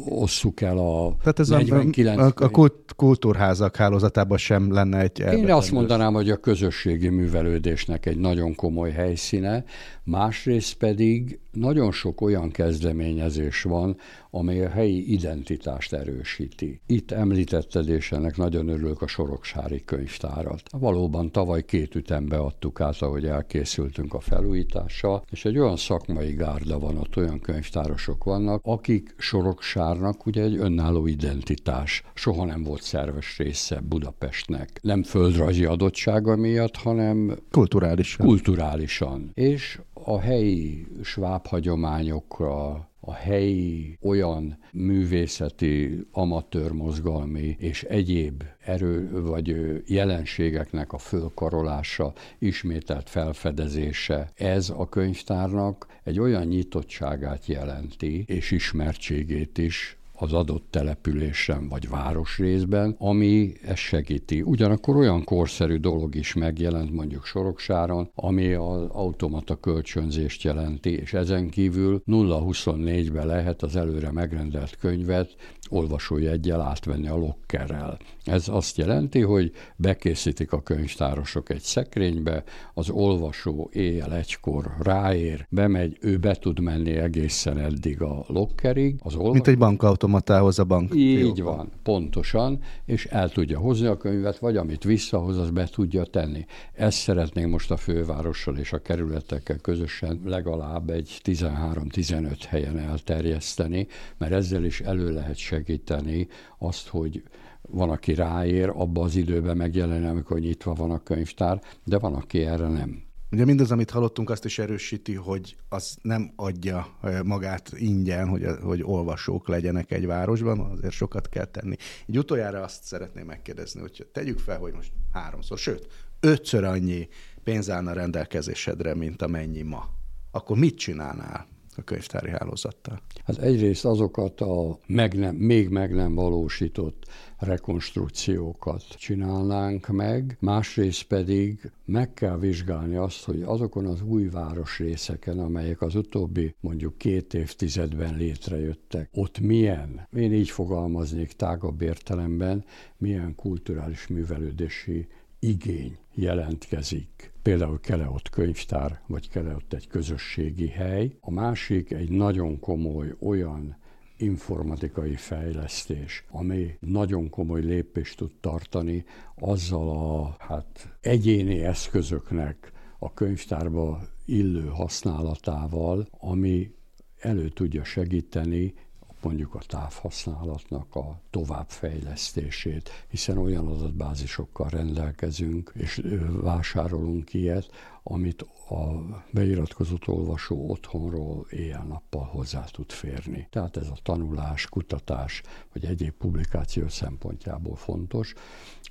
osszuk 0.09 0.61
el 0.61 0.78
a 0.78 1.16
Tehát 1.20 1.38
ez 1.38 1.49
49... 1.49 2.40
a, 2.40 2.44
a 2.44 2.49
kult, 2.49 2.92
kultúrházak 2.97 3.76
hálózatában 3.76 4.38
sem 4.38 4.72
lenne 4.72 5.01
egy 5.01 5.18
Én 5.18 5.53
azt 5.53 5.70
mondanám, 5.70 6.12
hogy 6.12 6.30
a 6.30 6.36
közösségi 6.36 7.09
művelődésnek 7.09 8.07
egy 8.07 8.18
nagyon 8.18 8.55
komoly 8.55 8.90
helyszíne, 8.90 9.64
másrészt 10.05 10.74
pedig 10.74 11.38
nagyon 11.53 11.92
sok 11.92 12.20
olyan 12.20 12.51
kezdeményezés 12.51 13.62
van, 13.62 13.97
amely 14.30 14.64
a 14.64 14.68
helyi 14.68 15.12
identitást 15.12 15.92
erősíti. 15.92 16.80
Itt 16.86 17.11
említetted, 17.11 17.88
és 17.88 18.12
ennek 18.12 18.36
nagyon 18.36 18.68
örülök 18.68 19.03
a 19.03 19.07
Soroksári 19.07 19.82
könyvtárat. 19.84 20.62
Valóban 20.70 21.32
tavaly 21.32 21.64
két 21.64 21.94
ütembe 21.94 22.36
adtuk 22.36 22.80
át, 22.80 23.03
ahogy 23.03 23.26
elkészültünk 23.26 24.14
a 24.14 24.20
felújítással, 24.20 25.24
és 25.30 25.44
egy 25.44 25.59
olyan 25.59 25.76
szakmai 25.76 26.32
gárda 26.32 26.78
van, 26.87 26.97
ott 26.97 27.16
olyan 27.16 27.41
könyvtárosok 27.41 28.24
vannak, 28.24 28.61
akik 28.64 29.14
Soroksárnak 29.18 30.26
ugye 30.26 30.43
egy 30.43 30.57
önálló 30.57 31.07
identitás. 31.07 32.03
Soha 32.14 32.45
nem 32.45 32.62
volt 32.62 32.82
szerves 32.82 33.39
része 33.39 33.80
Budapestnek. 33.80 34.78
Nem 34.82 35.03
földrajzi 35.03 35.64
adottsága 35.64 36.37
miatt, 36.37 36.76
hanem 36.76 37.39
kulturálisan. 37.51 38.26
Kulturálisan. 38.26 39.30
És 39.34 39.80
a 40.09 40.20
helyi 40.20 40.86
sváb 41.02 41.46
hagyományokra, 41.46 42.88
a 43.00 43.12
helyi 43.12 43.98
olyan 44.02 44.59
művészeti, 44.72 46.07
amatőr 46.12 46.72
mozgalmi 46.72 47.57
és 47.59 47.82
egyéb 47.82 48.42
erő 48.64 49.22
vagy 49.22 49.57
jelenségeknek 49.86 50.92
a 50.92 50.98
fölkarolása, 50.98 52.12
ismételt 52.38 53.09
felfedezése. 53.09 54.30
Ez 54.34 54.70
a 54.76 54.88
könyvtárnak 54.88 55.86
egy 56.04 56.20
olyan 56.20 56.46
nyitottságát 56.46 57.46
jelenti, 57.46 58.24
és 58.26 58.50
ismertségét 58.50 59.59
is, 59.59 59.96
az 60.19 60.33
adott 60.33 60.67
településen 60.71 61.69
vagy 61.69 61.89
városrészben, 61.89 62.95
ami 62.99 63.53
ezt 63.64 63.77
segíti. 63.77 64.43
Ugyanakkor 64.43 64.97
olyan 64.97 65.25
korszerű 65.25 65.77
dolog 65.77 66.14
is 66.14 66.35
megjelent 66.35 66.93
mondjuk 66.93 67.25
Soroksáron, 67.25 68.11
ami 68.14 68.53
az 68.53 68.87
automata 68.89 69.57
kölcsönzést 69.57 70.43
jelenti, 70.43 70.91
és 70.91 71.12
ezen 71.12 71.49
kívül 71.49 72.03
0-24-ben 72.07 73.27
lehet 73.27 73.62
az 73.62 73.77
előre 73.77 74.11
megrendelt 74.11 74.77
könyvet 74.77 75.37
olvasói 75.69 76.27
egyel 76.27 76.61
átvenni 76.61 77.09
a 77.09 77.17
lokkerrel. 77.17 77.99
Ez 78.25 78.49
azt 78.49 78.77
jelenti, 78.77 79.21
hogy 79.21 79.53
bekészítik 79.77 80.53
a 80.53 80.62
könyvtárosok 80.62 81.51
egy 81.51 81.61
szekrénybe, 81.61 82.45
az 82.75 82.91
olvasó 82.91 83.71
éjjel 83.73 84.14
egykor 84.14 84.75
ráér, 84.79 85.47
bemegy, 85.51 85.97
ő 86.01 86.17
be 86.17 86.35
tud 86.35 86.61
menni 86.61 86.91
egészen 86.91 87.59
eddig 87.59 88.03
a 88.03 88.25
lokkerig. 88.27 88.97
Az 89.03 89.14
olvasó... 89.14 89.33
Mint 89.33 89.47
egy 89.47 89.59
bankautomatához 90.07 90.59
a 90.59 90.64
bank. 90.64 90.94
Így 90.94 91.42
van, 91.42 91.70
pontosan, 91.82 92.59
és 92.84 93.07
el 93.07 93.28
tudja 93.28 93.59
hozni 93.59 93.86
a 93.86 93.96
könyvet, 93.96 94.38
vagy 94.38 94.57
amit 94.57 94.84
visszahoz, 94.84 95.38
az 95.38 95.50
be 95.50 95.66
tudja 95.66 96.04
tenni. 96.04 96.44
Ezt 96.72 96.98
szeretnénk 96.98 97.50
most 97.50 97.70
a 97.70 97.76
fővárossal 97.76 98.57
és 98.57 98.72
a 98.72 98.82
kerületekkel 98.82 99.57
közösen 99.57 100.20
legalább 100.24 100.90
egy 100.90 101.20
13-15 101.24 102.36
helyen 102.48 102.78
elterjeszteni, 102.78 103.86
mert 104.18 104.32
ezzel 104.32 104.64
is 104.64 104.80
elő 104.80 105.12
lehet 105.12 105.36
segíteni 105.36 106.28
azt, 106.59 106.88
hogy 106.88 107.22
van, 107.70 107.90
aki 107.90 108.14
ráér, 108.14 108.72
abba 108.74 109.02
az 109.02 109.16
időben 109.16 109.57
megjelen, 109.57 110.04
amikor 110.04 110.38
nyitva 110.38 110.72
van 110.72 110.90
a 110.90 111.02
könyvtár, 111.02 111.61
de 111.84 111.98
van, 111.98 112.14
aki 112.14 112.44
erre 112.44 112.68
nem. 112.68 113.05
Ugye 113.31 113.45
mindaz, 113.45 113.70
amit 113.70 113.91
hallottunk, 113.91 114.31
azt 114.31 114.45
is 114.45 114.59
erősíti, 114.59 115.14
hogy 115.14 115.57
az 115.68 115.97
nem 116.03 116.33
adja 116.37 116.99
magát 117.24 117.72
ingyen, 117.74 118.29
hogy, 118.29 118.47
hogy 118.62 118.83
olvasók 118.83 119.49
legyenek 119.49 119.91
egy 119.91 120.07
városban, 120.07 120.61
azért 120.61 120.93
sokat 120.93 121.29
kell 121.29 121.45
tenni. 121.45 121.77
Így 122.07 122.18
utoljára 122.18 122.62
azt 122.62 122.85
szeretném 122.85 123.27
megkérdezni, 123.27 123.81
hogy 123.81 124.09
tegyük 124.12 124.39
fel, 124.39 124.59
hogy 124.59 124.72
most 124.72 124.93
háromszor, 125.12 125.59
sőt, 125.59 125.87
ötször 126.20 126.64
annyi 126.64 127.09
pénz 127.45 127.70
állna 127.70 127.93
rendelkezésedre, 127.93 128.95
mint 128.95 129.22
amennyi 129.22 129.62
ma. 129.62 129.89
Akkor 130.31 130.57
mit 130.57 130.77
csinálnál? 130.77 131.47
a 131.77 131.83
könyvtári 131.83 132.31
hálózattal? 132.31 133.01
Hát 133.24 133.39
egyrészt 133.39 133.85
azokat 133.85 134.41
a 134.41 134.79
meg 134.87 135.18
nem, 135.18 135.35
még 135.35 135.68
meg 135.68 135.95
nem 135.95 136.14
valósított 136.14 137.05
rekonstrukciókat 137.39 138.84
csinálnánk 138.89 139.87
meg, 139.89 140.37
másrészt 140.41 141.03
pedig 141.03 141.70
meg 141.84 142.14
kell 142.14 142.39
vizsgálni 142.39 142.97
azt, 142.97 143.24
hogy 143.24 143.43
azokon 143.43 143.87
az 143.87 144.03
új 144.03 144.28
városrészeken, 144.28 145.39
amelyek 145.39 145.80
az 145.80 145.95
utóbbi 145.95 146.55
mondjuk 146.61 146.99
két 146.99 147.34
évtizedben 147.34 148.16
létrejöttek, 148.16 149.09
ott 149.12 149.39
milyen, 149.41 150.09
én 150.16 150.32
így 150.32 150.51
fogalmaznék 150.51 151.32
tágabb 151.32 151.82
értelemben, 151.82 152.64
milyen 152.97 153.34
kulturális 153.34 154.07
művelődési 154.07 155.07
igény 155.39 155.97
jelentkezik. 156.14 157.32
Például 157.43 157.80
kell 157.80 158.07
ott 158.07 158.30
könyvtár, 158.30 159.01
vagy 159.07 159.28
kell 159.28 159.55
ott 159.55 159.72
egy 159.72 159.87
közösségi 159.89 160.68
hely. 160.68 161.16
A 161.20 161.30
másik 161.30 161.91
egy 161.91 162.11
nagyon 162.11 162.61
komoly 162.61 163.14
olyan 163.20 163.76
informatikai 164.17 165.14
fejlesztés, 165.14 166.25
ami 166.31 166.77
nagyon 166.81 167.31
komoly 167.31 167.61
lépést 167.61 168.17
tud 168.17 168.31
tartani 168.41 169.05
azzal 169.35 169.89
a 169.89 170.37
hát, 170.39 170.97
egyéni 171.01 171.61
eszközöknek 171.61 172.73
a 172.99 173.12
könyvtárba 173.12 174.01
illő 174.25 174.67
használatával, 174.67 176.07
ami 176.19 176.75
elő 177.19 177.49
tudja 177.49 177.85
segíteni 177.85 178.75
mondjuk 179.23 179.55
a 179.55 179.61
távhasználatnak 179.67 180.95
a 180.95 181.21
továbbfejlesztését, 181.31 182.91
hiszen 183.09 183.39
olyan 183.39 183.67
adatbázisokkal 183.67 184.69
rendelkezünk, 184.69 185.73
és 185.75 186.03
vásárolunk 186.31 187.35
ilyet, 187.35 187.71
amit 188.09 188.42
a 188.68 189.04
beiratkozott 189.32 190.09
olvasó 190.09 190.70
otthonról 190.70 191.46
éjjel-nappal 191.50 192.24
hozzá 192.24 192.64
tud 192.64 192.90
férni. 192.90 193.46
Tehát 193.50 193.76
ez 193.76 193.88
a 193.88 193.98
tanulás, 194.02 194.66
kutatás, 194.66 195.42
vagy 195.72 195.84
egyéb 195.84 196.12
publikáció 196.12 196.88
szempontjából 196.88 197.76
fontos. 197.76 198.34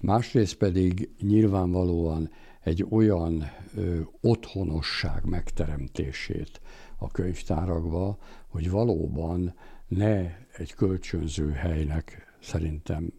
Másrészt 0.02 0.56
pedig 0.56 1.10
nyilvánvalóan 1.22 2.30
egy 2.62 2.86
olyan 2.90 3.44
ö, 3.76 4.00
otthonosság 4.22 5.26
megteremtését 5.26 6.62
a 6.98 7.12
könyvtárakba, 7.12 8.18
hogy 8.48 8.70
valóban 8.70 9.56
ne 9.88 10.38
egy 10.58 10.74
kölcsönző 10.74 11.52
helynek 11.52 12.38
szerintem 12.42 13.14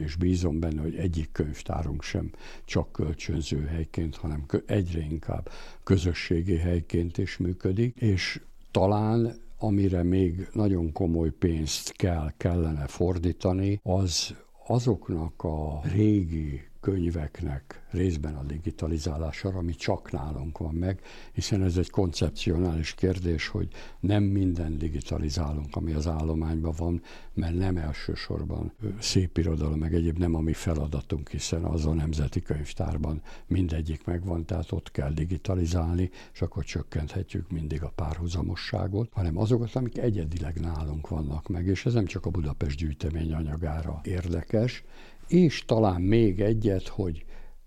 és 0.00 0.16
bízom 0.16 0.60
benne, 0.60 0.80
hogy 0.80 0.94
egyik 0.96 1.32
könyvtárunk 1.32 2.02
sem 2.02 2.30
csak 2.64 2.92
kölcsönző 2.92 3.64
helyként, 3.64 4.16
hanem 4.16 4.44
egyre 4.66 5.00
inkább 5.00 5.50
közösségi 5.84 6.56
helyként 6.56 7.18
is 7.18 7.36
működik, 7.36 7.96
és 7.96 8.40
talán 8.70 9.34
amire 9.58 10.02
még 10.02 10.48
nagyon 10.52 10.92
komoly 10.92 11.30
pénzt 11.30 11.92
kell, 11.92 12.32
kellene 12.36 12.86
fordítani, 12.86 13.80
az 13.82 14.34
azoknak 14.66 15.42
a 15.42 15.80
régi 15.92 16.69
könyveknek 16.80 17.82
részben 17.90 18.34
a 18.34 18.42
digitalizálására, 18.42 19.58
ami 19.58 19.74
csak 19.74 20.10
nálunk 20.10 20.58
van 20.58 20.74
meg, 20.74 21.00
hiszen 21.32 21.62
ez 21.62 21.76
egy 21.76 21.90
koncepcionális 21.90 22.94
kérdés, 22.94 23.48
hogy 23.48 23.68
nem 24.00 24.22
minden 24.22 24.78
digitalizálunk, 24.78 25.76
ami 25.76 25.92
az 25.92 26.06
állományban 26.06 26.74
van, 26.76 27.02
mert 27.34 27.54
nem 27.54 27.76
elsősorban 27.76 28.72
szép 28.98 29.38
irodalom, 29.38 29.78
meg 29.78 29.94
egyéb 29.94 30.18
nem 30.18 30.34
a 30.34 30.40
mi 30.40 30.52
feladatunk, 30.52 31.28
hiszen 31.28 31.64
az 31.64 31.86
a 31.86 31.94
Nemzeti 31.94 32.42
Könyvtárban 32.42 33.22
mindegyik 33.46 34.04
megvan, 34.04 34.44
tehát 34.44 34.72
ott 34.72 34.90
kell 34.90 35.12
digitalizálni, 35.12 36.10
és 36.32 36.42
akkor 36.42 36.64
csökkenthetjük 36.64 37.50
mindig 37.50 37.82
a 37.82 37.92
párhuzamosságot, 37.94 39.08
hanem 39.12 39.38
azokat, 39.38 39.74
amik 39.74 39.98
egyedileg 39.98 40.60
nálunk 40.60 41.08
vannak 41.08 41.48
meg, 41.48 41.66
és 41.66 41.86
ez 41.86 41.92
nem 41.92 42.04
csak 42.04 42.26
a 42.26 42.30
Budapest 42.30 42.78
gyűjtemény 42.78 43.32
anyagára 43.32 44.00
érdekes, 44.04 44.84
és 45.30 45.64
talán 45.64 46.00
még 46.00 46.40
egyet, 46.40 46.88
hogy 46.88 47.24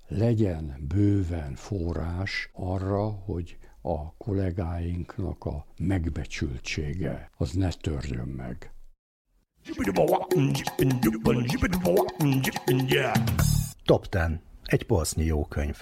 legyen 0.07 0.85
bőven 0.87 1.55
forrás 1.55 2.49
arra, 2.53 3.09
hogy 3.09 3.57
a 3.81 4.15
kollégáinknak 4.17 5.45
a 5.45 5.65
megbecsültsége 5.77 7.29
az 7.37 7.51
ne 7.51 7.69
törjön 7.69 8.27
meg. 8.27 8.71
Top 13.83 14.07
10. 14.07 14.21
Egy 14.63 14.83
polsznyi 14.83 15.23
jó 15.23 15.45
könyv. 15.45 15.81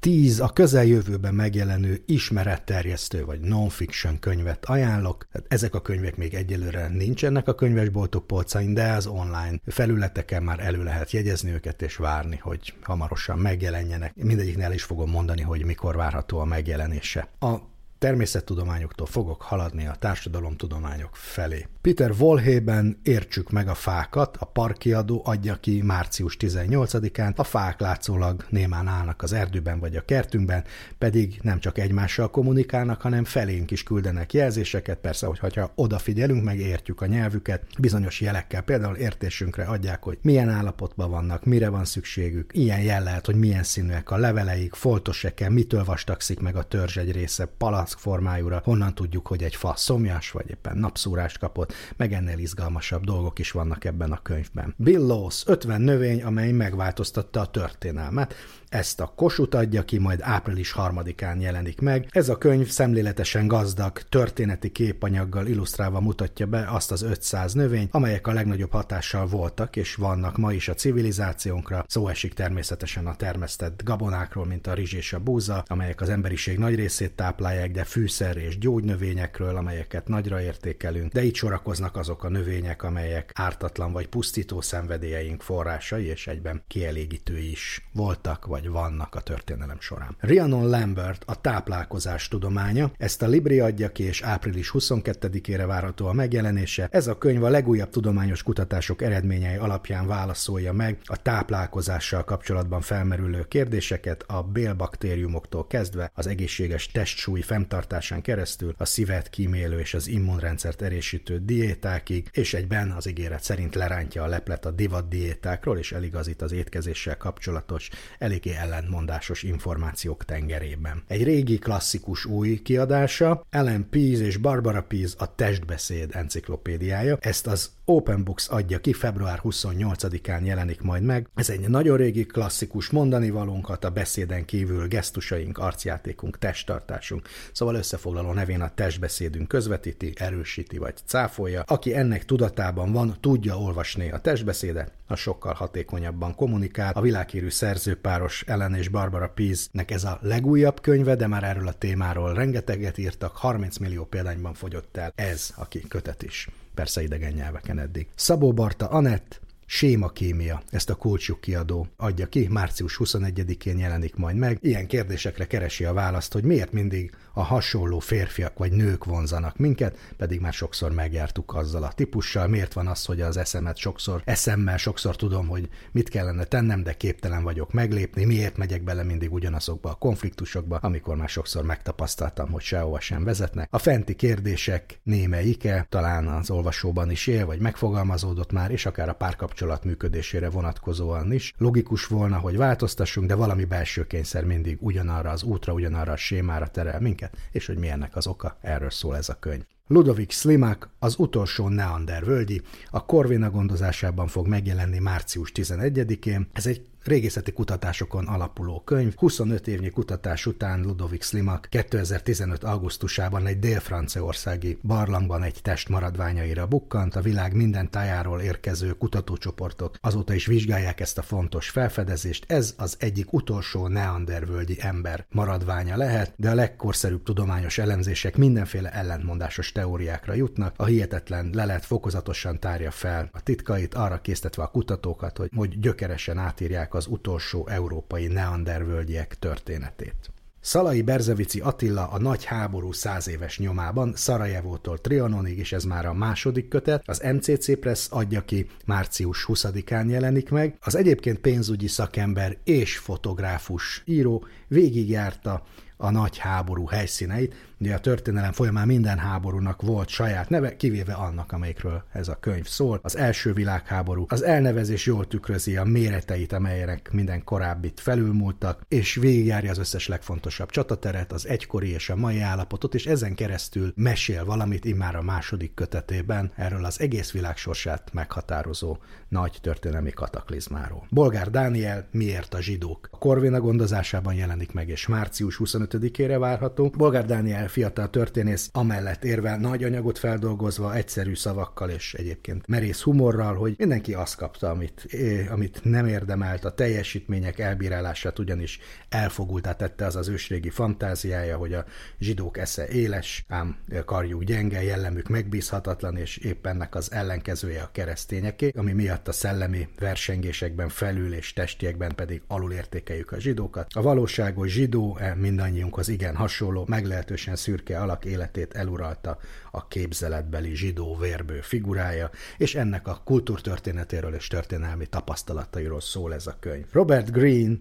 10 0.00 0.40
a 0.40 0.48
közeljövőben 0.48 1.34
megjelenő 1.34 2.02
ismeretterjesztő 2.06 3.24
vagy 3.24 3.40
non-fiction 3.40 4.18
könyvet 4.18 4.64
ajánlok. 4.64 5.26
Ezek 5.48 5.74
a 5.74 5.82
könyvek 5.82 6.16
még 6.16 6.34
egyelőre 6.34 6.88
nincsenek 6.88 7.48
a 7.48 7.54
könyvesboltok 7.54 8.26
polcain, 8.26 8.74
de 8.74 8.92
az 8.92 9.06
online 9.06 9.60
felületeken 9.66 10.42
már 10.42 10.60
elő 10.60 10.82
lehet 10.82 11.10
jegyezni 11.10 11.50
őket 11.50 11.82
és 11.82 11.96
várni, 11.96 12.36
hogy 12.36 12.74
hamarosan 12.82 13.38
megjelenjenek. 13.38 14.14
Mindegyiknél 14.14 14.72
is 14.72 14.82
fogom 14.82 15.10
mondani, 15.10 15.42
hogy 15.42 15.64
mikor 15.64 15.96
várható 15.96 16.38
a 16.38 16.44
megjelenése. 16.44 17.28
A 17.40 17.56
természettudományoktól 17.98 19.06
fogok 19.06 19.42
haladni 19.42 19.86
a 19.86 19.94
társadalomtudományok 19.94 21.16
felé. 21.16 21.66
Peter 21.82 22.16
Volhében 22.16 22.98
Értsük 23.02 23.50
meg 23.50 23.68
a 23.68 23.74
fákat, 23.74 24.36
a 24.36 24.44
parkiadó 24.44 25.22
adja 25.24 25.54
ki 25.54 25.82
március 25.82 26.36
18-án, 26.40 27.36
a 27.36 27.44
fák 27.44 27.80
látszólag 27.80 28.44
némán 28.48 28.86
állnak 28.86 29.22
az 29.22 29.32
erdőben 29.32 29.80
vagy 29.80 29.96
a 29.96 30.04
kertünkben, 30.04 30.64
pedig 30.98 31.38
nem 31.42 31.58
csak 31.58 31.78
egymással 31.78 32.30
kommunikálnak, 32.30 33.00
hanem 33.00 33.24
felénk 33.24 33.70
is 33.70 33.82
küldenek 33.82 34.32
jelzéseket, 34.32 34.98
persze, 34.98 35.26
hogyha 35.40 35.72
odafigyelünk, 35.74 36.44
meg 36.44 36.58
értjük 36.58 37.00
a 37.00 37.06
nyelvüket, 37.06 37.62
bizonyos 37.78 38.20
jelekkel, 38.20 38.62
például 38.62 38.96
értésünkre 38.96 39.64
adják, 39.64 40.02
hogy 40.02 40.18
milyen 40.22 40.48
állapotban 40.48 41.10
vannak, 41.10 41.44
mire 41.44 41.68
van 41.68 41.84
szükségük, 41.84 42.50
ilyen 42.54 42.80
jel 42.80 43.20
hogy 43.24 43.36
milyen 43.36 43.62
színűek 43.62 44.10
a 44.10 44.16
leveleik, 44.16 44.74
foltos-e 44.74 45.48
mitől 45.48 45.84
vastagszik 45.84 46.40
meg 46.40 46.56
a 46.56 46.62
törzs 46.62 46.96
egy 46.96 47.12
része, 47.12 47.44
palack 47.44 47.98
formájúra, 47.98 48.60
honnan 48.64 48.94
tudjuk, 48.94 49.26
hogy 49.26 49.42
egy 49.42 49.56
fa 49.56 49.74
szomjas, 49.76 50.30
vagy 50.30 50.50
éppen 50.50 50.76
napszúrást 50.76 51.38
kapott, 51.38 51.69
meg 51.96 52.12
ennél 52.12 52.38
izgalmasabb 52.38 53.04
dolgok 53.04 53.38
is 53.38 53.50
vannak 53.50 53.84
ebben 53.84 54.12
a 54.12 54.22
könyvben. 54.22 54.74
Bill 54.76 55.06
Laws, 55.06 55.42
50 55.46 55.80
növény, 55.80 56.22
amely 56.22 56.52
megváltoztatta 56.52 57.40
a 57.40 57.46
történelmet, 57.46 58.34
ezt 58.70 59.00
a 59.00 59.12
Kossuth 59.16 59.56
adja 59.56 59.84
ki, 59.84 59.98
majd 59.98 60.18
április 60.22 60.72
harmadikán 60.72 61.40
jelenik 61.40 61.80
meg. 61.80 62.06
Ez 62.10 62.28
a 62.28 62.38
könyv 62.38 62.68
szemléletesen 62.68 63.46
gazdag, 63.46 64.02
történeti 64.02 64.70
képanyaggal 64.70 65.46
illusztrálva 65.46 66.00
mutatja 66.00 66.46
be 66.46 66.66
azt 66.68 66.90
az 66.92 67.02
500 67.02 67.52
növény, 67.52 67.88
amelyek 67.90 68.26
a 68.26 68.32
legnagyobb 68.32 68.72
hatással 68.72 69.26
voltak 69.26 69.76
és 69.76 69.94
vannak 69.94 70.36
ma 70.36 70.52
is 70.52 70.68
a 70.68 70.74
civilizációnkra. 70.74 71.84
Szó 71.88 72.08
esik 72.08 72.34
természetesen 72.34 73.06
a 73.06 73.16
termesztett 73.16 73.82
gabonákról, 73.84 74.46
mint 74.46 74.66
a 74.66 74.74
rizs 74.74 74.92
és 74.92 75.12
a 75.12 75.18
búza, 75.18 75.64
amelyek 75.66 76.00
az 76.00 76.08
emberiség 76.08 76.58
nagy 76.58 76.74
részét 76.74 77.12
táplálják, 77.12 77.70
de 77.70 77.84
fűszer 77.84 78.36
és 78.36 78.58
gyógynövényekről, 78.58 79.56
amelyeket 79.56 80.08
nagyra 80.08 80.40
értékelünk, 80.40 81.12
de 81.12 81.22
itt 81.22 81.34
sorakoznak 81.60 81.96
azok 81.96 82.24
a 82.24 82.28
növények, 82.28 82.82
amelyek 82.82 83.30
ártatlan 83.34 83.92
vagy 83.92 84.08
pusztító 84.08 84.60
szenvedélyeink 84.60 85.42
forrásai 85.42 86.04
és 86.04 86.26
egyben 86.26 86.62
kielégítői 86.66 87.50
is 87.50 87.88
voltak, 87.92 88.46
vagy 88.46 88.68
vannak 88.68 89.14
a 89.14 89.20
történelem 89.20 89.80
során. 89.80 90.16
Rhiannon 90.20 90.68
Lambert 90.68 91.22
a 91.26 91.40
táplálkozás 91.40 92.28
tudománya, 92.28 92.90
ezt 92.98 93.22
a 93.22 93.26
Libri 93.26 93.60
adja 93.60 93.92
ki, 93.92 94.02
és 94.02 94.22
április 94.22 94.70
22-ére 94.74 95.64
várható 95.66 96.06
a 96.06 96.12
megjelenése. 96.12 96.88
Ez 96.90 97.06
a 97.06 97.18
könyv 97.18 97.44
a 97.44 97.48
legújabb 97.48 97.90
tudományos 97.90 98.42
kutatások 98.42 99.02
eredményei 99.02 99.56
alapján 99.56 100.06
válaszolja 100.06 100.72
meg 100.72 100.98
a 101.04 101.22
táplálkozással 101.22 102.24
kapcsolatban 102.24 102.80
felmerülő 102.80 103.44
kérdéseket, 103.48 104.24
a 104.26 104.42
bélbaktériumoktól 104.42 105.66
kezdve 105.66 106.10
az 106.14 106.26
egészséges 106.26 106.86
testsúly 106.86 107.40
fenntartásán 107.40 108.22
keresztül 108.22 108.74
a 108.78 108.84
szívet 108.84 109.30
kímélő 109.30 109.78
és 109.78 109.94
az 109.94 110.08
immunrendszert 110.08 110.82
erősítő 110.82 111.38
diétákig, 111.50 112.28
és 112.32 112.54
egyben 112.54 112.90
az 112.90 113.08
ígéret 113.08 113.42
szerint 113.42 113.74
lerántja 113.74 114.22
a 114.22 114.26
leplet 114.26 114.66
a 114.66 114.70
divat 114.70 115.08
diétákról, 115.08 115.78
és 115.78 115.92
eligazít 115.92 116.42
az 116.42 116.52
étkezéssel 116.52 117.16
kapcsolatos, 117.16 117.88
eléggé 118.18 118.54
ellentmondásos 118.54 119.42
információk 119.42 120.24
tengerében. 120.24 121.02
Egy 121.06 121.22
régi 121.22 121.58
klasszikus 121.58 122.24
új 122.24 122.62
kiadása, 122.62 123.46
Ellen 123.50 123.88
Pease 123.90 124.24
és 124.24 124.36
Barbara 124.36 124.82
Pease 124.82 125.14
a 125.18 125.34
testbeszéd 125.34 126.10
enciklopédiája. 126.12 127.18
Ezt 127.20 127.46
az 127.46 127.70
Open 127.90 128.24
Books 128.24 128.48
adja 128.48 128.80
ki, 128.80 128.92
február 128.92 129.40
28-án 129.42 130.44
jelenik 130.44 130.80
majd 130.80 131.02
meg. 131.02 131.28
Ez 131.34 131.50
egy 131.50 131.68
nagyon 131.68 131.96
régi 131.96 132.24
klasszikus 132.26 132.90
mondani 132.90 133.30
valónkat, 133.30 133.84
a 133.84 133.90
beszéden 133.90 134.44
kívül 134.44 134.88
gesztusaink, 134.88 135.58
arcjátékunk, 135.58 136.38
testtartásunk. 136.38 137.28
Szóval 137.52 137.74
összefoglaló 137.74 138.32
nevén 138.32 138.60
a 138.60 138.74
testbeszédünk 138.74 139.48
közvetíti, 139.48 140.12
erősíti 140.16 140.78
vagy 140.78 140.94
cáfolja. 141.04 141.62
Aki 141.66 141.94
ennek 141.94 142.24
tudatában 142.24 142.92
van, 142.92 143.16
tudja 143.20 143.58
olvasni 143.58 144.10
a 144.10 144.18
testbeszédet, 144.18 144.92
a 145.06 145.14
sokkal 145.14 145.54
hatékonyabban 145.54 146.34
kommunikál. 146.34 146.92
A 146.94 147.00
világhírű 147.00 147.48
szerzőpáros 147.48 148.44
Ellen 148.46 148.74
és 148.74 148.88
Barbara 148.88 149.28
Pease-nek 149.28 149.90
ez 149.90 150.04
a 150.04 150.18
legújabb 150.22 150.80
könyve, 150.80 151.14
de 151.14 151.26
már 151.26 151.44
erről 151.44 151.68
a 151.68 151.72
témáról 151.72 152.34
rengeteget 152.34 152.98
írtak, 152.98 153.36
30 153.36 153.76
millió 153.76 154.04
példányban 154.04 154.54
fogyott 154.54 154.96
el. 154.96 155.12
Ez 155.14 155.54
a 155.56 155.68
kötet 155.88 156.22
is 156.22 156.48
persze 156.80 157.02
idegen 157.02 157.32
nyelveken 157.32 157.78
eddig. 157.78 158.06
Szabó 158.14 158.52
Barta 158.52 158.86
Anett, 158.86 159.40
Sémakémia, 159.66 160.62
ezt 160.70 160.90
a 160.90 160.94
kulcsuk 160.94 161.40
kiadó 161.40 161.86
adja 161.96 162.26
ki, 162.26 162.46
március 162.50 163.00
21-én 163.04 163.78
jelenik 163.78 164.16
majd 164.16 164.36
meg. 164.36 164.58
Ilyen 164.60 164.86
kérdésekre 164.86 165.46
keresi 165.46 165.84
a 165.84 165.92
választ, 165.92 166.32
hogy 166.32 166.44
miért 166.44 166.72
mindig 166.72 167.14
a 167.32 167.42
hasonló 167.42 167.98
férfiak 167.98 168.58
vagy 168.58 168.72
nők 168.72 169.04
vonzanak 169.04 169.56
minket, 169.56 169.98
pedig 170.16 170.40
már 170.40 170.52
sokszor 170.52 170.92
megjártuk 170.92 171.54
azzal 171.54 171.82
a 171.82 171.92
típussal. 171.92 172.46
Miért 172.46 172.72
van 172.72 172.86
az, 172.86 173.04
hogy 173.04 173.20
az 173.20 173.36
eszemet 173.36 173.76
sokszor, 173.76 174.22
eszemmel 174.24 174.76
sokszor 174.76 175.16
tudom, 175.16 175.48
hogy 175.48 175.68
mit 175.92 176.08
kellene 176.08 176.44
tennem, 176.44 176.82
de 176.82 176.92
képtelen 176.92 177.42
vagyok 177.42 177.72
meglépni, 177.72 178.24
miért 178.24 178.56
megyek 178.56 178.82
bele 178.82 179.02
mindig 179.02 179.32
ugyanazokba 179.32 179.90
a 179.90 179.94
konfliktusokba, 179.94 180.76
amikor 180.76 181.16
már 181.16 181.28
sokszor 181.28 181.64
megtapasztaltam, 181.64 182.50
hogy 182.50 182.62
sehova 182.62 183.00
sem 183.00 183.24
vezetnek. 183.24 183.68
A 183.70 183.78
fenti 183.78 184.14
kérdések 184.14 185.00
némelyike 185.02 185.86
talán 185.88 186.26
az 186.26 186.50
olvasóban 186.50 187.10
is 187.10 187.26
él, 187.26 187.46
vagy 187.46 187.60
megfogalmazódott 187.60 188.52
már, 188.52 188.70
és 188.70 188.86
akár 188.86 189.08
a 189.08 189.12
párkapcsolat 189.14 189.84
működésére 189.84 190.50
vonatkozóan 190.50 191.32
is. 191.32 191.54
Logikus 191.58 192.06
volna, 192.06 192.38
hogy 192.38 192.56
változtassunk, 192.56 193.26
de 193.26 193.34
valami 193.34 193.64
belső 193.64 194.06
kényszer 194.06 194.44
mindig 194.44 194.76
ugyanarra 194.80 195.30
az 195.30 195.42
útra, 195.42 195.72
ugyanarra 195.72 196.12
a 196.12 196.16
sémára 196.16 196.66
terel 196.66 197.00
minket 197.00 197.19
minket, 197.20 197.36
és 197.50 197.66
hogy 197.66 197.78
mi 197.78 197.88
ennek 197.88 198.16
az 198.16 198.26
oka, 198.26 198.56
erről 198.60 198.90
szól 198.90 199.16
ez 199.16 199.28
a 199.28 199.38
könyv. 199.38 199.64
Ludovic 199.92 200.34
Slimak, 200.34 200.90
az 200.98 201.14
utolsó 201.18 201.68
Neander 201.68 202.24
völgyi, 202.24 202.62
a 202.90 203.04
Corvina 203.04 203.50
gondozásában 203.50 204.26
fog 204.26 204.46
megjelenni 204.46 204.98
március 204.98 205.52
11-én. 205.54 206.48
Ez 206.52 206.66
egy 206.66 206.82
régészeti 207.04 207.52
kutatásokon 207.52 208.26
alapuló 208.26 208.80
könyv. 208.84 209.14
25 209.14 209.68
évnyi 209.68 209.90
kutatás 209.90 210.46
után 210.46 210.82
Ludovic 210.82 211.24
Slimak 211.24 211.66
2015. 211.70 212.64
augusztusában 212.64 213.46
egy 213.46 213.58
dél-franciaországi 213.58 214.78
barlangban 214.82 215.42
egy 215.42 215.58
test 215.62 215.88
maradványaira 215.88 216.66
bukkant, 216.66 217.16
a 217.16 217.20
világ 217.20 217.54
minden 217.54 217.90
tájáról 217.90 218.40
érkező 218.40 218.92
kutatócsoportok 218.92 219.94
azóta 220.00 220.34
is 220.34 220.46
vizsgálják 220.46 221.00
ezt 221.00 221.18
a 221.18 221.22
fontos 221.22 221.68
felfedezést. 221.68 222.44
Ez 222.48 222.74
az 222.76 222.96
egyik 222.98 223.32
utolsó 223.32 223.88
neandervölgyi 223.88 224.76
ember 224.80 225.26
maradványa 225.30 225.96
lehet, 225.96 226.32
de 226.36 226.50
a 226.50 226.54
legkorszerűbb 226.54 227.22
tudományos 227.22 227.78
elemzések 227.78 228.36
mindenféle 228.36 228.92
ellentmondásos 228.92 229.72
teóriákra 229.80 230.34
jutnak, 230.34 230.74
a 230.76 230.84
hihetetlen 230.84 231.50
lelet 231.52 231.84
fokozatosan 231.84 232.58
tárja 232.58 232.90
fel 232.90 233.28
a 233.32 233.42
titkait, 233.42 233.94
arra 233.94 234.20
késztetve 234.20 234.62
a 234.62 234.66
kutatókat, 234.66 235.36
hogy, 235.36 235.50
hogy 235.56 235.78
gyökeresen 235.78 236.38
átírják 236.38 236.94
az 236.94 237.06
utolsó 237.06 237.66
európai 237.68 238.26
neandervölgyiek 238.26 239.38
történetét. 239.38 240.30
Szalai 240.60 241.02
Berzevici 241.02 241.60
Attila 241.60 242.08
a 242.08 242.18
nagy 242.18 242.44
háború 242.44 242.92
száz 242.92 243.28
éves 243.28 243.58
nyomában, 243.58 244.12
Szarajevótól 244.16 244.98
Trianonig, 244.98 245.58
és 245.58 245.72
ez 245.72 245.84
már 245.84 246.06
a 246.06 246.14
második 246.14 246.68
kötet, 246.68 247.02
az 247.08 247.22
MCC 247.34 247.78
Press 247.78 248.06
adja 248.10 248.44
ki, 248.44 248.66
március 248.86 249.44
20-án 249.48 250.08
jelenik 250.08 250.50
meg. 250.50 250.76
Az 250.80 250.96
egyébként 250.96 251.38
pénzügyi 251.38 251.88
szakember 251.88 252.56
és 252.64 252.98
fotográfus 252.98 254.02
író 254.04 254.44
végigjárta 254.68 255.62
a 256.00 256.10
nagy 256.10 256.38
háború 256.38 256.86
helyszíneit, 256.86 257.54
Ugye 257.80 257.94
a 257.94 257.98
történelem 257.98 258.52
folyamán 258.52 258.86
minden 258.86 259.18
háborúnak 259.18 259.82
volt 259.82 260.08
saját 260.08 260.48
neve, 260.48 260.76
kivéve 260.76 261.12
annak, 261.12 261.52
amelyikről 261.52 262.02
ez 262.12 262.28
a 262.28 262.38
könyv 262.40 262.66
szól. 262.66 263.00
Az 263.02 263.16
első 263.16 263.52
világháború. 263.52 264.24
Az 264.28 264.42
elnevezés 264.42 265.06
jól 265.06 265.26
tükrözi 265.26 265.76
a 265.76 265.84
méreteit, 265.84 266.52
amelyek 266.52 267.10
minden 267.12 267.44
korábbit 267.44 268.00
felülmúltak, 268.00 268.82
és 268.88 269.14
végigjárja 269.14 269.70
az 269.70 269.78
összes 269.78 270.08
legfontosabb 270.08 270.70
csatateret, 270.70 271.32
az 271.32 271.46
egykori 271.46 271.90
és 271.90 272.10
a 272.10 272.16
mai 272.16 272.40
állapotot, 272.40 272.94
és 272.94 273.06
ezen 273.06 273.34
keresztül 273.34 273.92
mesél 273.96 274.44
valamit 274.44 274.84
immár 274.84 275.16
a 275.16 275.22
második 275.22 275.74
kötetében 275.74 276.52
erről 276.56 276.84
az 276.84 277.00
egész 277.00 277.32
világ 277.32 277.56
sorsát 277.56 278.12
meghatározó 278.12 278.96
nagy 279.30 279.58
történelmi 279.60 280.10
kataklizmáról. 280.10 281.06
Bolgár 281.10 281.50
Dániel 281.50 282.08
Miért 282.10 282.54
a 282.54 282.62
zsidók? 282.62 283.08
A 283.10 283.18
Korvina 283.18 283.60
gondozásában 283.60 284.34
jelenik 284.34 284.72
meg, 284.72 284.88
és 284.88 285.06
március 285.06 285.60
25-ére 285.64 286.36
várható. 286.38 286.88
Bolgár 286.96 287.26
Dániel 287.26 287.68
fiatal 287.68 288.10
történész 288.10 288.68
amellett 288.72 289.24
érvel 289.24 289.58
nagy 289.58 289.84
anyagot 289.84 290.18
feldolgozva, 290.18 290.94
egyszerű 290.94 291.34
szavakkal 291.34 291.90
és 291.90 292.14
egyébként 292.14 292.66
merész 292.66 293.00
humorral, 293.00 293.54
hogy 293.54 293.74
mindenki 293.78 294.14
azt 294.14 294.36
kapta, 294.36 294.70
amit, 294.70 295.06
amit 295.50 295.80
nem 295.82 296.06
érdemelt, 296.06 296.64
a 296.64 296.74
teljesítmények 296.74 297.58
elbírálását 297.58 298.38
ugyanis 298.38 298.78
elfogultá 299.08 299.72
tette 299.72 300.06
az 300.06 300.16
az 300.16 300.28
ősrégi 300.28 300.70
fantáziája, 300.70 301.56
hogy 301.56 301.72
a 301.72 301.84
zsidók 302.18 302.58
esze 302.58 302.88
éles, 302.88 303.44
ám 303.48 303.76
karjuk 304.04 304.44
gyenge, 304.44 304.82
jellemük 304.82 305.28
megbízhatatlan, 305.28 306.16
és 306.16 306.36
épp 306.36 306.66
ennek 306.66 306.94
az 306.94 307.12
ellenkezője 307.12 307.82
a 307.82 307.90
keresztényeké, 307.92 308.72
ami 308.76 308.92
miatt 308.92 309.19
a 309.28 309.32
szellemi 309.32 309.88
versengésekben 309.98 310.88
felül 310.88 311.34
és 311.34 311.52
testiekben 311.52 312.14
pedig 312.14 312.42
alulértékeljük 312.46 313.32
a 313.32 313.40
zsidókat. 313.40 313.86
A 313.94 314.02
valóságos 314.02 314.70
zsidó 314.70 315.16
e 315.20 315.34
mindannyiunkhoz 315.34 316.08
igen 316.08 316.36
hasonló, 316.36 316.84
meglehetősen 316.88 317.56
szürke 317.56 318.00
alak 318.00 318.24
életét 318.24 318.74
eluralta 318.74 319.38
a 319.70 319.88
képzeletbeli 319.88 320.74
zsidó 320.74 321.16
vérbő 321.16 321.60
figurája, 321.60 322.30
és 322.58 322.74
ennek 322.74 323.08
a 323.08 323.20
kultúrtörténetéről 323.24 324.34
és 324.34 324.46
történelmi 324.46 325.06
tapasztalatairól 325.06 326.00
szól 326.00 326.34
ez 326.34 326.46
a 326.46 326.56
könyv. 326.60 326.86
Robert 326.92 327.32
Greene 327.32 327.76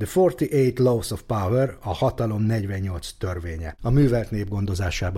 The 0.00 0.06
48 0.06 0.78
Laws 0.78 1.10
of 1.10 1.22
Power, 1.22 1.76
a 1.80 1.94
hatalom 1.94 2.42
48 2.42 3.12
törvénye. 3.18 3.76
A 3.82 3.90
művelt 3.90 4.30
nép 4.30 4.48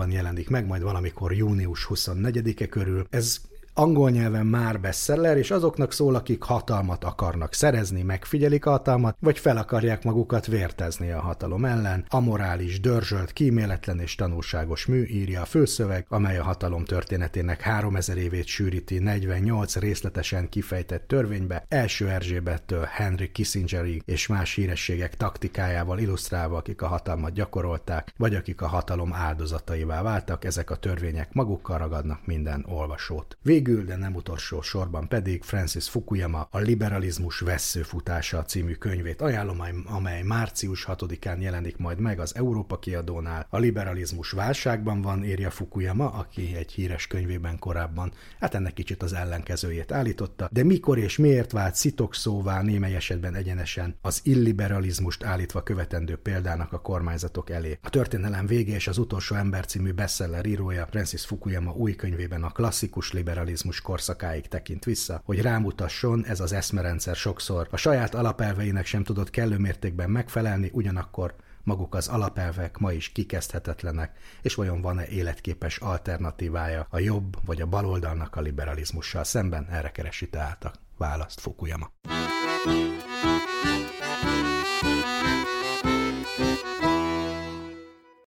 jelenik 0.09 0.49
meg, 0.49 0.65
majd 0.65 0.81
valamikor 0.81 1.33
június 1.33 1.87
24-e 1.89 2.67
körül. 2.67 3.07
Ez 3.09 3.41
angol 3.73 4.09
nyelven 4.09 4.45
már 4.45 4.79
bestseller, 4.79 5.37
és 5.37 5.51
azoknak 5.51 5.91
szól, 5.91 6.15
akik 6.15 6.43
hatalmat 6.43 7.03
akarnak 7.03 7.53
szerezni, 7.53 8.01
megfigyelik 8.01 8.65
a 8.65 8.69
hatalmat, 8.69 9.17
vagy 9.19 9.39
fel 9.39 9.57
akarják 9.57 10.03
magukat 10.03 10.45
vértezni 10.45 11.11
a 11.11 11.19
hatalom 11.19 11.65
ellen. 11.65 12.05
Amorális, 12.09 12.79
dörzsölt, 12.79 13.33
kíméletlen 13.33 13.99
és 13.99 14.15
tanulságos 14.15 14.85
mű 14.85 15.05
írja 15.05 15.41
a 15.41 15.45
főszöveg, 15.45 16.05
amely 16.09 16.37
a 16.37 16.43
hatalom 16.43 16.85
történetének 16.85 17.61
3000 17.61 18.17
évét 18.17 18.45
sűríti 18.45 18.99
48 18.99 19.75
részletesen 19.75 20.49
kifejtett 20.49 21.07
törvénybe, 21.07 21.65
első 21.67 22.09
Erzsébettől 22.09 22.83
Henry 22.83 23.31
Kissingerig 23.31 24.01
és 24.05 24.27
más 24.27 24.53
hírességek 24.53 25.15
taktikájával 25.15 25.99
illusztrálva, 25.99 26.57
akik 26.57 26.81
a 26.81 26.87
hatalmat 26.87 27.33
gyakorolták, 27.33 28.13
vagy 28.17 28.35
akik 28.35 28.61
a 28.61 28.67
hatalom 28.67 29.13
áldozataivá 29.13 30.01
váltak, 30.01 30.45
ezek 30.45 30.71
a 30.71 30.75
törvények 30.75 31.33
magukkal 31.33 31.77
ragadnak 31.77 32.25
minden 32.25 32.65
olvasót. 32.69 33.37
Vég 33.41 33.62
Végül, 33.65 33.83
de 33.83 33.95
nem 33.95 34.15
utolsó 34.15 34.61
sorban 34.61 35.07
pedig 35.07 35.43
Francis 35.43 35.89
Fukuyama 35.89 36.47
a 36.51 36.57
Liberalizmus 36.57 37.39
veszőfutása 37.39 38.43
című 38.43 38.73
könyvét 38.73 39.21
ajánlom, 39.21 39.61
amely 39.85 40.21
március 40.21 40.85
6-án 40.89 41.39
jelenik 41.39 41.77
majd 41.77 41.99
meg 41.99 42.19
az 42.19 42.35
Európa 42.35 42.79
kiadónál. 42.79 43.47
A 43.49 43.57
liberalizmus 43.57 44.31
válságban 44.31 45.01
van, 45.01 45.23
írja 45.23 45.49
Fukuyama, 45.49 46.09
aki 46.09 46.55
egy 46.55 46.71
híres 46.71 47.07
könyvében 47.07 47.59
korábban, 47.59 48.11
hát 48.39 48.53
ennek 48.53 48.73
kicsit 48.73 49.03
az 49.03 49.13
ellenkezőjét 49.13 49.91
állította, 49.91 50.49
de 50.51 50.63
mikor 50.63 50.97
és 50.97 51.17
miért 51.17 51.51
vált 51.51 51.75
szitokszóvá 51.75 52.61
némely 52.61 52.95
esetben 52.95 53.35
egyenesen 53.35 53.95
az 54.01 54.19
illiberalizmust 54.23 55.23
állítva 55.23 55.63
követendő 55.63 56.15
példának 56.15 56.73
a 56.73 56.81
kormányzatok 56.81 57.49
elé. 57.49 57.77
A 57.81 57.89
történelem 57.89 58.45
vége 58.45 58.73
és 58.73 58.87
az 58.87 58.97
utolsó 58.97 59.35
ember 59.35 59.65
című 59.65 59.91
bestseller 59.91 60.45
írója 60.45 60.87
Francis 60.89 61.25
Fukuyama 61.25 61.71
új 61.71 61.95
könyvében 61.95 62.43
a 62.43 62.51
klasszikus 62.51 63.11
liberalizmus 63.11 63.51
kapitalizmus 63.53 63.81
korszakáig 63.81 64.47
tekint 64.47 64.85
vissza, 64.85 65.21
hogy 65.25 65.41
rámutasson 65.41 66.25
ez 66.25 66.39
az 66.39 66.51
eszmerendszer 66.53 67.15
sokszor 67.15 67.67
a 67.71 67.77
saját 67.77 68.15
alapelveinek 68.15 68.85
sem 68.85 69.03
tudott 69.03 69.29
kellő 69.29 69.57
mértékben 69.57 70.09
megfelelni, 70.09 70.69
ugyanakkor 70.73 71.35
maguk 71.63 71.95
az 71.95 72.07
alapelvek 72.07 72.77
ma 72.77 72.91
is 72.91 73.09
kikezdhetetlenek, 73.09 74.17
és 74.41 74.55
vajon 74.55 74.81
van-e 74.81 75.07
életképes 75.07 75.77
alternatívája 75.77 76.87
a 76.89 76.99
jobb 76.99 77.37
vagy 77.45 77.61
a 77.61 77.65
baloldalnak 77.65 78.35
a 78.35 78.41
liberalizmussal 78.41 79.23
szemben? 79.23 79.67
Erre 79.69 79.91
keresi 79.91 80.29
tehát 80.29 80.63
a 80.63 80.73
választ 80.97 81.39
Fukuyama. 81.39 81.91